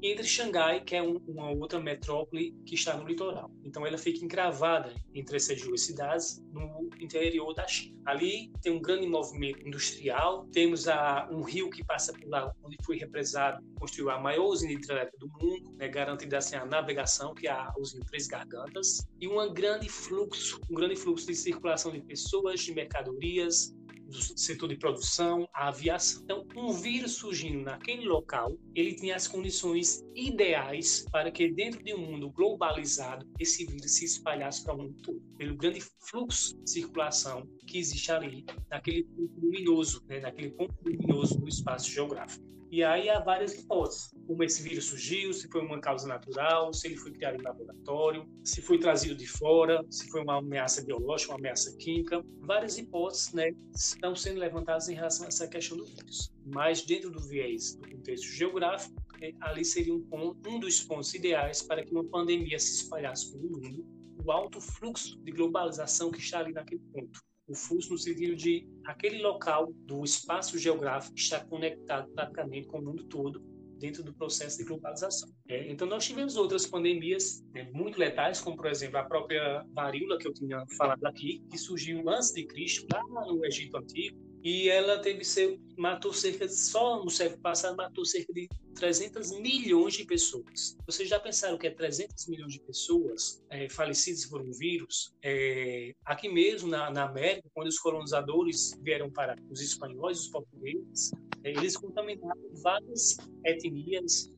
entre 0.02 0.24
Xangai, 0.24 0.80
que 0.80 0.94
é 0.94 1.02
um, 1.02 1.16
uma 1.26 1.50
outra 1.50 1.80
metrópole 1.80 2.54
que 2.64 2.74
está 2.74 2.96
no 2.96 3.06
litoral. 3.06 3.50
Então 3.64 3.86
ela 3.86 3.98
fica 3.98 4.24
encravada 4.24 4.92
entre 5.14 5.36
essas 5.36 5.60
duas 5.60 5.82
cidades 5.82 6.42
no 6.52 6.88
interior 7.00 7.52
da 7.54 7.66
China. 7.66 7.98
Ali 8.06 8.50
tem 8.62 8.72
um 8.72 8.80
grande 8.80 9.06
movimento 9.06 9.66
industrial, 9.66 10.46
temos 10.52 10.88
a, 10.88 11.28
um 11.30 11.42
rio 11.42 11.68
que 11.70 11.84
passa 11.84 12.12
por 12.12 12.26
lá, 12.28 12.54
onde 12.62 12.76
foi 12.84 12.96
represado, 12.96 13.64
construiu 13.78 14.10
a 14.10 14.18
maior 14.18 14.46
usina 14.46 14.72
hidrelétrica 14.72 15.18
do 15.18 15.28
mundo, 15.28 15.74
né, 15.76 15.88
garantida 15.88 16.38
assim 16.38 16.56
a 16.56 16.64
navegação, 16.64 17.34
que 17.34 17.46
é 17.46 17.50
a 17.50 17.72
usina 17.78 18.04
Três 18.06 18.26
Gargantas, 18.26 19.06
e 19.20 19.28
um 19.28 19.52
grande 19.52 19.88
fluxo, 19.88 20.60
um 20.70 20.74
grande 20.74 20.96
fluxo 20.96 21.26
de 21.26 21.34
circulação 21.34 21.92
de 21.92 22.00
pessoas, 22.00 22.60
de 22.60 22.72
mercadorias, 22.72 23.74
do 24.08 24.20
setor 24.38 24.68
de 24.68 24.76
produção, 24.76 25.48
a 25.54 25.68
aviação. 25.68 26.22
Então, 26.24 26.46
um 26.56 26.72
vírus 26.72 27.12
surgindo 27.12 27.64
naquele 27.64 28.06
local, 28.06 28.56
ele 28.74 28.94
tinha 28.94 29.14
as 29.14 29.28
condições 29.28 30.02
ideais 30.14 31.04
para 31.12 31.30
que 31.30 31.52
dentro 31.52 31.82
de 31.82 31.94
um 31.94 31.98
mundo 31.98 32.30
globalizado 32.30 33.26
esse 33.38 33.66
vírus 33.66 33.96
se 33.96 34.04
espalhasse 34.04 34.64
para 34.64 34.74
o 34.74 34.78
mundo 34.78 34.94
todo, 35.02 35.20
pelo 35.36 35.56
grande 35.56 35.80
fluxo 36.00 36.58
de 36.62 36.70
circulação 36.70 37.46
que 37.66 37.78
existe 37.78 38.10
ali, 38.10 38.44
naquele 38.70 39.04
ponto 39.04 39.40
luminoso, 39.40 40.02
né, 40.08 40.20
naquele 40.20 40.50
ponto 40.50 40.74
luminoso 40.82 41.38
do 41.38 41.48
espaço 41.48 41.90
geográfico. 41.90 42.57
E 42.70 42.84
aí 42.84 43.08
há 43.08 43.18
várias 43.18 43.54
hipóteses, 43.54 44.14
como 44.26 44.44
esse 44.44 44.62
vírus 44.62 44.84
surgiu, 44.86 45.32
se 45.32 45.48
foi 45.48 45.62
uma 45.62 45.80
causa 45.80 46.06
natural, 46.06 46.72
se 46.74 46.86
ele 46.86 46.96
foi 46.96 47.12
criado 47.12 47.40
em 47.40 47.42
laboratório, 47.42 48.28
se 48.44 48.60
foi 48.60 48.78
trazido 48.78 49.14
de 49.14 49.26
fora, 49.26 49.82
se 49.88 50.10
foi 50.10 50.22
uma 50.22 50.36
ameaça 50.36 50.84
biológica, 50.84 51.32
uma 51.32 51.38
ameaça 51.38 51.74
química. 51.78 52.22
Várias 52.40 52.76
hipóteses 52.76 53.32
né, 53.32 53.52
estão 53.74 54.14
sendo 54.14 54.38
levantadas 54.38 54.88
em 54.88 54.94
relação 54.94 55.24
a 55.24 55.28
essa 55.28 55.48
questão 55.48 55.78
do 55.78 55.86
vírus. 55.86 56.30
Mas 56.44 56.82
dentro 56.82 57.10
do 57.10 57.20
viés 57.20 57.74
do 57.74 57.88
contexto 57.88 58.26
geográfico, 58.26 58.94
né, 59.18 59.32
ali 59.40 59.64
seria 59.64 59.94
um, 59.94 60.02
ponto, 60.02 60.50
um 60.50 60.60
dos 60.60 60.82
pontos 60.82 61.14
ideais 61.14 61.62
para 61.62 61.82
que 61.82 61.92
uma 61.92 62.04
pandemia 62.04 62.58
se 62.58 62.82
espalhasse 62.82 63.32
pelo 63.32 63.48
mundo, 63.50 63.86
o 64.22 64.30
alto 64.30 64.60
fluxo 64.60 65.18
de 65.20 65.32
globalização 65.32 66.10
que 66.10 66.20
está 66.20 66.40
ali 66.40 66.52
naquele 66.52 66.82
ponto 66.92 67.27
o 67.48 67.54
fluxo 67.54 67.90
no 67.90 67.98
sentido 67.98 68.36
de 68.36 68.68
aquele 68.84 69.22
local 69.22 69.72
do 69.86 70.04
espaço 70.04 70.58
geográfico 70.58 71.16
está 71.16 71.42
conectado 71.44 72.10
praticamente 72.12 72.68
com 72.68 72.78
o 72.78 72.84
mundo 72.84 73.04
todo 73.04 73.42
dentro 73.78 74.02
do 74.02 74.12
processo 74.12 74.58
de 74.58 74.64
globalização. 74.64 75.30
É, 75.48 75.70
então 75.70 75.86
nós 75.86 76.04
tivemos 76.04 76.36
outras 76.36 76.66
pandemias 76.66 77.44
né, 77.54 77.70
muito 77.72 77.98
letais, 77.98 78.40
como 78.40 78.56
por 78.56 78.66
exemplo 78.66 78.98
a 78.98 79.04
própria 79.04 79.64
varíola 79.72 80.18
que 80.18 80.28
eu 80.28 80.34
tinha 80.34 80.64
falado 80.76 81.04
aqui, 81.06 81.42
que 81.50 81.56
surgiu 81.56 82.08
antes 82.08 82.32
de 82.32 82.44
Cristo 82.44 82.86
lá 82.92 83.02
no 83.04 83.44
Egito 83.46 83.76
antigo, 83.76 84.18
e 84.42 84.68
ela 84.68 84.98
teve 84.98 85.24
ser, 85.24 85.58
matou 85.76 86.12
cerca 86.12 86.48
só 86.48 87.02
no 87.02 87.10
século 87.10 87.40
passado 87.40 87.76
matou 87.76 88.04
cerca 88.04 88.32
de 88.32 88.48
300 88.74 89.38
milhões 89.40 89.94
de 89.94 90.04
pessoas. 90.04 90.76
Vocês 90.86 91.08
já 91.08 91.18
pensaram 91.18 91.58
que 91.58 91.66
é 91.66 91.70
300 91.70 92.28
milhões 92.28 92.52
de 92.52 92.60
pessoas 92.60 93.42
é, 93.50 93.68
falecidas 93.68 94.24
por 94.26 94.40
um 94.40 94.52
vírus? 94.52 95.12
É, 95.22 95.94
aqui 96.04 96.28
mesmo 96.28 96.68
na, 96.68 96.90
na, 96.90 97.04
América, 97.04 97.48
quando 97.52 97.66
os 97.66 97.78
colonizadores 97.78 98.78
vieram 98.80 99.10
para 99.10 99.36
os 99.50 99.60
espanhóis, 99.60 100.20
os 100.20 100.28
portugueses, 100.28 101.10
eles 101.44 101.76
contaminaram 101.76 102.40
várias 102.62 103.16
etnias, 103.44 104.32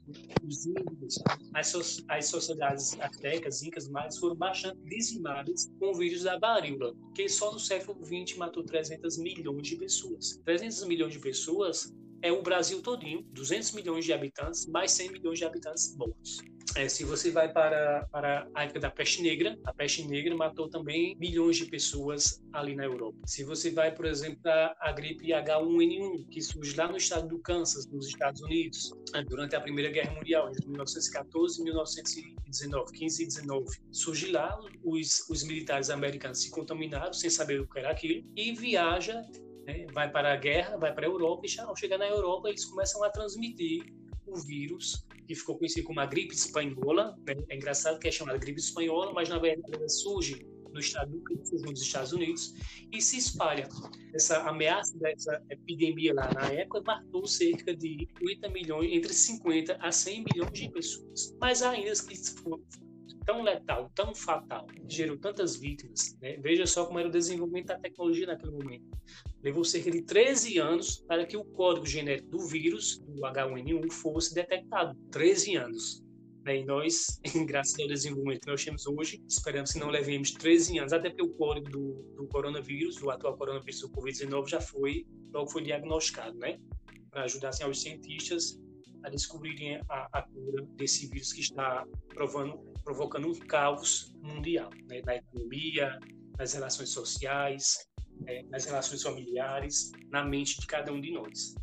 os 0.47 0.67
índios, 0.67 1.19
as, 1.55 2.05
as 2.09 2.27
sociedades 2.27 2.99
astecas, 3.01 3.63
incas, 3.63 3.89
mais 3.89 4.19
foram 4.19 4.37
bastante 4.37 4.79
dizimadas 4.85 5.71
com 5.79 5.95
vírus 5.95 6.23
da 6.23 6.39
varíola, 6.39 6.95
que 7.15 7.29
só 7.29 7.53
no 7.53 7.59
século 7.59 7.99
XX 8.05 8.37
matou 8.37 8.63
300 8.63 9.19
milhões 9.19 9.67
de 9.67 9.77
pessoas. 9.77 10.41
300 10.45 10.85
milhões 10.85 11.13
de 11.13 11.19
pessoas 11.19 11.95
é 12.23 12.33
o 12.33 12.43
Brasil 12.43 12.83
todinho, 12.83 13.23
200 13.33 13.73
milhões 13.73 14.05
de 14.05 14.13
habitantes, 14.13 14.67
mais 14.67 14.93
100 14.93 15.13
milhões 15.13 15.39
de 15.39 15.45
habitantes 15.45 15.97
mortos. 15.97 16.39
É, 16.77 16.89
se 16.89 17.03
você 17.03 17.33
vai 17.33 17.53
para, 17.53 18.07
para 18.13 18.49
a 18.55 18.63
época 18.63 18.79
da 18.79 18.91
peste 18.91 19.23
negra, 19.23 19.59
a 19.65 19.73
peste 19.73 20.07
negra 20.07 20.37
matou 20.37 20.69
também 20.69 21.17
milhões 21.19 21.57
de 21.57 21.67
pessoas 21.67 22.41
ali 22.53 22.77
na 22.77 22.85
Europa. 22.85 23.19
Se 23.27 23.43
você 23.43 23.71
vai, 23.71 23.93
por 23.93 24.07
exemplo, 24.07 24.39
para 24.41 24.77
a 24.81 24.93
gripe 24.93 25.29
H1N1, 25.29 26.29
que 26.29 26.41
surge 26.41 26.77
lá 26.77 26.87
no 26.87 26.97
estado 26.97 27.27
do 27.27 27.41
Kansas, 27.41 27.87
nos 27.87 28.07
Estados 28.07 28.41
Unidos, 28.43 28.93
é, 29.15 29.23
durante 29.25 29.57
a 29.57 29.61
Primeira 29.61 29.91
Guerra 29.91 30.15
Mundial, 30.15 30.49
entre 30.49 30.65
1914 30.69 31.61
e 31.61 31.65
1919, 31.65 32.93
15 32.93 33.23
e 33.23 33.27
19, 33.27 33.67
surge 33.91 34.31
lá, 34.31 34.57
os, 34.85 35.29
os 35.29 35.43
militares 35.43 35.91
americanos 35.91 36.41
se 36.41 36.51
contaminaram 36.51 37.13
sem 37.13 37.31
saber 37.31 37.61
o 37.61 37.67
que 37.67 37.81
era 37.81 37.91
aquilo 37.91 38.25
e 38.37 38.53
viaja 38.53 39.21
né, 39.67 39.87
vai 39.93 40.11
para 40.11 40.33
a 40.33 40.37
guerra, 40.37 40.77
vai 40.77 40.93
para 40.93 41.07
a 41.07 41.09
Europa, 41.09 41.47
e 41.47 41.61
ao 41.61 41.77
chegar 41.77 41.99
na 41.99 42.07
Europa 42.07 42.49
eles 42.49 42.65
começam 42.65 43.03
a 43.05 43.11
transmitir 43.11 43.85
o 44.27 44.37
vírus, 44.37 45.07
que 45.27 45.35
ficou 45.35 45.59
conhecido 45.59 45.87
como 45.87 46.01
a 46.01 46.07
gripe 46.07 46.35
espanhola. 46.35 47.17
Né? 47.27 47.35
É 47.49 47.57
engraçado 47.57 47.99
que 47.99 48.09
é 48.09 48.11
chamada 48.11 48.39
gripe 48.39 48.61
espanhola, 48.61 49.13
mas 49.13 49.29
na 49.29 49.39
verdade 49.39 49.75
ela 49.75 49.89
surge 49.89 50.47
no 50.73 50.81
estado 50.81 51.23
nos 51.67 51.83
Estados 51.83 52.13
Unidos, 52.13 52.55
e 52.93 53.01
se 53.01 53.19
espalha. 53.19 53.69
Essa 54.15 54.39
ameaça 54.49 54.97
dessa 54.99 55.43
epidemia 55.51 56.15
lá 56.15 56.33
na 56.33 56.53
época 56.53 56.81
matou 56.83 57.27
cerca 57.27 57.75
de 57.75 58.09
50 58.19 58.49
milhões, 58.51 58.93
entre 58.93 59.13
50 59.13 59.77
a 59.81 59.93
100 59.93 60.25
milhões 60.25 60.53
de 60.53 60.71
pessoas. 60.71 61.37
Mas 61.41 61.63
ainda 61.63 61.93
que 61.93 62.15
tão 63.31 63.43
letal, 63.43 63.91
tão 63.95 64.13
fatal, 64.13 64.67
gerou 64.89 65.17
tantas 65.17 65.57
vítimas. 65.57 66.19
Né? 66.21 66.37
Veja 66.39 66.67
só 66.67 66.85
como 66.85 66.99
era 66.99 67.09
o 67.09 67.13
desenvolvimento 67.13 67.69
da 67.69 67.79
tecnologia 67.79 68.27
naquele 68.27 68.51
momento. 68.51 68.91
Levou 69.41 69.65
cerca 69.65 69.89
de 69.89 70.03
13 70.03 70.59
anos 70.59 70.97
para 71.07 71.25
que 71.25 71.37
o 71.37 71.45
código 71.45 71.87
genético 71.87 72.31
do 72.31 72.41
vírus, 72.41 72.99
do 72.99 73.23
H1N1, 73.23 73.93
fosse 73.93 74.35
detectado. 74.35 74.99
13 75.13 75.55
anos. 75.55 76.05
Né? 76.45 76.59
E 76.59 76.65
nós, 76.65 77.21
graças 77.47 77.79
ao 77.79 77.87
desenvolvimento 77.87 78.41
que 78.41 78.51
nós 78.51 78.65
temos 78.65 78.85
hoje, 78.85 79.23
esperamos 79.29 79.73
que 79.73 79.79
não 79.79 79.91
levemos 79.91 80.33
13 80.33 80.81
anos, 80.81 80.93
até 80.93 81.09
porque 81.09 81.23
o 81.23 81.33
código 81.35 81.71
do, 81.71 82.03
do 82.17 82.27
coronavírus, 82.27 82.97
do 82.97 83.11
atual 83.11 83.37
coronavírus 83.37 83.81
do 83.81 83.91
Covid-19, 83.91 84.49
já 84.49 84.61
foi, 84.61 85.07
logo 85.33 85.49
foi 85.49 85.63
diagnosticado, 85.63 86.37
né? 86.37 86.59
Para 87.13 87.25
ajudar 87.25 87.51
assim, 87.51 87.63
aos 87.63 87.81
cientistas 87.81 88.59
a 89.03 89.11
descobrirem 89.11 89.81
a, 89.89 90.19
a, 90.19 90.23
cura 90.23 90.65
desse 90.77 91.07
vírus 91.09 91.33
que 91.33 91.41
está 91.41 91.87
provando, 92.09 92.59
provocando 92.85 93.29
um 93.29 93.35
caos 93.35 94.15
mundial, 94.23 94.71
né? 94.89 95.01
na 95.05 95.17
economia, 95.17 95.99
nas 96.39 96.53
relações 96.53 96.91
sociais, 96.91 97.89
é, 98.27 98.43
nas 98.45 98.65
relações 98.65 99.03
familiares, 99.03 99.93
na 100.11 100.25
mente 100.25 100.61
de 100.61 100.67
cada 100.67 100.93
um 100.93 101.01
de 101.01 101.13
nós. 101.13 101.55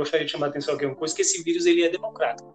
Gostaria 0.00 0.26
de 0.26 0.32
chamar 0.32 0.46
a 0.46 0.48
atenção 0.50 0.74
aqui 0.74 0.86
uma 0.86 0.96
coisa, 0.96 1.14
que 1.14 1.22
esse 1.22 1.42
vírus 1.42 1.66
ele 1.66 1.82
é 1.82 1.88
democrático. 1.88 2.54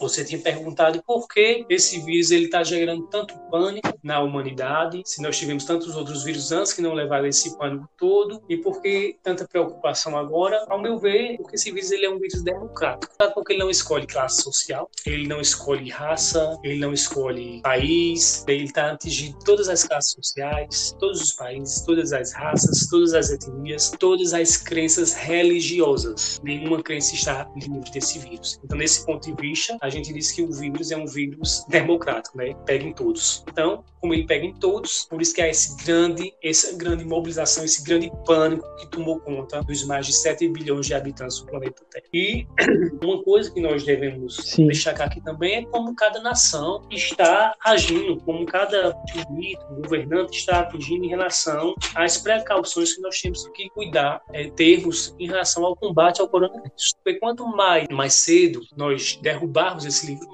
Você 0.00 0.24
tinha 0.24 0.40
perguntado 0.40 1.02
por 1.06 1.28
que 1.28 1.64
esse 1.68 2.00
vírus 2.00 2.30
ele 2.30 2.46
está 2.46 2.64
gerando 2.64 3.06
tanto 3.08 3.38
pânico 3.50 3.98
na 4.02 4.20
humanidade, 4.20 5.02
se 5.04 5.20
nós 5.20 5.36
tivemos 5.38 5.64
tantos 5.64 5.94
outros 5.94 6.24
vírus 6.24 6.50
antes 6.52 6.72
que 6.72 6.80
não 6.80 6.94
levaram 6.94 7.26
esse 7.26 7.56
pânico 7.58 7.88
todo, 7.98 8.42
e 8.48 8.56
por 8.56 8.80
que 8.80 9.18
tanta 9.22 9.46
preocupação 9.46 10.16
agora? 10.16 10.64
Ao 10.68 10.80
meu 10.80 10.98
ver, 10.98 11.36
porque 11.36 11.56
esse 11.56 11.70
vírus 11.70 11.90
ele 11.90 12.06
é 12.06 12.10
um 12.10 12.18
vírus 12.18 12.42
democrático, 12.42 13.12
porque 13.34 13.52
ele 13.52 13.60
não 13.60 13.70
escolhe 13.70 14.06
classe 14.06 14.42
social, 14.42 14.90
ele 15.04 15.26
não 15.26 15.40
escolhe 15.40 15.90
raça, 15.90 16.58
ele 16.64 16.78
não 16.78 16.94
escolhe 16.94 17.60
país, 17.60 18.44
ele 18.48 18.64
está 18.64 18.92
atingindo 18.92 19.38
todas 19.44 19.68
as 19.68 19.84
classes 19.84 20.12
sociais, 20.12 20.96
todos 20.98 21.20
os 21.20 21.32
países, 21.32 21.82
todas 21.82 22.12
as 22.12 22.32
raças, 22.32 22.88
todas 22.88 23.12
as 23.12 23.30
etnias, 23.30 23.90
todas 23.98 24.32
as 24.32 24.56
crenças 24.56 25.12
religiosas. 25.12 26.40
Nenhuma 26.42 26.82
crença 26.82 27.14
está 27.14 27.50
livre 27.54 27.90
desse 27.90 28.18
vírus. 28.18 28.58
Então, 28.64 28.78
nesse 28.78 29.04
ponto 29.04 29.24
de 29.24 29.40
vista, 29.40 29.69
a 29.80 29.88
gente 29.88 30.12
diz 30.12 30.32
que 30.32 30.42
o 30.42 30.52
vírus 30.52 30.90
é 30.90 30.96
um 30.96 31.06
vírus 31.06 31.64
democrático, 31.68 32.36
né? 32.36 32.54
Pega 32.64 32.84
em 32.84 32.92
todos. 32.92 33.44
Então, 33.48 33.84
como 34.00 34.14
ele 34.14 34.26
pega 34.26 34.46
em 34.46 34.54
todos, 34.54 35.06
por 35.08 35.20
isso 35.20 35.34
que 35.34 35.42
há 35.42 35.48
esse 35.48 35.76
grande, 35.84 36.32
essa 36.42 36.76
grande 36.76 37.04
mobilização, 37.04 37.64
esse 37.64 37.84
grande 37.84 38.10
pânico 38.24 38.64
que 38.76 38.86
tomou 38.88 39.20
conta 39.20 39.62
dos 39.62 39.84
mais 39.84 40.06
de 40.06 40.12
7 40.14 40.48
bilhões 40.48 40.86
de 40.86 40.94
habitantes 40.94 41.40
do 41.40 41.46
planeta 41.46 41.82
Terra. 41.90 42.04
E 42.12 42.46
uma 43.04 43.22
coisa 43.22 43.50
que 43.50 43.60
nós 43.60 43.84
devemos 43.84 44.36
Sim. 44.36 44.68
destacar 44.68 45.08
aqui 45.08 45.20
também 45.20 45.56
é 45.56 45.64
como 45.66 45.94
cada 45.94 46.20
nação 46.20 46.86
está 46.90 47.54
agindo, 47.64 48.16
como 48.20 48.46
cada 48.46 48.94
político, 48.94 49.74
governante 49.74 50.38
está 50.38 50.68
agindo 50.72 51.04
em 51.04 51.08
relação 51.08 51.74
às 51.94 52.16
precauções 52.16 52.94
que 52.94 53.02
nós 53.02 53.20
temos 53.20 53.46
que 53.48 53.68
cuidar, 53.70 54.22
é, 54.32 54.48
termos 54.50 55.14
em 55.18 55.26
relação 55.26 55.64
ao 55.64 55.76
combate 55.76 56.20
ao 56.20 56.28
coronavírus. 56.28 56.94
Porque 57.04 57.18
quanto 57.18 57.46
mais, 57.46 57.86
mais 57.88 58.14
cedo 58.14 58.60
nós 58.76 59.18
derrubarmos 59.22 59.59
esse 59.84 60.06
livro, 60.06 60.26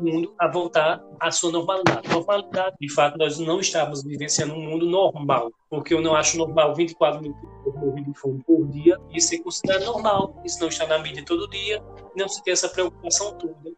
o 0.00 0.04
mundo 0.04 0.34
a 0.38 0.48
voltar 0.48 1.02
à 1.20 1.30
sua 1.30 1.52
normalidade. 1.52 2.08
Normalidade, 2.08 2.76
de 2.80 2.92
fato, 2.92 3.18
nós 3.18 3.38
não 3.38 3.60
estamos 3.60 4.02
vivenciando 4.02 4.54
um 4.54 4.60
mundo 4.60 4.86
normal, 4.86 5.52
porque 5.70 5.94
eu 5.94 6.00
não 6.00 6.14
acho 6.14 6.36
normal 6.36 6.74
24 6.74 7.20
mil 7.20 7.34
pessoas 7.64 8.04
de 8.04 8.14
fome 8.18 8.42
por 8.44 8.66
dia, 8.68 8.98
isso 9.12 9.34
é 9.34 9.38
considerado 9.38 9.84
normal, 9.84 10.40
isso 10.44 10.60
não 10.60 10.68
está 10.68 10.86
na 10.86 10.98
mídia 10.98 11.24
todo 11.24 11.48
dia, 11.48 11.82
não 12.16 12.28
se 12.28 12.42
tem 12.42 12.52
essa 12.52 12.68
preocupação 12.68 13.36
toda. 13.38 13.72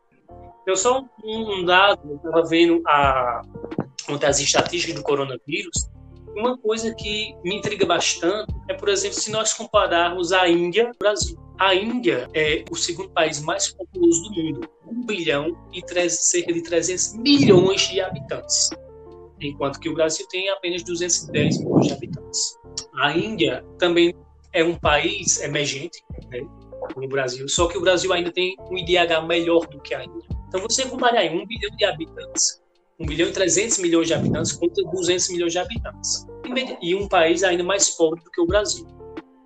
Eu 0.66 0.76
só 0.76 1.04
um 1.22 1.64
dado, 1.64 2.00
eu 2.08 2.16
estava 2.16 2.42
vendo 2.46 2.82
a, 2.86 3.42
as 4.26 4.40
estatísticas 4.40 4.96
do 4.96 5.02
coronavírus, 5.02 5.90
uma 6.36 6.58
coisa 6.58 6.92
que 6.94 7.34
me 7.44 7.56
intriga 7.56 7.86
bastante 7.86 8.52
é, 8.68 8.74
por 8.74 8.88
exemplo, 8.88 9.20
se 9.20 9.30
nós 9.30 9.52
compararmos 9.52 10.32
a 10.32 10.48
Índia 10.48 10.90
o 10.92 10.98
Brasil. 10.98 11.43
A 11.58 11.74
Índia 11.74 12.28
é 12.34 12.64
o 12.70 12.74
segundo 12.74 13.10
país 13.10 13.40
mais 13.40 13.72
populoso 13.72 14.22
do 14.24 14.42
mundo, 14.42 14.70
1 14.86 15.06
bilhão 15.06 15.56
e 15.72 15.82
cerca 16.10 16.52
de 16.52 16.62
300 16.62 17.14
milhões 17.14 17.88
de 17.88 18.00
habitantes, 18.00 18.70
enquanto 19.40 19.78
que 19.78 19.88
o 19.88 19.94
Brasil 19.94 20.26
tem 20.28 20.48
apenas 20.50 20.82
210 20.82 21.58
milhões 21.58 21.86
de 21.86 21.92
habitantes. 21.92 22.58
A 22.96 23.16
Índia 23.16 23.64
também 23.78 24.14
é 24.52 24.64
um 24.64 24.76
país 24.76 25.40
emergente, 25.42 26.02
né, 26.28 26.40
como 26.92 27.06
o 27.06 27.08
Brasil, 27.08 27.48
só 27.48 27.68
que 27.68 27.78
o 27.78 27.80
Brasil 27.80 28.12
ainda 28.12 28.32
tem 28.32 28.56
um 28.70 28.76
IDH 28.76 29.26
melhor 29.26 29.66
do 29.68 29.80
que 29.80 29.94
a 29.94 30.04
Índia. 30.04 30.28
Então, 30.48 30.60
você 30.60 30.84
comparar 30.86 31.20
aí 31.20 31.30
1 31.30 31.46
bilhão 31.46 31.70
de 31.76 31.84
habitantes 31.84 32.64
1 32.98 33.06
bilhão 33.06 33.28
e 33.28 33.32
300 33.32 33.78
milhões 33.78 34.06
de 34.06 34.14
habitantes 34.14 34.52
contra 34.52 34.84
200 34.84 35.28
milhões 35.30 35.52
de 35.52 35.58
habitantes. 35.58 36.26
E 36.80 36.94
um 36.94 37.08
país 37.08 37.42
ainda 37.42 37.64
mais 37.64 37.90
pobre 37.90 38.22
do 38.22 38.30
que 38.30 38.40
o 38.40 38.46
Brasil. 38.46 38.86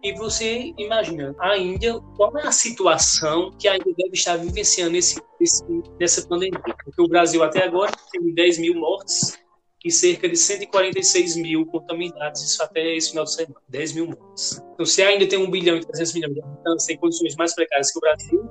E 0.02 0.12
você 0.12 0.72
imagina, 0.78 1.34
a 1.40 1.58
Índia, 1.58 1.98
qual 2.16 2.36
é 2.38 2.46
a 2.46 2.52
situação 2.52 3.50
que 3.58 3.66
a 3.66 3.74
Índia 3.76 3.94
deve 3.96 4.14
estar 4.14 4.36
vivenciando 4.36 4.92
nesse, 4.92 5.20
nesse, 5.40 5.64
nessa 5.98 6.26
pandemia? 6.26 6.60
Porque 6.84 7.02
o 7.02 7.08
Brasil 7.08 7.42
até 7.42 7.64
agora 7.64 7.92
tem 8.12 8.32
10 8.32 8.58
mil 8.58 8.76
mortes 8.76 9.36
e 9.84 9.90
cerca 9.90 10.28
de 10.28 10.36
146 10.36 11.36
mil 11.36 11.66
contaminados, 11.66 12.42
isso 12.42 12.62
até 12.62 12.94
esse 12.94 13.10
final 13.10 13.24
de 13.24 13.34
semana, 13.34 13.56
10 13.68 13.92
mil 13.94 14.06
mortes. 14.06 14.62
Então, 14.74 14.86
se 14.86 15.02
ainda 15.02 15.26
tem 15.26 15.38
1 15.38 15.50
bilhão 15.50 15.76
e 15.76 15.80
300 15.80 16.14
milhões 16.14 16.34
de 16.34 16.42
habitantes 16.42 16.88
em 16.88 16.96
condições 16.96 17.36
mais 17.36 17.54
precárias 17.54 17.90
que 17.90 17.98
o 17.98 18.00
Brasil, 18.00 18.48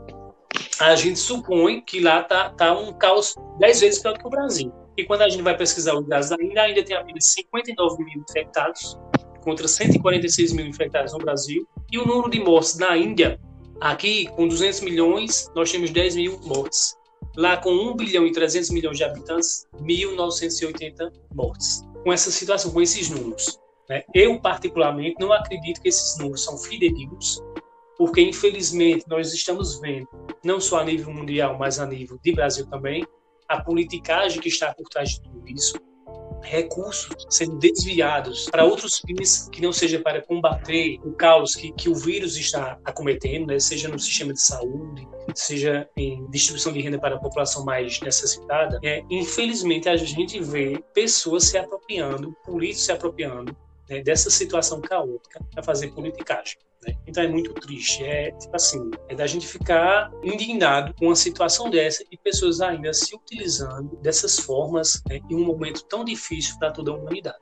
a 0.79 0.95
gente 0.95 1.19
supõe 1.19 1.81
que 1.81 2.01
lá 2.01 2.21
está 2.21 2.49
tá 2.49 2.77
um 2.77 2.91
caos 2.93 3.35
10 3.59 3.79
vezes 3.79 4.01
pior 4.01 4.17
que 4.17 4.27
o 4.27 4.29
Brasil. 4.29 4.71
E 4.97 5.05
quando 5.05 5.21
a 5.21 5.29
gente 5.29 5.43
vai 5.43 5.55
pesquisar 5.55 5.95
os 5.95 6.07
dados 6.07 6.29
da 6.29 6.37
Índia, 6.41 6.63
ainda 6.63 6.83
tem 6.83 6.95
apenas 6.95 7.25
59 7.33 8.03
mil 8.03 8.23
infectados, 8.27 8.97
contra 9.47 9.65
146 9.65 10.51
mil 10.51 10.67
infectados 10.67 11.13
no 11.13 11.19
Brasil. 11.19 11.65
E 11.89 11.97
o 11.97 12.05
número 12.05 12.29
de 12.29 12.37
mortes 12.37 12.77
na 12.77 12.97
Índia, 12.97 13.39
aqui 13.79 14.27
com 14.35 14.45
200 14.45 14.81
milhões, 14.81 15.49
nós 15.55 15.71
temos 15.71 15.89
10 15.89 16.17
mil 16.17 16.39
mortes. 16.41 16.97
Lá 17.37 17.55
com 17.55 17.69
1 17.69 17.95
bilhão 17.95 18.27
e 18.27 18.33
300 18.33 18.71
milhões 18.71 18.97
de 18.97 19.05
habitantes, 19.05 19.65
1.980 19.81 21.13
mortes. 21.33 21.81
Com 22.03 22.11
essa 22.11 22.29
situação, 22.29 22.71
com 22.71 22.81
esses 22.81 23.09
números. 23.09 23.57
Né? 23.87 24.03
Eu, 24.13 24.37
particularmente, 24.41 25.15
não 25.17 25.31
acredito 25.31 25.81
que 25.81 25.87
esses 25.87 26.17
números 26.17 26.43
são 26.43 26.57
fidedignos, 26.57 27.41
porque, 27.97 28.19
infelizmente, 28.19 29.05
nós 29.07 29.33
estamos 29.33 29.79
vendo, 29.79 30.09
não 30.43 30.59
só 30.59 30.81
a 30.81 30.83
nível 30.83 31.13
mundial, 31.13 31.57
mas 31.57 31.79
a 31.79 31.85
nível 31.85 32.19
de 32.21 32.33
Brasil 32.33 32.67
também, 32.67 33.07
a 33.47 33.61
politicagem 33.61 34.41
que 34.41 34.49
está 34.49 34.73
por 34.73 34.89
trás 34.89 35.11
de 35.11 35.21
tudo 35.21 35.47
isso, 35.47 35.79
recursos 36.41 37.25
sendo 37.29 37.57
desviados 37.57 38.45
para 38.49 38.63
outros 38.63 39.01
fins 39.05 39.49
que 39.49 39.61
não 39.61 39.73
seja 39.73 39.99
para 39.99 40.21
combater 40.21 40.99
o 41.03 41.11
caos 41.13 41.55
que, 41.55 41.71
que 41.73 41.89
o 41.89 41.95
vírus 41.95 42.37
está 42.37 42.77
acometendo, 42.85 43.47
né? 43.47 43.59
seja 43.59 43.87
no 43.87 43.99
sistema 43.99 44.33
de 44.33 44.41
saúde, 44.41 45.07
seja 45.33 45.87
em 45.95 46.29
distribuição 46.29 46.71
de 46.71 46.81
renda 46.81 46.99
para 46.99 47.15
a 47.15 47.19
população 47.19 47.65
mais 47.65 47.99
necessitada. 48.01 48.79
É, 48.83 49.03
infelizmente, 49.09 49.89
a 49.89 49.97
gente 49.97 50.39
vê 50.39 50.81
pessoas 50.93 51.45
se 51.45 51.57
apropriando, 51.57 52.35
políticos 52.45 52.85
se 52.85 52.91
apropriando 52.91 53.55
né, 53.89 54.01
dessa 54.01 54.29
situação 54.29 54.81
caótica 54.81 55.39
para 55.51 55.63
fazer 55.63 55.87
politicagem. 55.91 56.57
Né? 56.85 56.95
Então 57.05 57.23
é 57.23 57.27
muito 57.27 57.53
triste. 57.53 58.03
É 58.03 58.31
tipo 58.31 58.55
assim, 58.55 58.91
é 59.09 59.15
da 59.15 59.27
gente 59.27 59.47
ficar 59.47 60.11
indignado 60.23 60.93
com 60.95 61.05
uma 61.05 61.15
situação 61.15 61.69
dessa 61.69 62.03
e 62.11 62.17
pessoas 62.17 62.61
ainda 62.61 62.93
se 62.93 63.15
utilizando 63.15 63.97
dessas 63.97 64.37
formas 64.39 65.01
né, 65.09 65.19
em 65.29 65.35
um 65.35 65.45
momento 65.45 65.83
tão 65.85 66.03
difícil 66.03 66.57
para 66.59 66.71
toda 66.71 66.91
a 66.91 66.95
humanidade. 66.95 67.37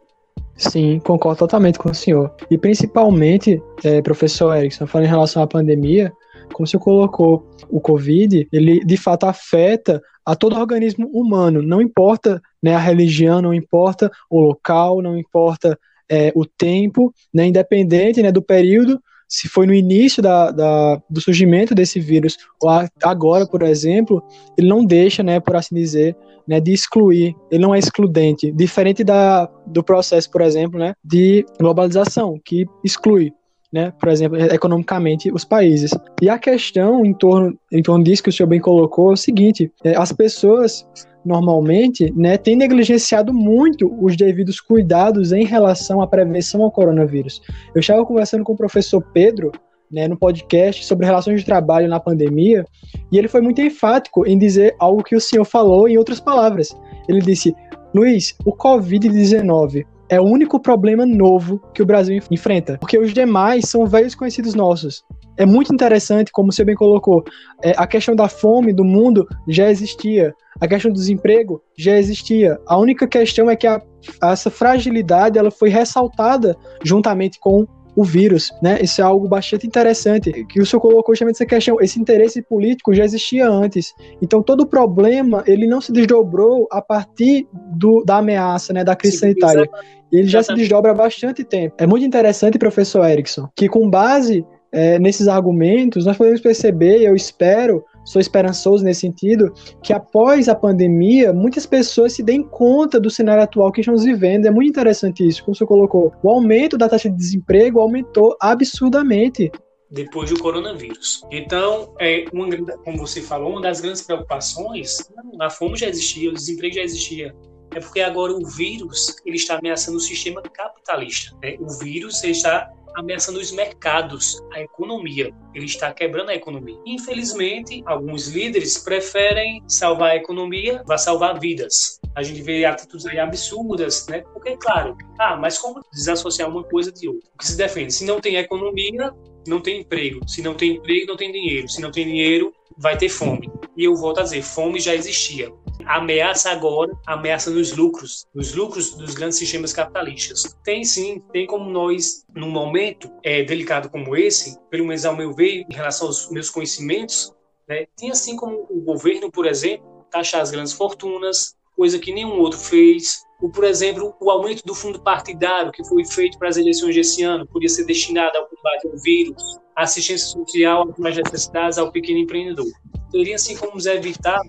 Sim, 0.58 1.00
concordo 1.00 1.40
totalmente 1.40 1.78
com 1.78 1.90
o 1.90 1.96
senhor. 1.96 2.34
E 2.50 2.58
principalmente, 2.58 3.62
é, 3.84 4.02
professor 4.02 4.56
Erickson, 4.56 4.88
falando 4.88 5.08
em 5.08 5.10
relação 5.10 5.44
à 5.44 5.48
pandemia, 5.48 6.14
como 6.54 6.66
senhor 6.66 6.82
colocou, 6.82 7.50
o 7.70 7.82
Covid, 7.82 8.48
ele 8.52 8.80
de 8.80 8.96
fato 8.96 9.26
afeta 9.26 10.02
a 10.26 10.36
todo 10.36 10.58
organismo 10.58 11.08
humano, 11.08 11.62
não 11.62 11.82
importa 11.82 12.42
né, 12.64 12.74
a 12.74 12.80
religião, 12.80 13.42
não 13.42 13.54
importa 13.54 14.10
o 14.30 14.40
local, 14.40 15.02
não 15.02 15.18
importa 15.18 15.78
é, 16.10 16.32
o 16.36 16.46
tempo, 16.46 17.14
né, 17.34 17.48
independente 17.48 18.22
né, 18.22 18.32
do 18.32 18.42
período, 18.42 19.00
se 19.28 19.50
foi 19.50 19.66
no 19.66 19.74
início 19.74 20.22
da, 20.22 20.52
da, 20.52 21.02
do 21.10 21.20
surgimento 21.20 21.74
desse 21.74 22.00
vírus 22.00 22.38
ou 22.62 22.70
agora, 23.04 23.46
por 23.48 23.64
exemplo, 23.64 24.24
ele 24.58 24.68
não 24.68 24.86
deixa, 24.86 25.24
né, 25.24 25.40
por 25.40 25.56
assim 25.56 25.76
dizer, 25.76 26.16
né, 26.48 26.60
de 26.60 26.72
excluir, 26.72 27.36
ele 27.52 27.64
não 27.64 27.74
é 27.74 27.80
excludente, 27.80 28.52
diferente 28.52 29.04
da, 29.04 29.50
do 29.66 29.84
processo, 29.84 30.30
por 30.30 30.42
exemplo, 30.42 30.80
né, 30.80 30.94
de 31.04 31.46
globalização, 31.60 32.40
que 32.44 32.66
exclui, 32.84 33.34
né, 33.76 33.92
por 34.00 34.08
exemplo, 34.08 34.38
economicamente 34.38 35.30
os 35.34 35.44
países. 35.44 35.92
E 36.22 36.30
a 36.30 36.40
questão 36.40 37.06
em 37.06 37.14
torno, 37.14 37.60
em 37.70 37.84
torno 37.84 38.06
disso 38.06 38.24
que 38.24 38.30
o 38.30 38.32
senhor 38.32 38.48
bem 38.48 38.62
colocou 38.62 39.10
é 39.10 39.14
o 39.14 39.18
seguinte, 39.18 39.70
é, 39.84 39.98
as 39.98 40.14
pessoas 40.14 40.88
normalmente, 41.26 42.14
né, 42.16 42.38
tem 42.38 42.56
negligenciado 42.56 43.34
muito 43.34 43.94
os 44.02 44.16
devidos 44.16 44.62
cuidados 44.62 45.34
em 45.34 45.44
relação 45.44 46.02
à 46.02 46.08
prevenção 46.08 46.62
ao 46.62 46.72
coronavírus. 46.72 47.42
Eu 47.74 47.82
estava 47.82 48.06
conversando 48.06 48.46
com 48.46 48.54
o 48.54 48.58
professor 48.58 49.02
Pedro, 49.14 49.52
né, 49.92 50.08
no 50.08 50.16
podcast 50.16 50.86
sobre 50.86 51.06
relações 51.06 51.42
de 51.42 51.46
trabalho 51.46 51.90
na 51.90 52.00
pandemia, 52.00 52.66
e 53.12 53.18
ele 53.18 53.28
foi 53.28 53.42
muito 53.42 53.60
enfático 53.60 54.26
em 54.26 54.38
dizer 54.38 54.74
algo 54.80 55.04
que 55.04 55.18
o 55.18 55.22
senhor 55.22 55.44
falou 55.44 55.90
em 55.90 55.98
outras 55.98 56.22
palavras. 56.22 56.70
Ele 57.10 57.20
disse: 57.20 57.54
Luiz, 57.94 58.38
o 58.46 58.56
Covid-19 58.56 59.86
é 60.10 60.20
o 60.20 60.24
único 60.24 60.60
problema 60.60 61.06
novo 61.06 61.60
que 61.74 61.82
o 61.82 61.86
Brasil 61.86 62.22
enfrenta, 62.30 62.78
porque 62.80 62.98
os 62.98 63.14
demais 63.14 63.70
são 63.70 63.86
velhos 63.86 64.16
conhecidos 64.16 64.54
nossos. 64.54 65.04
É 65.38 65.46
muito 65.46 65.74
interessante, 65.74 66.32
como 66.32 66.52
você 66.52 66.64
bem 66.64 66.76
colocou, 66.76 67.24
é, 67.62 67.74
a 67.76 67.86
questão 67.86 68.16
da 68.16 68.30
fome 68.30 68.72
do 68.72 68.86
mundo 68.86 69.28
já 69.48 69.70
existia, 69.70 70.34
a 70.62 70.68
questão 70.68 70.92
do 70.92 70.96
desemprego 70.96 71.62
já 71.78 71.98
existia. 71.98 72.58
A 72.66 72.78
única 72.78 73.06
questão 73.08 73.50
é 73.50 73.56
que 73.56 73.68
a, 73.68 73.82
essa 74.24 74.50
fragilidade 74.50 75.38
ela 75.38 75.52
foi 75.52 75.70
ressaltada 75.70 76.56
juntamente 76.84 77.40
com 77.40 77.66
o 77.96 78.04
vírus, 78.04 78.52
né? 78.62 78.80
Isso 78.82 79.02
é 79.02 79.04
algo 79.04 79.28
bastante 79.28 79.66
interessante 79.66 80.46
que 80.46 80.62
o 80.62 80.66
senhor 80.66 80.82
colocou 80.82 81.16
justamente 81.16 81.36
essa 81.36 81.46
questão. 81.46 81.80
Esse 81.80 82.00
interesse 82.00 82.42
político 82.42 82.94
já 82.94 83.06
existia 83.06 83.48
antes. 83.48 83.94
Então 84.22 84.44
todo 84.44 84.62
o 84.62 84.66
problema 84.68 85.44
ele 85.48 85.66
não 85.66 85.80
se 85.80 85.92
desdobrou 85.92 86.68
a 86.72 86.82
partir 86.82 87.48
do, 87.54 88.04
da 88.04 88.18
ameaça, 88.18 88.74
né? 88.74 88.84
Da 88.84 88.96
crise 88.96 89.18
Sim, 89.18 89.20
sanitária. 89.20 89.70
Ele 90.12 90.28
já 90.28 90.44
se 90.44 90.54
desdobra 90.54 90.92
há 90.92 90.94
bastante 90.94 91.44
tempo. 91.44 91.76
É 91.78 91.88
muito 91.88 92.06
interessante, 92.06 92.58
professor 92.58 93.06
Erickson, 93.06 93.50
que 93.56 93.68
com 93.68 93.90
base 93.90 94.46
é, 94.72 95.00
nesses 95.00 95.28
argumentos, 95.28 96.06
nós 96.06 96.18
podemos 96.18 96.42
perceber, 96.42 97.02
eu 97.02 97.16
espero, 97.16 97.84
sou 98.06 98.22
esperançoso 98.22 98.84
nesse 98.84 99.02
sentido, 99.02 99.52
que 99.84 99.92
após 99.92 100.48
a 100.48 100.56
pandemia, 100.56 101.34
muitas 101.34 101.66
pessoas 101.66 102.14
se 102.14 102.24
deem 102.24 102.44
conta 102.44 103.00
do 103.00 103.10
cenário 103.10 103.44
atual 103.44 103.72
que 103.72 103.82
estamos 103.82 104.04
vivendo. 104.04 104.46
É 104.46 104.52
muito 104.52 104.70
interessante 104.70 105.28
isso, 105.28 105.44
como 105.44 105.56
senhor 105.56 105.68
colocou. 105.68 106.14
O 106.24 106.30
aumento 106.30 106.78
da 106.78 106.88
taxa 106.88 107.10
de 107.10 107.18
desemprego 107.18 107.80
aumentou 107.80 108.38
absurdamente 108.40 109.52
depois 109.90 110.30
do 110.30 110.40
coronavírus. 110.40 111.22
Então, 111.32 111.94
é 112.00 112.26
uma, 112.34 112.50
como 112.84 112.98
você 112.98 113.22
falou, 113.22 113.52
uma 113.52 113.62
das 113.62 113.82
grandes 113.82 114.02
preocupações, 114.02 114.98
a 115.40 115.50
fome 115.50 115.78
já 115.78 115.88
existia, 115.88 116.30
o 116.30 116.34
desemprego 116.34 116.76
já 116.76 116.82
existia, 116.82 117.34
é 117.74 117.80
porque 117.80 118.02
agora 118.02 118.34
o 118.34 118.46
vírus 118.46 119.16
ele 119.26 119.38
está 119.38 119.58
ameaçando 119.58 119.98
o 119.98 120.02
sistema 120.02 120.42
capitalista. 120.42 121.36
Né? 121.42 121.56
O 121.60 121.70
vírus 121.80 122.24
está 122.24 122.70
ameaçando 122.96 123.40
os 123.40 123.52
mercados, 123.52 124.42
a 124.54 124.62
economia. 124.62 125.34
Ele 125.54 125.66
está 125.66 125.94
quebrando 125.94 126.30
a 126.30 126.36
economia. 126.36 126.78
Infelizmente, 126.86 127.84
alguns 127.86 128.28
líderes 128.28 128.78
preferem 128.78 129.62
salvar 129.68 130.12
a 130.12 130.16
economia, 130.16 130.84
vai 130.86 130.98
salvar 130.98 131.40
vidas. 131.40 132.00
A 132.16 132.24
gente 132.24 132.42
vê 132.42 132.66
atitudes 132.66 133.06
aí 133.06 133.20
absurdas, 133.20 134.08
né? 134.08 134.22
Porque, 134.34 134.56
claro, 134.58 134.96
ah, 135.20 135.36
mas 135.36 135.58
como 135.58 135.82
desassociar 135.94 136.50
uma 136.50 136.64
coisa 136.64 136.92
de 136.92 137.08
outra? 137.08 137.30
O 137.34 137.38
que 137.38 137.48
se 137.48 137.58
defende? 137.58 137.94
Se 137.94 138.06
não 138.06 138.20
tem 138.20 138.38
economia, 138.38 139.14
não 139.48 139.62
tem 139.62 139.82
emprego. 139.82 140.28
Se 140.28 140.42
não 140.42 140.54
tem 140.54 140.76
emprego, 140.76 141.08
não 141.08 141.18
tem 141.18 141.32
dinheiro. 141.32 141.68
Se 141.70 141.82
não 141.82 141.92
tem 141.92 142.06
dinheiro, 142.06 142.54
vai 142.78 142.98
ter 142.98 143.10
fome. 143.10 143.52
E 143.76 143.84
eu 143.84 143.96
volto 143.96 144.20
a 144.20 144.24
dizer, 144.24 144.42
fome 144.42 144.80
já 144.80 144.94
existia. 144.94 145.52
Ameaça 145.86 146.50
agora, 146.52 146.92
ameaça 147.06 147.50
nos 147.50 147.74
lucros, 147.74 148.26
nos 148.34 148.54
lucros 148.54 148.96
dos 148.96 149.14
grandes 149.14 149.38
sistemas 149.38 149.74
capitalistas. 149.74 150.58
Tem 150.64 150.84
sim, 150.84 151.22
tem 151.32 151.46
como 151.46 151.70
nós, 151.70 152.26
num 152.34 152.50
momento 152.50 153.12
é, 153.24 153.44
delicado 153.44 153.90
como 153.90 154.16
esse, 154.16 154.58
pelo 154.70 154.86
menos 154.86 155.06
ao 155.06 155.16
meu 155.16 155.34
ver, 155.34 155.66
em 155.70 155.74
relação 155.74 156.08
aos 156.08 156.30
meus 156.30 156.50
conhecimentos, 156.50 157.34
né, 157.68 157.86
tem 157.98 158.12
assim 158.12 158.36
como 158.36 158.66
o 158.70 158.82
governo, 158.82 159.32
por 159.32 159.46
exemplo, 159.46 160.06
taxar 160.10 160.42
as 160.42 160.52
grandes 160.52 160.74
fortunas, 160.74 161.56
coisa 161.76 162.00
que 162.00 162.14
nenhum 162.14 162.40
outro 162.40 162.60
fez. 162.60 163.25
O, 163.42 163.50
por 163.50 163.64
exemplo, 163.64 164.16
o 164.20 164.30
aumento 164.30 164.64
do 164.66 164.74
fundo 164.74 165.00
partidário 165.02 165.72
que 165.72 165.84
foi 165.84 166.06
feito 166.06 166.38
para 166.38 166.50
as 166.50 166.58
eleições 166.58 166.96
desse 166.96 167.22
ano 167.24 167.46
podia 167.46 167.70
ser 167.70 167.86
destinado 167.86 168.38
ao 168.38 168.48
combate 168.48 168.88
ao 168.88 168.98
vírus, 168.98 169.60
à 169.76 169.84
assistência 169.84 170.28
social 170.28 170.88
às 171.04 171.16
necessidades 171.16 171.78
ao 171.78 171.92
pequeno 171.92 172.20
empreendedor. 172.20 172.72
Teria 173.12 173.36
assim 173.36 173.58
como 173.58 173.80
evitar 173.88 174.40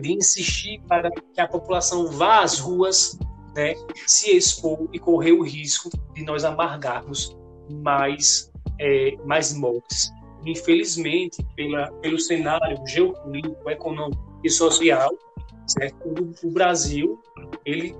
de 0.00 0.12
insistir 0.12 0.80
para 0.88 1.10
que 1.10 1.40
a 1.40 1.46
população 1.46 2.10
vá 2.10 2.42
às 2.42 2.58
ruas, 2.58 3.18
né, 3.54 3.74
se 4.06 4.36
expor 4.36 4.88
e 4.92 4.98
correr 4.98 5.32
o 5.32 5.42
risco 5.42 5.90
de 6.14 6.24
nós 6.24 6.44
amargarmos 6.44 7.36
mais, 7.70 8.50
é, 8.80 9.16
mais 9.24 9.52
mortes. 9.54 10.10
Infelizmente, 10.44 11.44
pela, 11.54 11.90
pelo 12.00 12.18
cenário 12.18 12.78
geopolítico, 12.86 13.70
econômico 13.70 14.40
e 14.44 14.50
social, 14.50 15.10
certo? 15.66 15.96
O 16.44 16.50
Brasil 16.50 17.20
ele 17.64 17.94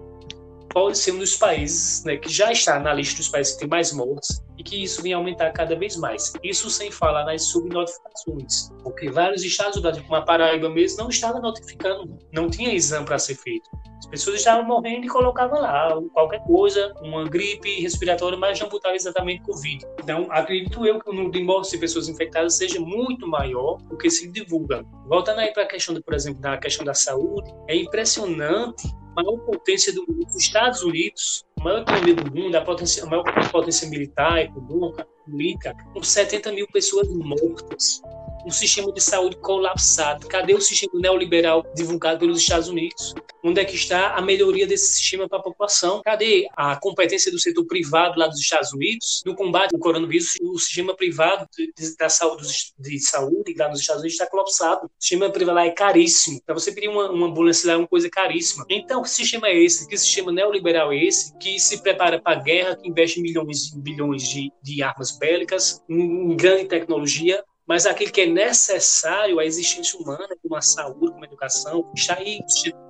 pode 0.77 0.99
ser 0.99 1.12
um 1.12 1.18
dos 1.18 1.35
países 1.35 2.05
né, 2.05 2.18
que 2.18 2.31
já 2.31 2.53
está 2.53 2.79
na 2.79 2.93
lista 2.93 3.16
dos 3.16 3.31
países 3.31 3.55
que 3.55 3.61
tem 3.61 3.68
mais 3.68 3.95
mortes 3.95 4.45
e 4.59 4.62
que 4.62 4.83
isso 4.83 5.01
vem 5.03 5.14
aumentar 5.14 5.51
cada 5.53 5.74
vez 5.74 5.97
mais. 5.97 6.35
Isso 6.45 6.68
sem 6.68 6.91
falar 6.91 7.24
nas 7.24 7.45
subnotificações, 7.45 8.68
porque 8.83 9.11
vários 9.11 9.43
estados 9.43 9.81
como 9.81 10.14
a 10.16 10.20
Paraíba 10.20 10.68
mesmo, 10.68 10.99
não 10.99 11.09
estavam 11.09 11.41
notificando, 11.41 12.18
não 12.31 12.51
tinha 12.51 12.74
exame 12.74 13.07
para 13.07 13.18
ser 13.18 13.37
feito. 13.37 13.70
As 14.01 14.07
pessoas 14.07 14.37
estavam 14.37 14.66
morrendo 14.66 15.07
e 15.07 15.09
colocavam 15.09 15.62
lá 15.62 15.99
qualquer 16.12 16.45
coisa, 16.45 16.93
uma 17.01 17.24
gripe 17.24 17.81
respiratória, 17.81 18.37
mas 18.37 18.61
não 18.61 18.68
botava 18.68 18.95
exatamente 18.95 19.45
Covid. 19.45 19.83
Então, 20.03 20.27
acredito 20.29 20.87
eu 20.87 21.01
que 21.01 21.09
o 21.09 21.12
número 21.14 21.33
de 21.33 21.43
mortes 21.43 21.70
de 21.70 21.79
pessoas 21.79 22.07
infectadas 22.07 22.55
seja 22.55 22.79
muito 22.79 23.27
maior 23.27 23.79
do 23.89 23.97
que 23.97 24.11
se 24.11 24.31
divulga. 24.31 24.85
Voltando 25.07 25.39
aí 25.39 25.55
para 25.55 25.62
a 25.62 25.66
questão, 25.66 25.99
por 26.03 26.12
exemplo, 26.12 26.43
da 26.43 26.59
questão 26.59 26.85
da 26.85 26.93
saúde, 26.93 27.51
é 27.66 27.74
impressionante 27.74 28.87
maior 29.17 29.39
potência 29.39 29.93
do 29.93 30.05
mundo, 30.07 30.27
os 30.27 30.37
Estados 30.37 30.83
Unidos, 30.83 31.45
maior 31.62 31.80
economia 31.80 32.14
do 32.14 32.34
mundo, 32.34 32.54
a, 32.54 32.61
potência, 32.61 33.04
a 33.04 33.07
maior 33.07 33.24
potência 33.50 33.88
militar, 33.88 34.40
econômica, 34.40 35.07
política, 35.24 35.74
com 35.92 36.02
70 36.02 36.52
mil 36.52 36.66
pessoas 36.68 37.09
mortas 37.09 38.00
um 38.46 38.50
sistema 38.50 38.92
de 38.92 39.00
saúde 39.00 39.36
colapsado. 39.38 40.28
Cadê 40.28 40.54
o 40.54 40.61
sistema 40.61 40.92
neoliberal 41.00 41.66
divulgado 41.74 42.20
pelos 42.20 42.38
Estados 42.38 42.68
Unidos? 42.68 43.12
Onde 43.42 43.61
é 43.61 43.64
que 43.64 43.74
está 43.74 44.14
a 44.14 44.22
melhoria 44.22 44.66
desse 44.66 44.94
sistema 44.94 45.28
para 45.28 45.38
a 45.38 45.42
população? 45.42 46.00
Cadê 46.04 46.46
a 46.57 46.76
competência 46.76 47.30
do 47.30 47.40
setor 47.40 47.64
privado 47.66 48.18
lá 48.18 48.28
dos 48.28 48.40
Estados 48.40 48.72
Unidos 48.72 49.22
no 49.26 49.34
combate 49.34 49.74
ao 49.74 49.80
coronavírus? 49.80 50.34
O 50.40 50.59
sistema 50.59 50.94
privado 50.94 51.46
de, 51.57 51.96
da 51.96 52.09
saúde, 52.09 52.46
de 52.78 53.00
saúde 53.00 53.54
lá 53.59 53.68
nos 53.68 53.80
Estados 53.80 54.02
Unidos 54.02 54.14
está 54.14 54.30
colapsado. 54.30 54.86
O 54.86 54.90
sistema 54.98 55.28
privado 55.30 55.57
lá 55.57 55.66
é 55.66 55.70
caríssimo. 55.70 56.40
Para 56.44 56.54
você 56.54 56.72
pedir 56.72 56.88
uma, 56.88 57.11
uma 57.11 57.26
ambulância 57.26 57.66
lá 57.66 57.74
é 57.74 57.76
uma 57.76 57.88
coisa 57.88 58.09
caríssima. 58.09 58.64
Então, 58.70 59.02
que 59.02 59.11
sistema 59.11 59.48
é 59.48 59.57
esse? 59.57 59.88
Que 59.88 59.96
sistema 59.96 60.30
neoliberal 60.30 60.92
é 60.92 61.04
esse? 61.04 61.36
Que 61.38 61.45
se 61.59 61.82
prepara 61.82 62.20
para 62.20 62.38
a 62.38 62.42
guerra, 62.42 62.76
que 62.76 62.88
investe 62.88 63.20
milhões 63.20 63.72
e 63.72 63.80
bilhões 63.80 64.28
de, 64.28 64.53
de 64.62 64.82
armas 64.82 65.16
bélicas, 65.18 65.82
em, 65.88 66.32
em 66.32 66.36
grande 66.36 66.66
tecnologia, 66.66 67.42
mas 67.66 67.84
aquilo 67.84 68.12
que 68.12 68.20
é 68.20 68.26
necessário 68.26 69.38
à 69.38 69.44
existência 69.44 69.99
humana, 69.99 70.36
como 70.42 70.55
a 70.55 70.61
saúde, 70.61 71.12
como 71.12 71.24
a 71.24 71.26
educação, 71.26 71.90
está 71.94 72.14
aí 72.14 72.38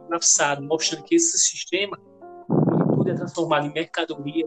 colapsado, 0.07 0.63
mostrando 0.63 1.05
que 1.05 1.15
esse 1.15 1.39
sistema, 1.39 1.99
onde 2.51 2.97
tudo 2.97 3.11
é 3.11 3.15
transformado 3.15 3.67
em 3.67 3.73
mercadoria, 3.73 4.47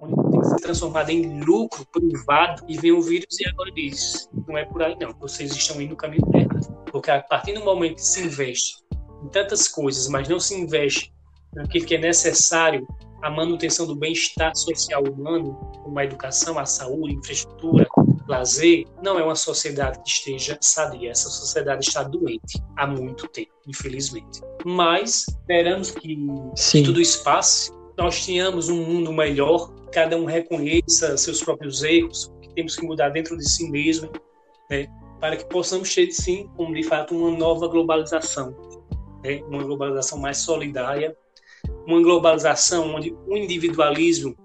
onde 0.00 0.14
tudo 0.14 0.30
tem 0.30 0.40
que 0.40 0.46
ser 0.46 0.56
transformado 0.56 1.10
em 1.10 1.40
lucro 1.40 1.86
privado, 1.86 2.64
e 2.68 2.76
vem 2.78 2.92
o 2.92 3.00
vírus 3.00 3.38
e 3.38 3.48
agora 3.48 3.70
diz, 3.72 4.28
não 4.46 4.58
é 4.58 4.64
por 4.64 4.82
aí 4.82 4.96
não, 4.98 5.12
vocês 5.18 5.52
estão 5.52 5.80
indo 5.80 5.90
no 5.90 5.96
caminho 5.96 6.24
errado. 6.34 6.84
Porque 6.90 7.10
a 7.10 7.22
partir 7.22 7.52
do 7.52 7.64
momento 7.64 7.96
que 7.96 8.04
se 8.04 8.24
investe 8.24 8.82
em 9.22 9.28
tantas 9.28 9.68
coisas, 9.68 10.08
mas 10.08 10.28
não 10.28 10.40
se 10.40 10.54
investe 10.54 11.12
naquilo 11.54 11.86
que 11.86 11.94
é 11.94 11.98
necessário 11.98 12.86
a 13.22 13.30
manutenção 13.30 13.86
do 13.86 13.94
bem-estar 13.94 14.54
social 14.56 15.02
humano, 15.04 15.54
como 15.82 15.98
a 15.98 16.04
educação, 16.04 16.58
a 16.58 16.64
saúde, 16.64 17.14
a 17.14 17.18
infraestrutura, 17.18 17.86
lazer, 18.28 18.86
não 19.02 19.18
é 19.18 19.24
uma 19.24 19.34
sociedade 19.34 20.00
que 20.02 20.08
esteja 20.08 20.56
sadia. 20.60 21.10
Essa 21.10 21.28
sociedade 21.28 21.86
está 21.86 22.02
doente 22.02 22.62
há 22.76 22.86
muito 22.86 23.28
tempo, 23.28 23.52
infelizmente. 23.66 24.40
Mas 24.64 25.26
esperamos 25.28 25.90
que, 25.90 26.16
que 26.72 26.82
tudo 26.82 27.00
isso 27.00 27.22
passe, 27.22 27.72
nós 27.98 28.24
tenhamos 28.24 28.68
um 28.68 28.82
mundo 28.84 29.12
melhor, 29.12 29.70
cada 29.92 30.16
um 30.16 30.24
reconheça 30.24 31.16
seus 31.18 31.42
próprios 31.42 31.82
erros, 31.82 32.32
que 32.40 32.54
temos 32.54 32.76
que 32.76 32.86
mudar 32.86 33.10
dentro 33.10 33.36
de 33.36 33.48
si 33.48 33.70
mesmo, 33.70 34.10
né, 34.70 34.86
para 35.20 35.36
que 35.36 35.44
possamos 35.44 35.94
ter, 35.94 36.10
sim, 36.10 36.48
como 36.56 36.74
de 36.74 36.82
fato, 36.82 37.14
uma 37.14 37.36
nova 37.36 37.68
globalização, 37.68 38.56
né, 39.22 39.42
uma 39.48 39.62
globalização 39.62 40.18
mais 40.18 40.38
solidária, 40.38 41.14
uma 41.86 42.00
globalização 42.02 42.94
onde 42.94 43.12
o 43.26 43.36
individualismo 43.36 44.36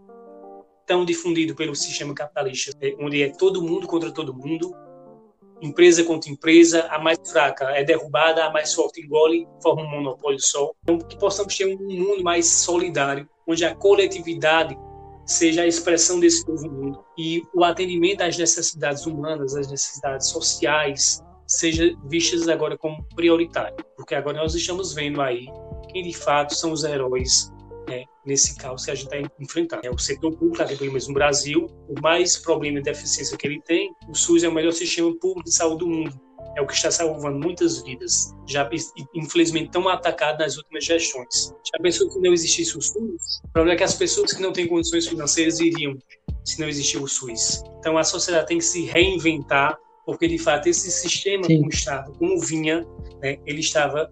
tão 0.85 1.03
difundido 1.03 1.55
pelo 1.55 1.75
sistema 1.75 2.13
capitalista, 2.13 2.71
é, 2.81 2.95
onde 2.99 3.21
é 3.21 3.29
todo 3.29 3.61
mundo 3.61 3.87
contra 3.87 4.11
todo 4.11 4.33
mundo, 4.33 4.73
empresa 5.61 6.03
contra 6.03 6.29
empresa, 6.29 6.87
a 6.89 6.99
mais 6.99 7.17
fraca 7.25 7.65
é 7.71 7.83
derrubada, 7.83 8.45
a 8.45 8.51
mais 8.51 8.73
forte 8.73 9.01
engole, 9.01 9.47
forma 9.61 9.83
um 9.83 9.89
monopólio 9.89 10.39
só. 10.39 10.71
Então, 10.83 10.99
que 10.99 11.17
possamos 11.17 11.55
ter 11.55 11.65
um 11.65 11.77
mundo 11.79 12.23
mais 12.23 12.47
solidário, 12.47 13.27
onde 13.47 13.65
a 13.65 13.75
coletividade 13.75 14.77
seja 15.25 15.63
a 15.63 15.67
expressão 15.67 16.19
desse 16.19 16.47
novo 16.47 16.69
mundo 16.69 17.03
e 17.17 17.41
o 17.53 17.63
atendimento 17.63 18.21
às 18.21 18.37
necessidades 18.37 19.05
humanas, 19.07 19.55
às 19.55 19.69
necessidades 19.69 20.27
sociais, 20.27 21.23
seja 21.57 21.95
vistas 22.05 22.47
agora 22.47 22.77
como 22.77 23.03
prioritário, 23.15 23.75
porque 23.95 24.15
agora 24.15 24.37
nós 24.37 24.55
estamos 24.55 24.93
vendo 24.93 25.21
aí 25.21 25.45
quem 25.91 26.03
de 26.03 26.13
fato 26.13 26.53
são 26.55 26.71
os 26.71 26.83
heróis 26.83 27.51
né, 27.87 28.03
nesse 28.25 28.55
caos 28.55 28.85
que 28.85 28.91
a 28.91 28.95
gente 28.95 29.13
está 29.13 29.31
enfrentando. 29.39 29.85
É 29.85 29.89
o 29.89 29.97
setor 29.97 30.35
público, 30.35 30.61
aqui 30.61 30.75
pelo 30.75 30.91
menos 30.91 31.07
no 31.07 31.13
Brasil, 31.13 31.67
o 31.87 32.01
mais 32.01 32.37
problema 32.37 32.79
e 32.79 32.81
deficiência 32.81 33.37
que 33.37 33.47
ele 33.47 33.61
tem, 33.61 33.93
o 34.09 34.15
SUS 34.15 34.43
é 34.43 34.49
o 34.49 34.51
melhor 34.51 34.71
sistema 34.71 35.09
público 35.19 35.43
de 35.43 35.53
saúde 35.53 35.79
do 35.79 35.87
mundo. 35.87 36.19
É 36.57 36.61
o 36.61 36.67
que 36.67 36.73
está 36.73 36.89
salvando 36.89 37.37
muitas 37.37 37.81
vidas, 37.81 38.33
já 38.47 38.69
infelizmente 39.13 39.71
tão 39.71 39.89
atacado 39.89 40.39
nas 40.39 40.55
últimas 40.55 40.85
gestões. 40.85 41.53
Já 41.65 41.81
pensou 41.81 42.09
que 42.09 42.19
não 42.19 42.33
existisse 42.33 42.77
o 42.77 42.81
SUS? 42.81 43.41
O 43.43 43.51
problema 43.51 43.75
é 43.75 43.77
que 43.77 43.83
as 43.83 43.93
pessoas 43.93 44.31
que 44.31 44.41
não 44.41 44.53
têm 44.53 44.65
condições 44.65 45.05
financeiras 45.05 45.59
iriam 45.59 45.97
se 46.45 46.59
não 46.61 46.69
existir 46.69 46.97
o 46.97 47.07
SUS. 47.07 47.61
Então 47.79 47.97
a 47.97 48.03
sociedade 48.03 48.47
tem 48.47 48.57
que 48.57 48.63
se 48.63 48.85
reinventar, 48.85 49.77
porque 50.05 50.27
de 50.27 50.37
fato 50.37 50.67
esse 50.67 50.91
sistema 50.91 51.43
Sim. 51.45 51.57
como 51.57 51.69
estava, 51.69 52.11
como 52.13 52.39
vinha, 52.39 52.85
né, 53.21 53.37
ele 53.45 53.59
estava 53.59 54.11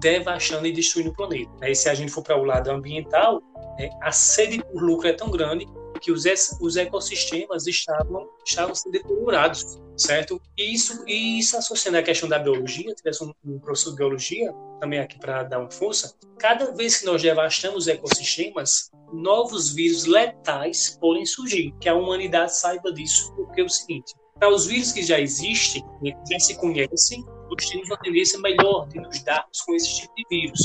devastando 0.00 0.66
e 0.66 0.72
destruindo 0.72 1.10
o 1.10 1.14
planeta. 1.14 1.50
Né? 1.60 1.70
E 1.70 1.74
se 1.74 1.88
a 1.88 1.94
gente 1.94 2.12
for 2.12 2.22
para 2.22 2.36
o 2.36 2.44
lado 2.44 2.70
ambiental, 2.70 3.40
né, 3.78 3.90
a 4.02 4.12
sede 4.12 4.62
por 4.64 4.82
lucro 4.82 5.08
é 5.08 5.12
tão 5.12 5.30
grande 5.30 5.66
que 6.00 6.12
os, 6.12 6.24
os 6.60 6.76
ecossistemas 6.76 7.66
estavam, 7.66 8.28
estavam 8.44 8.74
sendo 8.74 8.92
deteriorados, 8.92 9.80
certo? 10.00 10.40
E 10.56 10.74
isso, 10.74 11.04
e 11.06 11.38
isso 11.38 11.56
associando 11.56 11.98
à 11.98 12.02
questão 12.02 12.28
da 12.28 12.38
biologia, 12.38 12.94
tivesse 12.94 13.22
um, 13.22 13.32
um 13.44 13.58
professor 13.58 13.90
de 13.90 13.96
biologia 13.96 14.52
também 14.80 14.98
aqui 14.98 15.18
para 15.18 15.42
dar 15.42 15.58
uma 15.58 15.70
força, 15.70 16.14
cada 16.38 16.72
vez 16.72 16.98
que 16.98 17.06
nós 17.06 17.20
devastamos 17.20 17.86
ecossistemas, 17.86 18.90
novos 19.12 19.74
vírus 19.74 20.06
letais 20.06 20.96
podem 21.00 21.26
surgir, 21.26 21.74
que 21.80 21.88
a 21.88 21.94
humanidade 21.94 22.56
saiba 22.56 22.92
disso, 22.92 23.32
porque 23.34 23.60
é 23.60 23.64
o 23.64 23.68
seguinte, 23.68 24.14
para 24.38 24.48
os 24.48 24.66
vírus 24.66 24.90
que 24.92 25.02
já 25.02 25.20
existem, 25.20 25.84
que 26.02 26.32
já 26.32 26.40
se 26.40 26.56
conhecem, 26.56 27.22
nós 27.50 27.68
temos 27.68 27.88
uma 27.88 27.98
tendência 27.98 28.38
melhor 28.38 28.88
de 28.88 28.98
nos 29.00 29.22
darmos 29.22 29.60
com 29.60 29.74
esse 29.74 30.00
tipo 30.00 30.14
de 30.14 30.24
vírus, 30.30 30.60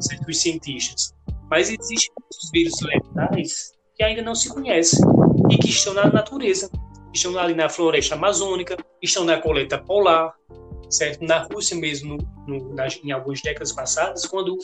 certo? 0.00 0.28
os 0.28 0.38
cientistas. 0.38 1.14
Mas 1.48 1.68
existem 1.68 2.12
muitos 2.18 2.50
vírus 2.52 2.74
letais 2.80 3.72
que 3.94 4.02
ainda 4.02 4.22
não 4.22 4.34
se 4.34 4.48
conhecem 4.48 4.98
e 5.50 5.58
que 5.58 5.68
estão 5.68 5.94
na 5.94 6.10
natureza, 6.10 6.68
estão 7.14 7.38
ali 7.38 7.54
na 7.54 7.68
floresta 7.68 8.14
amazônica, 8.14 8.76
estão 9.00 9.24
na 9.24 9.40
coleta 9.40 9.78
polar, 9.78 10.34
certo? 10.90 11.24
Na 11.24 11.38
Rússia 11.38 11.76
mesmo, 11.76 12.18
no, 12.46 12.74
em 13.02 13.12
algumas 13.12 13.40
décadas 13.40 13.72
passadas, 13.72 14.26
quando 14.26 14.58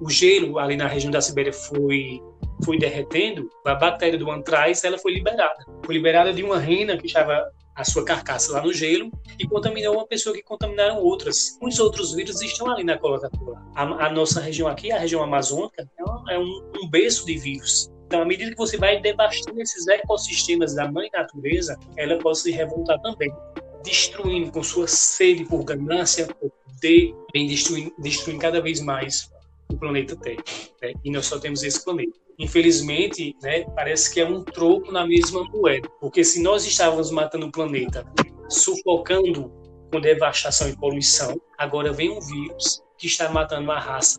o 0.00 0.10
gelo 0.10 0.58
ali 0.58 0.76
na 0.76 0.88
região 0.88 1.10
da 1.10 1.20
Sibéria 1.20 1.52
foi 1.52 2.20
foi 2.64 2.78
derretendo, 2.78 3.48
a 3.66 3.74
bactéria 3.74 4.16
do 4.16 4.30
antraz 4.30 4.84
ela 4.84 4.96
foi 4.96 5.12
liberada. 5.14 5.64
Foi 5.84 5.96
liberada 5.96 6.32
de 6.32 6.44
uma 6.44 6.60
rena 6.60 6.96
que 6.96 7.06
estava 7.06 7.50
a 7.74 7.84
sua 7.84 8.04
carcaça 8.04 8.52
lá 8.52 8.62
no 8.62 8.72
gelo 8.72 9.10
e 9.38 9.48
contaminou 9.48 9.94
uma 9.94 10.06
pessoa 10.06 10.34
que 10.34 10.42
contaminaram 10.42 10.98
outras. 10.98 11.58
Os 11.60 11.80
outros 11.80 12.14
vírus 12.14 12.40
estão 12.40 12.70
ali 12.70 12.84
na 12.84 12.98
coleta 12.98 13.28
polar. 13.30 13.62
A, 13.74 14.06
a, 14.06 14.12
nossa 14.12 14.40
região 14.40 14.68
aqui, 14.68 14.92
a 14.92 14.98
região 14.98 15.22
amazônica, 15.22 15.88
é, 16.28 16.38
um, 16.38 16.70
um 16.84 16.88
berço 16.88 17.26
de 17.26 17.36
vírus. 17.36 17.90
Então, 18.12 18.20
à 18.20 18.26
medida 18.26 18.50
que 18.50 18.58
você 18.58 18.76
vai 18.76 19.00
devastando 19.00 19.58
esses 19.62 19.88
ecossistemas 19.88 20.74
da 20.74 20.86
mãe 20.86 21.08
natureza, 21.14 21.80
ela 21.96 22.18
pode 22.18 22.40
se 22.40 22.50
revoltar 22.50 23.00
também, 23.00 23.34
destruindo 23.82 24.52
com 24.52 24.62
sua 24.62 24.86
sede 24.86 25.46
por 25.46 25.64
ganância, 25.64 26.26
por 26.26 26.50
poder, 26.50 27.14
vem 27.32 27.46
destruindo, 27.46 27.90
destruindo 27.98 28.38
cada 28.38 28.60
vez 28.60 28.82
mais 28.82 29.32
o 29.70 29.78
planeta 29.78 30.14
Terra. 30.14 30.44
Né? 30.82 30.92
E 31.02 31.10
nós 31.10 31.24
só 31.24 31.38
temos 31.38 31.62
esse 31.62 31.82
planeta 31.82 32.12
infelizmente, 32.38 33.34
né, 33.42 33.64
parece 33.74 34.12
que 34.12 34.20
é 34.20 34.26
um 34.26 34.42
troco 34.42 34.92
na 34.92 35.06
mesma 35.06 35.44
moeda. 35.44 35.88
Porque 35.98 36.22
se 36.22 36.42
nós 36.42 36.66
estávamos 36.66 37.10
matando 37.10 37.46
o 37.46 37.52
planeta, 37.52 38.04
sufocando 38.48 39.50
com 39.90 40.00
devastação 40.00 40.68
e 40.68 40.76
poluição, 40.76 41.40
agora 41.56 41.92
vem 41.92 42.10
um 42.10 42.20
vírus 42.20 42.82
que 42.98 43.06
está 43.06 43.30
matando 43.30 43.70
a 43.70 43.78
raça, 43.78 44.18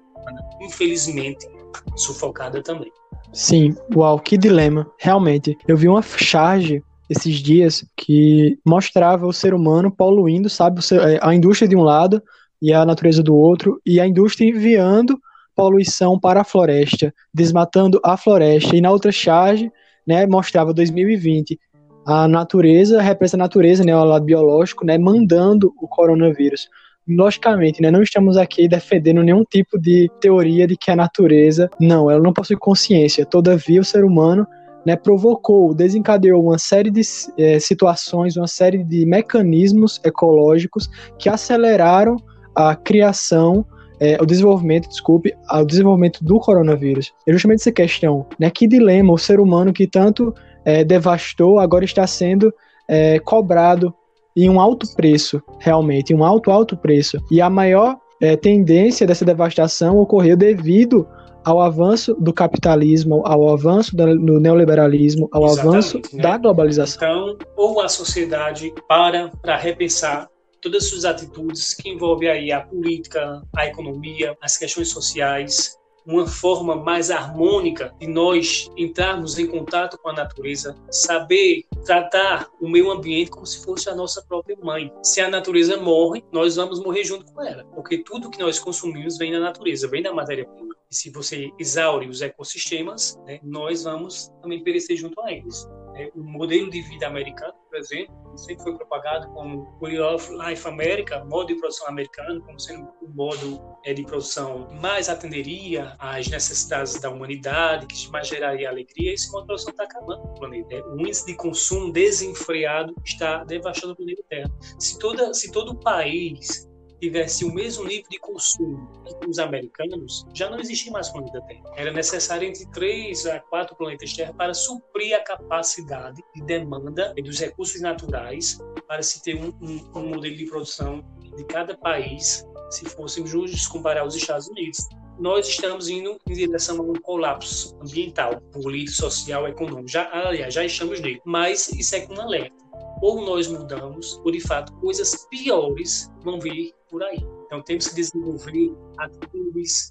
infelizmente 0.61 1.47
sufocada 1.95 2.61
também. 2.61 2.91
Sim, 3.31 3.75
uau, 3.95 4.19
que 4.19 4.37
dilema, 4.37 4.87
realmente. 4.97 5.57
Eu 5.67 5.75
vi 5.75 5.87
uma 5.87 6.01
charge 6.01 6.83
esses 7.09 7.35
dias 7.35 7.85
que 7.95 8.57
mostrava 8.65 9.27
o 9.27 9.33
ser 9.33 9.53
humano 9.53 9.91
poluindo, 9.91 10.49
sabe, 10.49 10.81
é, 10.93 11.19
a 11.21 11.33
indústria 11.33 11.67
de 11.67 11.75
um 11.75 11.81
lado 11.81 12.21
e 12.61 12.73
a 12.73 12.85
natureza 12.85 13.21
do 13.21 13.35
outro, 13.35 13.81
e 13.85 13.99
a 13.99 14.07
indústria 14.07 14.47
enviando 14.47 15.19
poluição 15.55 16.19
para 16.19 16.41
a 16.41 16.45
floresta, 16.45 17.13
desmatando 17.33 17.99
a 18.03 18.17
floresta. 18.17 18.75
E 18.75 18.81
na 18.81 18.89
outra 18.89 19.11
charge, 19.11 19.71
né, 20.07 20.25
mostrava 20.25 20.73
2020 20.73 21.59
a 22.05 22.27
natureza, 22.27 23.01
representa 23.01 23.43
a 23.43 23.45
natureza, 23.45 23.83
né, 23.83 23.95
o 23.95 24.03
lado 24.03 24.25
biológico, 24.25 24.85
né, 24.85 24.97
mandando 24.97 25.73
o 25.77 25.87
coronavírus. 25.87 26.67
Logicamente, 27.07 27.81
né, 27.81 27.91
não 27.91 28.01
estamos 28.01 28.37
aqui 28.37 28.67
defendendo 28.67 29.21
nenhum 29.21 29.43
tipo 29.43 29.77
de 29.77 30.09
teoria 30.21 30.65
de 30.65 30.77
que 30.77 30.89
a 30.89 30.95
natureza, 30.95 31.69
não, 31.79 32.09
ela 32.09 32.21
não 32.21 32.31
possui 32.31 32.55
consciência. 32.55 33.25
Todavia, 33.25 33.81
o 33.81 33.85
ser 33.85 34.05
humano 34.05 34.47
né, 34.85 34.95
provocou, 34.95 35.73
desencadeou 35.73 36.43
uma 36.43 36.57
série 36.57 36.89
de 36.89 37.01
é, 37.37 37.59
situações, 37.59 38.37
uma 38.37 38.47
série 38.47 38.83
de 38.83 39.05
mecanismos 39.05 39.99
ecológicos 40.03 40.89
que 41.17 41.29
aceleraram 41.29 42.15
a 42.55 42.75
criação, 42.75 43.65
é, 43.99 44.17
o 44.21 44.25
desenvolvimento, 44.25 44.87
desculpe, 44.87 45.33
o 45.51 45.65
desenvolvimento 45.65 46.23
do 46.23 46.39
coronavírus. 46.39 47.13
É 47.27 47.31
justamente 47.31 47.61
essa 47.61 47.71
questão, 47.71 48.25
né, 48.39 48.49
que 48.49 48.67
dilema 48.67 49.13
o 49.13 49.17
ser 49.17 49.39
humano 49.39 49.73
que 49.73 49.87
tanto 49.87 50.33
é, 50.65 50.83
devastou 50.83 51.59
agora 51.59 51.83
está 51.83 52.05
sendo 52.07 52.53
é, 52.87 53.19
cobrado 53.19 53.93
em 54.35 54.49
um 54.49 54.59
alto 54.59 54.87
preço, 54.95 55.41
realmente, 55.59 56.13
em 56.13 56.15
um 56.15 56.23
alto, 56.23 56.51
alto 56.51 56.75
preço. 56.75 57.17
E 57.29 57.41
a 57.41 57.49
maior 57.49 57.97
é, 58.21 58.35
tendência 58.35 59.05
dessa 59.05 59.25
devastação 59.25 59.97
ocorreu 59.97 60.35
devido 60.35 61.07
ao 61.43 61.61
avanço 61.61 62.15
do 62.15 62.33
capitalismo, 62.33 63.21
ao 63.25 63.49
avanço 63.49 63.95
do 63.95 64.39
neoliberalismo, 64.39 65.27
ao 65.31 65.43
Exatamente, 65.45 65.67
avanço 65.67 66.01
né? 66.13 66.23
da 66.23 66.37
globalização. 66.37 67.35
Então, 67.35 67.37
ou 67.57 67.81
a 67.81 67.89
sociedade 67.89 68.73
para 68.87 69.29
para 69.41 69.57
repensar 69.57 70.29
todas 70.61 70.85
as 70.85 70.89
suas 70.89 71.03
atitudes 71.03 71.73
que 71.73 71.89
envolvem 71.89 72.29
aí 72.29 72.51
a 72.51 72.61
política, 72.61 73.41
a 73.55 73.67
economia, 73.67 74.37
as 74.41 74.57
questões 74.57 74.89
sociais, 74.89 75.77
uma 76.05 76.27
forma 76.27 76.75
mais 76.75 77.09
harmônica 77.09 77.93
de 77.99 78.07
nós 78.07 78.69
entrarmos 78.77 79.37
em 79.37 79.47
contato 79.47 79.97
com 79.97 80.09
a 80.09 80.13
natureza, 80.13 80.75
saber 80.91 81.65
tratar 81.85 82.49
o 82.59 82.67
meio 82.67 82.91
ambiente 82.91 83.31
como 83.31 83.45
se 83.45 83.63
fosse 83.63 83.89
a 83.89 83.95
nossa 83.95 84.21
própria 84.21 84.57
mãe. 84.61 84.91
Se 85.01 85.21
a 85.21 85.29
natureza 85.29 85.77
morre, 85.77 86.23
nós 86.31 86.55
vamos 86.55 86.79
morrer 86.79 87.03
junto 87.03 87.31
com 87.31 87.41
ela, 87.41 87.63
porque 87.73 87.99
tudo 87.99 88.29
que 88.29 88.39
nós 88.39 88.59
consumimos 88.59 89.17
vem 89.17 89.31
da 89.31 89.39
natureza, 89.39 89.87
vem 89.87 90.01
da 90.01 90.13
matéria-prima. 90.13 90.75
E 90.89 90.95
se 90.95 91.09
você 91.09 91.51
exaure 91.57 92.07
os 92.07 92.21
ecossistemas, 92.21 93.17
né, 93.25 93.39
nós 93.41 93.83
vamos 93.83 94.31
também 94.41 94.63
perecer 94.63 94.95
junto 94.97 95.19
a 95.21 95.31
eles. 95.31 95.67
É, 95.95 96.11
o 96.15 96.23
modelo 96.23 96.69
de 96.69 96.81
vida 96.81 97.07
americano, 97.07 97.53
por 97.69 97.77
exemplo, 97.77 98.37
sempre 98.37 98.63
foi 98.63 98.75
propagado 98.75 99.27
como 99.31 99.77
Way 99.79 99.99
of 99.99 100.31
Life 100.31 100.67
America, 100.67 101.23
modo 101.25 101.47
de 101.47 101.55
produção 101.55 101.87
americano, 101.87 102.41
como 102.41 102.59
sendo 102.59 102.89
um 103.01 103.09
modo 103.13 103.61
é, 103.85 103.93
de 103.93 104.03
produção 104.03 104.67
mais 104.81 105.09
atenderia 105.09 105.95
às 105.99 106.27
necessidades 106.27 106.99
da 106.99 107.09
humanidade, 107.09 107.85
que 107.87 108.09
mais 108.11 108.27
geraria 108.27 108.69
alegria. 108.69 109.13
Esse 109.13 109.31
modo 109.31 109.41
de 109.41 109.47
produção 109.47 109.71
está 109.71 109.83
acabando 109.83 110.23
no 110.23 110.33
planeta. 110.33 110.75
É, 110.75 110.83
o 110.83 110.99
índice 110.99 111.25
de 111.25 111.35
consumo 111.35 111.91
desenfreado 111.91 112.93
está 113.05 113.43
devastando 113.43 113.93
o 113.93 113.95
planeta 113.95 114.23
Terra. 114.29 114.51
Se, 114.79 114.97
toda, 114.99 115.33
se 115.33 115.51
todo 115.51 115.73
o 115.73 115.79
país 115.79 116.67
tivesse 117.03 117.43
o 117.43 117.53
mesmo 117.53 117.83
nível 117.83 118.09
de 118.09 118.17
consumo 118.17 118.89
que 119.19 119.29
os 119.29 119.37
americanos, 119.37 120.25
já 120.33 120.49
não 120.49 120.57
existia 120.57 120.89
mais 120.89 121.09
planeta 121.09 121.41
Terra. 121.41 121.63
Era 121.75 121.91
necessário 121.91 122.47
entre 122.47 122.65
três 122.67 123.25
a 123.25 123.41
quatro 123.41 123.75
planetas 123.75 124.13
Terra 124.13 124.33
para 124.33 124.53
suprir 124.53 125.13
a 125.13 125.19
capacidade 125.21 126.23
de 126.33 126.41
demanda 126.43 127.13
dos 127.13 127.39
recursos 127.39 127.81
naturais 127.81 128.57
para 128.87 129.03
se 129.03 129.21
ter 129.21 129.35
um, 129.35 129.49
um, 129.61 129.99
um 129.99 130.09
modelo 130.09 130.35
de 130.35 130.45
produção 130.45 131.03
de 131.35 131.43
cada 131.43 131.75
país, 131.75 132.47
se 132.69 132.85
fôssemos 132.85 133.29
justos 133.29 133.67
comparar 133.67 134.05
os 134.05 134.15
Estados 134.15 134.47
Unidos 134.47 134.87
nós 135.19 135.47
estamos 135.47 135.87
indo 135.87 136.17
em 136.27 136.33
direção 136.33 136.79
a 136.79 136.83
um 136.83 136.93
colapso 136.93 137.77
ambiental, 137.81 138.41
político, 138.51 138.97
social, 138.97 139.47
econômico. 139.47 139.87
Já, 139.87 140.09
aliás, 140.11 140.53
já 140.53 140.65
estamos 140.65 140.99
nele. 140.99 141.21
Mas 141.25 141.69
isso 141.69 141.95
é 141.95 142.01
com 142.01 142.15
um 142.15 142.21
alerta. 142.21 142.55
Ou 143.01 143.25
nós 143.25 143.47
mudamos, 143.47 144.19
ou 144.23 144.31
de 144.31 144.39
fato 144.39 144.71
coisas 144.73 145.27
piores 145.29 146.09
vão 146.23 146.39
vir 146.39 146.73
por 146.89 147.03
aí. 147.03 147.17
Então 147.45 147.61
temos 147.61 147.87
que 147.87 147.95
desenvolver 147.95 148.73
atitudes, 148.97 149.89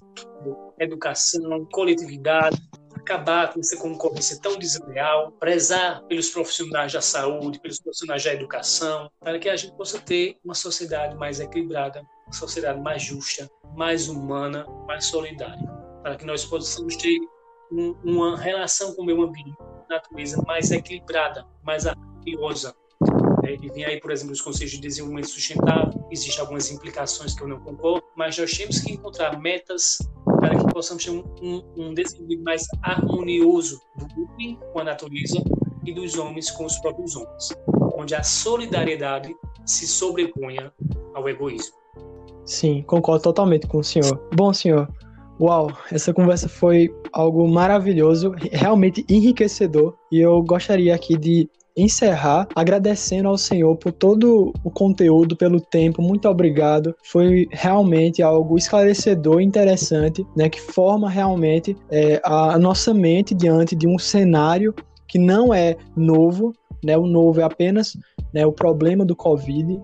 educação, 0.79 1.65
coletividade, 1.71 2.57
acabar 3.03 3.53
com 3.53 3.59
essa 3.59 3.77
concorrência 3.77 4.39
tão 4.41 4.57
desleal, 4.57 5.31
prezar 5.33 6.01
pelos 6.03 6.29
profissionais 6.29 6.91
da 6.91 7.01
saúde, 7.01 7.59
pelos 7.59 7.79
profissionais 7.79 8.23
da 8.23 8.33
educação, 8.33 9.11
para 9.19 9.37
que 9.37 9.49
a 9.49 9.55
gente 9.55 9.75
possa 9.75 9.99
ter 9.99 10.37
uma 10.43 10.55
sociedade 10.55 11.15
mais 11.15 11.39
equilibrada, 11.39 12.01
uma 12.25 12.33
sociedade 12.33 12.79
mais 12.79 13.03
justa, 13.03 13.49
mais 13.75 14.07
humana, 14.07 14.65
mais 14.87 15.05
solidária, 15.05 15.67
para 16.01 16.15
que 16.15 16.25
nós 16.25 16.45
possamos 16.45 16.95
ter 16.95 17.19
um, 17.71 17.95
uma 18.03 18.37
relação 18.37 18.95
com 18.95 19.01
o 19.01 19.05
meio 19.05 19.21
ambiente, 19.21 19.55
natureza 19.89 20.41
mais 20.47 20.71
equilibrada, 20.71 21.45
mais 21.61 21.85
harmoniosa, 21.85 22.73
né? 23.43 23.57
E 23.61 23.69
vem 23.69 23.83
aí, 23.83 23.99
por 23.99 24.11
exemplo, 24.11 24.31
os 24.31 24.41
conselhos 24.41 24.71
de 24.71 24.79
desenvolvimento 24.79 25.27
sustentável, 25.27 26.07
existem 26.09 26.39
algumas 26.39 26.71
implicações 26.71 27.35
que 27.35 27.43
eu 27.43 27.47
não 27.47 27.59
concordo, 27.59 28.05
mas 28.15 28.37
nós 28.37 28.51
temos 28.51 28.79
que 28.79 28.93
encontrar 28.93 29.37
metas 29.39 29.97
para 30.43 30.57
que 30.57 30.73
possamos 30.73 31.05
ter 31.05 31.11
um, 31.11 31.23
um, 31.41 31.63
um 31.77 32.43
mais 32.43 32.67
harmonioso 32.81 33.79
do 33.95 34.05
homem 34.23 34.59
com 34.73 34.79
a 34.79 34.83
natureza 34.83 35.41
e 35.85 35.93
dos 35.93 36.17
homens 36.17 36.51
com 36.51 36.65
os 36.65 36.77
próprios 36.79 37.15
homens, 37.15 37.55
onde 37.95 38.13
a 38.13 38.21
solidariedade 38.23 39.33
se 39.65 39.87
sobreponha 39.87 40.73
ao 41.15 41.29
egoísmo. 41.29 41.75
Sim, 42.45 42.81
concordo 42.81 43.23
totalmente 43.23 43.67
com 43.67 43.77
o 43.77 43.83
senhor. 43.83 44.21
Bom, 44.35 44.51
senhor, 44.51 44.89
uau, 45.39 45.71
essa 45.89 46.13
conversa 46.13 46.49
foi 46.49 46.93
algo 47.13 47.47
maravilhoso, 47.47 48.35
realmente 48.51 49.05
enriquecedor, 49.07 49.95
e 50.11 50.19
eu 50.19 50.41
gostaria 50.43 50.93
aqui 50.93 51.17
de 51.17 51.49
encerrar 51.75 52.47
agradecendo 52.55 53.27
ao 53.27 53.37
Senhor 53.37 53.75
por 53.75 53.91
todo 53.91 54.53
o 54.63 54.69
conteúdo, 54.69 55.35
pelo 55.35 55.59
tempo. 55.59 56.01
Muito 56.01 56.27
obrigado. 56.27 56.95
Foi 57.03 57.47
realmente 57.51 58.21
algo 58.21 58.57
esclarecedor, 58.57 59.41
interessante, 59.41 60.25
né, 60.35 60.49
que 60.49 60.61
forma 60.61 61.09
realmente 61.09 61.75
é, 61.89 62.21
a 62.23 62.57
nossa 62.57 62.93
mente 62.93 63.33
diante 63.33 63.75
de 63.75 63.87
um 63.87 63.97
cenário 63.97 64.73
que 65.07 65.17
não 65.19 65.53
é 65.53 65.75
novo, 65.95 66.53
né? 66.83 66.97
O 66.97 67.05
novo 67.05 67.39
é 67.39 67.43
apenas 67.43 67.95
né, 68.33 68.45
o 68.45 68.51
problema 68.51 69.05
do 69.05 69.15
Covid, 69.15 69.79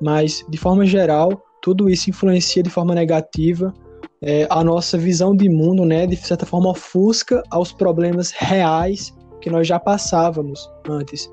mas 0.00 0.44
de 0.48 0.58
forma 0.58 0.84
geral 0.84 1.42
tudo 1.62 1.88
isso 1.88 2.10
influencia 2.10 2.62
de 2.62 2.68
forma 2.68 2.94
negativa 2.94 3.72
é, 4.20 4.46
a 4.50 4.62
nossa 4.62 4.96
visão 4.98 5.34
de 5.34 5.48
mundo, 5.48 5.84
né? 5.84 6.06
De 6.06 6.16
certa 6.16 6.46
forma 6.46 6.70
ofusca 6.70 7.42
aos 7.50 7.72
problemas 7.72 8.30
reais 8.30 9.14
que 9.44 9.50
nós 9.50 9.68
já 9.68 9.78
passávamos 9.78 10.70
antes. 10.88 11.30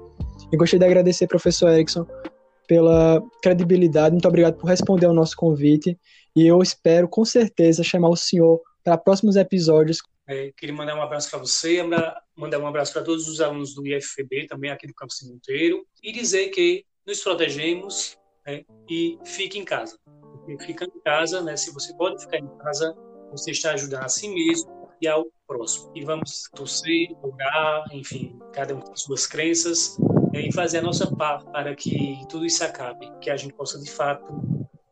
Eu 0.52 0.60
gostaria 0.60 0.80
de 0.80 0.86
agradecer, 0.86 1.28
professor 1.28 1.70
Erickson, 1.70 2.06
pela 2.68 3.24
credibilidade. 3.42 4.12
Muito 4.12 4.28
obrigado 4.28 4.58
por 4.58 4.68
responder 4.68 5.06
ao 5.06 5.14
nosso 5.14 5.34
convite. 5.38 5.98
E 6.36 6.46
eu 6.46 6.62
espero, 6.62 7.08
com 7.08 7.24
certeza, 7.24 7.86
chamar 7.86 8.10
o 8.10 8.18
senhor 8.18 8.60
para 8.84 8.98
próximos 8.98 9.38
episódios. 9.38 10.00
É, 10.28 10.52
queria 10.58 10.76
mandar 10.76 10.98
um 10.98 11.02
abraço 11.02 11.30
para 11.30 11.40
você, 11.40 11.82
mandar 12.36 12.60
um 12.60 12.68
abraço 12.68 12.92
para 12.92 13.02
todos 13.02 13.30
os 13.30 13.40
alunos 13.40 13.74
do 13.74 13.88
IFPB, 13.88 14.46
também 14.48 14.72
aqui 14.72 14.86
do 14.88 14.94
Campus 14.94 15.22
Monteiro, 15.24 15.86
e 16.04 16.12
dizer 16.12 16.50
que 16.50 16.84
nos 17.08 17.22
protegemos 17.22 18.18
né, 18.46 18.66
e 18.90 19.18
fique 19.24 19.58
em 19.58 19.64
casa. 19.64 19.98
Porque 20.04 20.66
fica 20.66 20.84
em 20.84 21.02
casa, 21.02 21.42
né, 21.42 21.56
se 21.56 21.72
você 21.72 21.96
pode 21.96 22.22
ficar 22.22 22.40
em 22.40 22.58
casa, 22.58 22.94
você 23.32 23.52
está 23.52 23.72
ajudando 23.72 24.04
a 24.04 24.10
si 24.10 24.28
mesmo 24.28 24.81
e 25.02 25.08
ao 25.08 25.26
próximo. 25.48 25.92
E 25.96 26.06
vamos 26.06 26.50
torcer, 26.54 27.10
orar, 27.22 27.84
enfim, 27.92 28.40
cada 28.54 28.76
um 28.76 28.80
com 28.80 28.96
suas 28.96 29.26
crenças, 29.26 29.98
e 30.34 30.52
fazer 30.54 30.78
a 30.78 30.82
nossa 30.82 31.14
parte 31.16 31.46
para 31.52 31.76
que 31.76 32.20
tudo 32.30 32.46
isso 32.46 32.64
acabe, 32.64 33.12
que 33.20 33.30
a 33.30 33.36
gente 33.36 33.54
possa, 33.54 33.80
de 33.80 33.90
fato, 33.92 34.32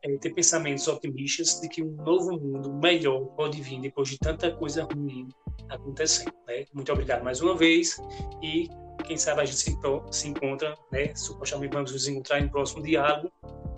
é, 0.03 0.17
ter 0.17 0.33
pensamentos 0.33 0.87
otimistas 0.87 1.59
de 1.61 1.69
que 1.69 1.83
um 1.83 1.91
novo 2.03 2.39
mundo 2.39 2.73
melhor 2.73 3.25
pode 3.35 3.61
vir 3.61 3.79
depois 3.79 4.09
de 4.09 4.17
tanta 4.17 4.51
coisa 4.51 4.83
ruim 4.83 5.29
acontecendo. 5.69 6.33
Né? 6.47 6.65
Muito 6.73 6.91
obrigado 6.91 7.23
mais 7.23 7.41
uma 7.41 7.55
vez 7.55 7.97
e 8.41 8.69
quem 9.05 9.17
sabe 9.17 9.41
a 9.41 9.45
gente 9.45 9.57
se, 9.57 9.77
se 10.11 10.27
encontra, 10.27 10.77
né? 10.91 11.15
supostamente 11.15 11.73
vamos 11.73 11.91
nos 11.91 12.07
encontrar 12.07 12.39
em 12.39 12.49
próximo 12.49 12.83
diálogo 12.83 13.31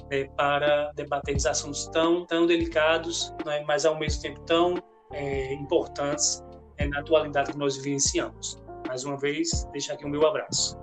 né? 0.10 0.26
para 0.36 0.92
debater 0.96 1.36
os 1.36 1.46
assuntos 1.46 1.88
tão, 1.88 2.26
tão 2.26 2.46
delicados, 2.46 3.34
né? 3.46 3.64
mas 3.68 3.86
ao 3.86 3.98
mesmo 4.00 4.22
tempo 4.22 4.40
tão 4.42 4.76
é, 5.12 5.54
importantes 5.54 6.44
é, 6.78 6.88
na 6.88 7.00
atualidade 7.00 7.52
que 7.52 7.58
nós 7.58 7.78
vivenciamos. 7.78 8.62
Mais 8.88 9.04
uma 9.04 9.18
vez, 9.18 9.68
deixo 9.72 9.94
aqui 9.94 10.06
o 10.06 10.10
meu 10.10 10.26
abraço. 10.26 10.78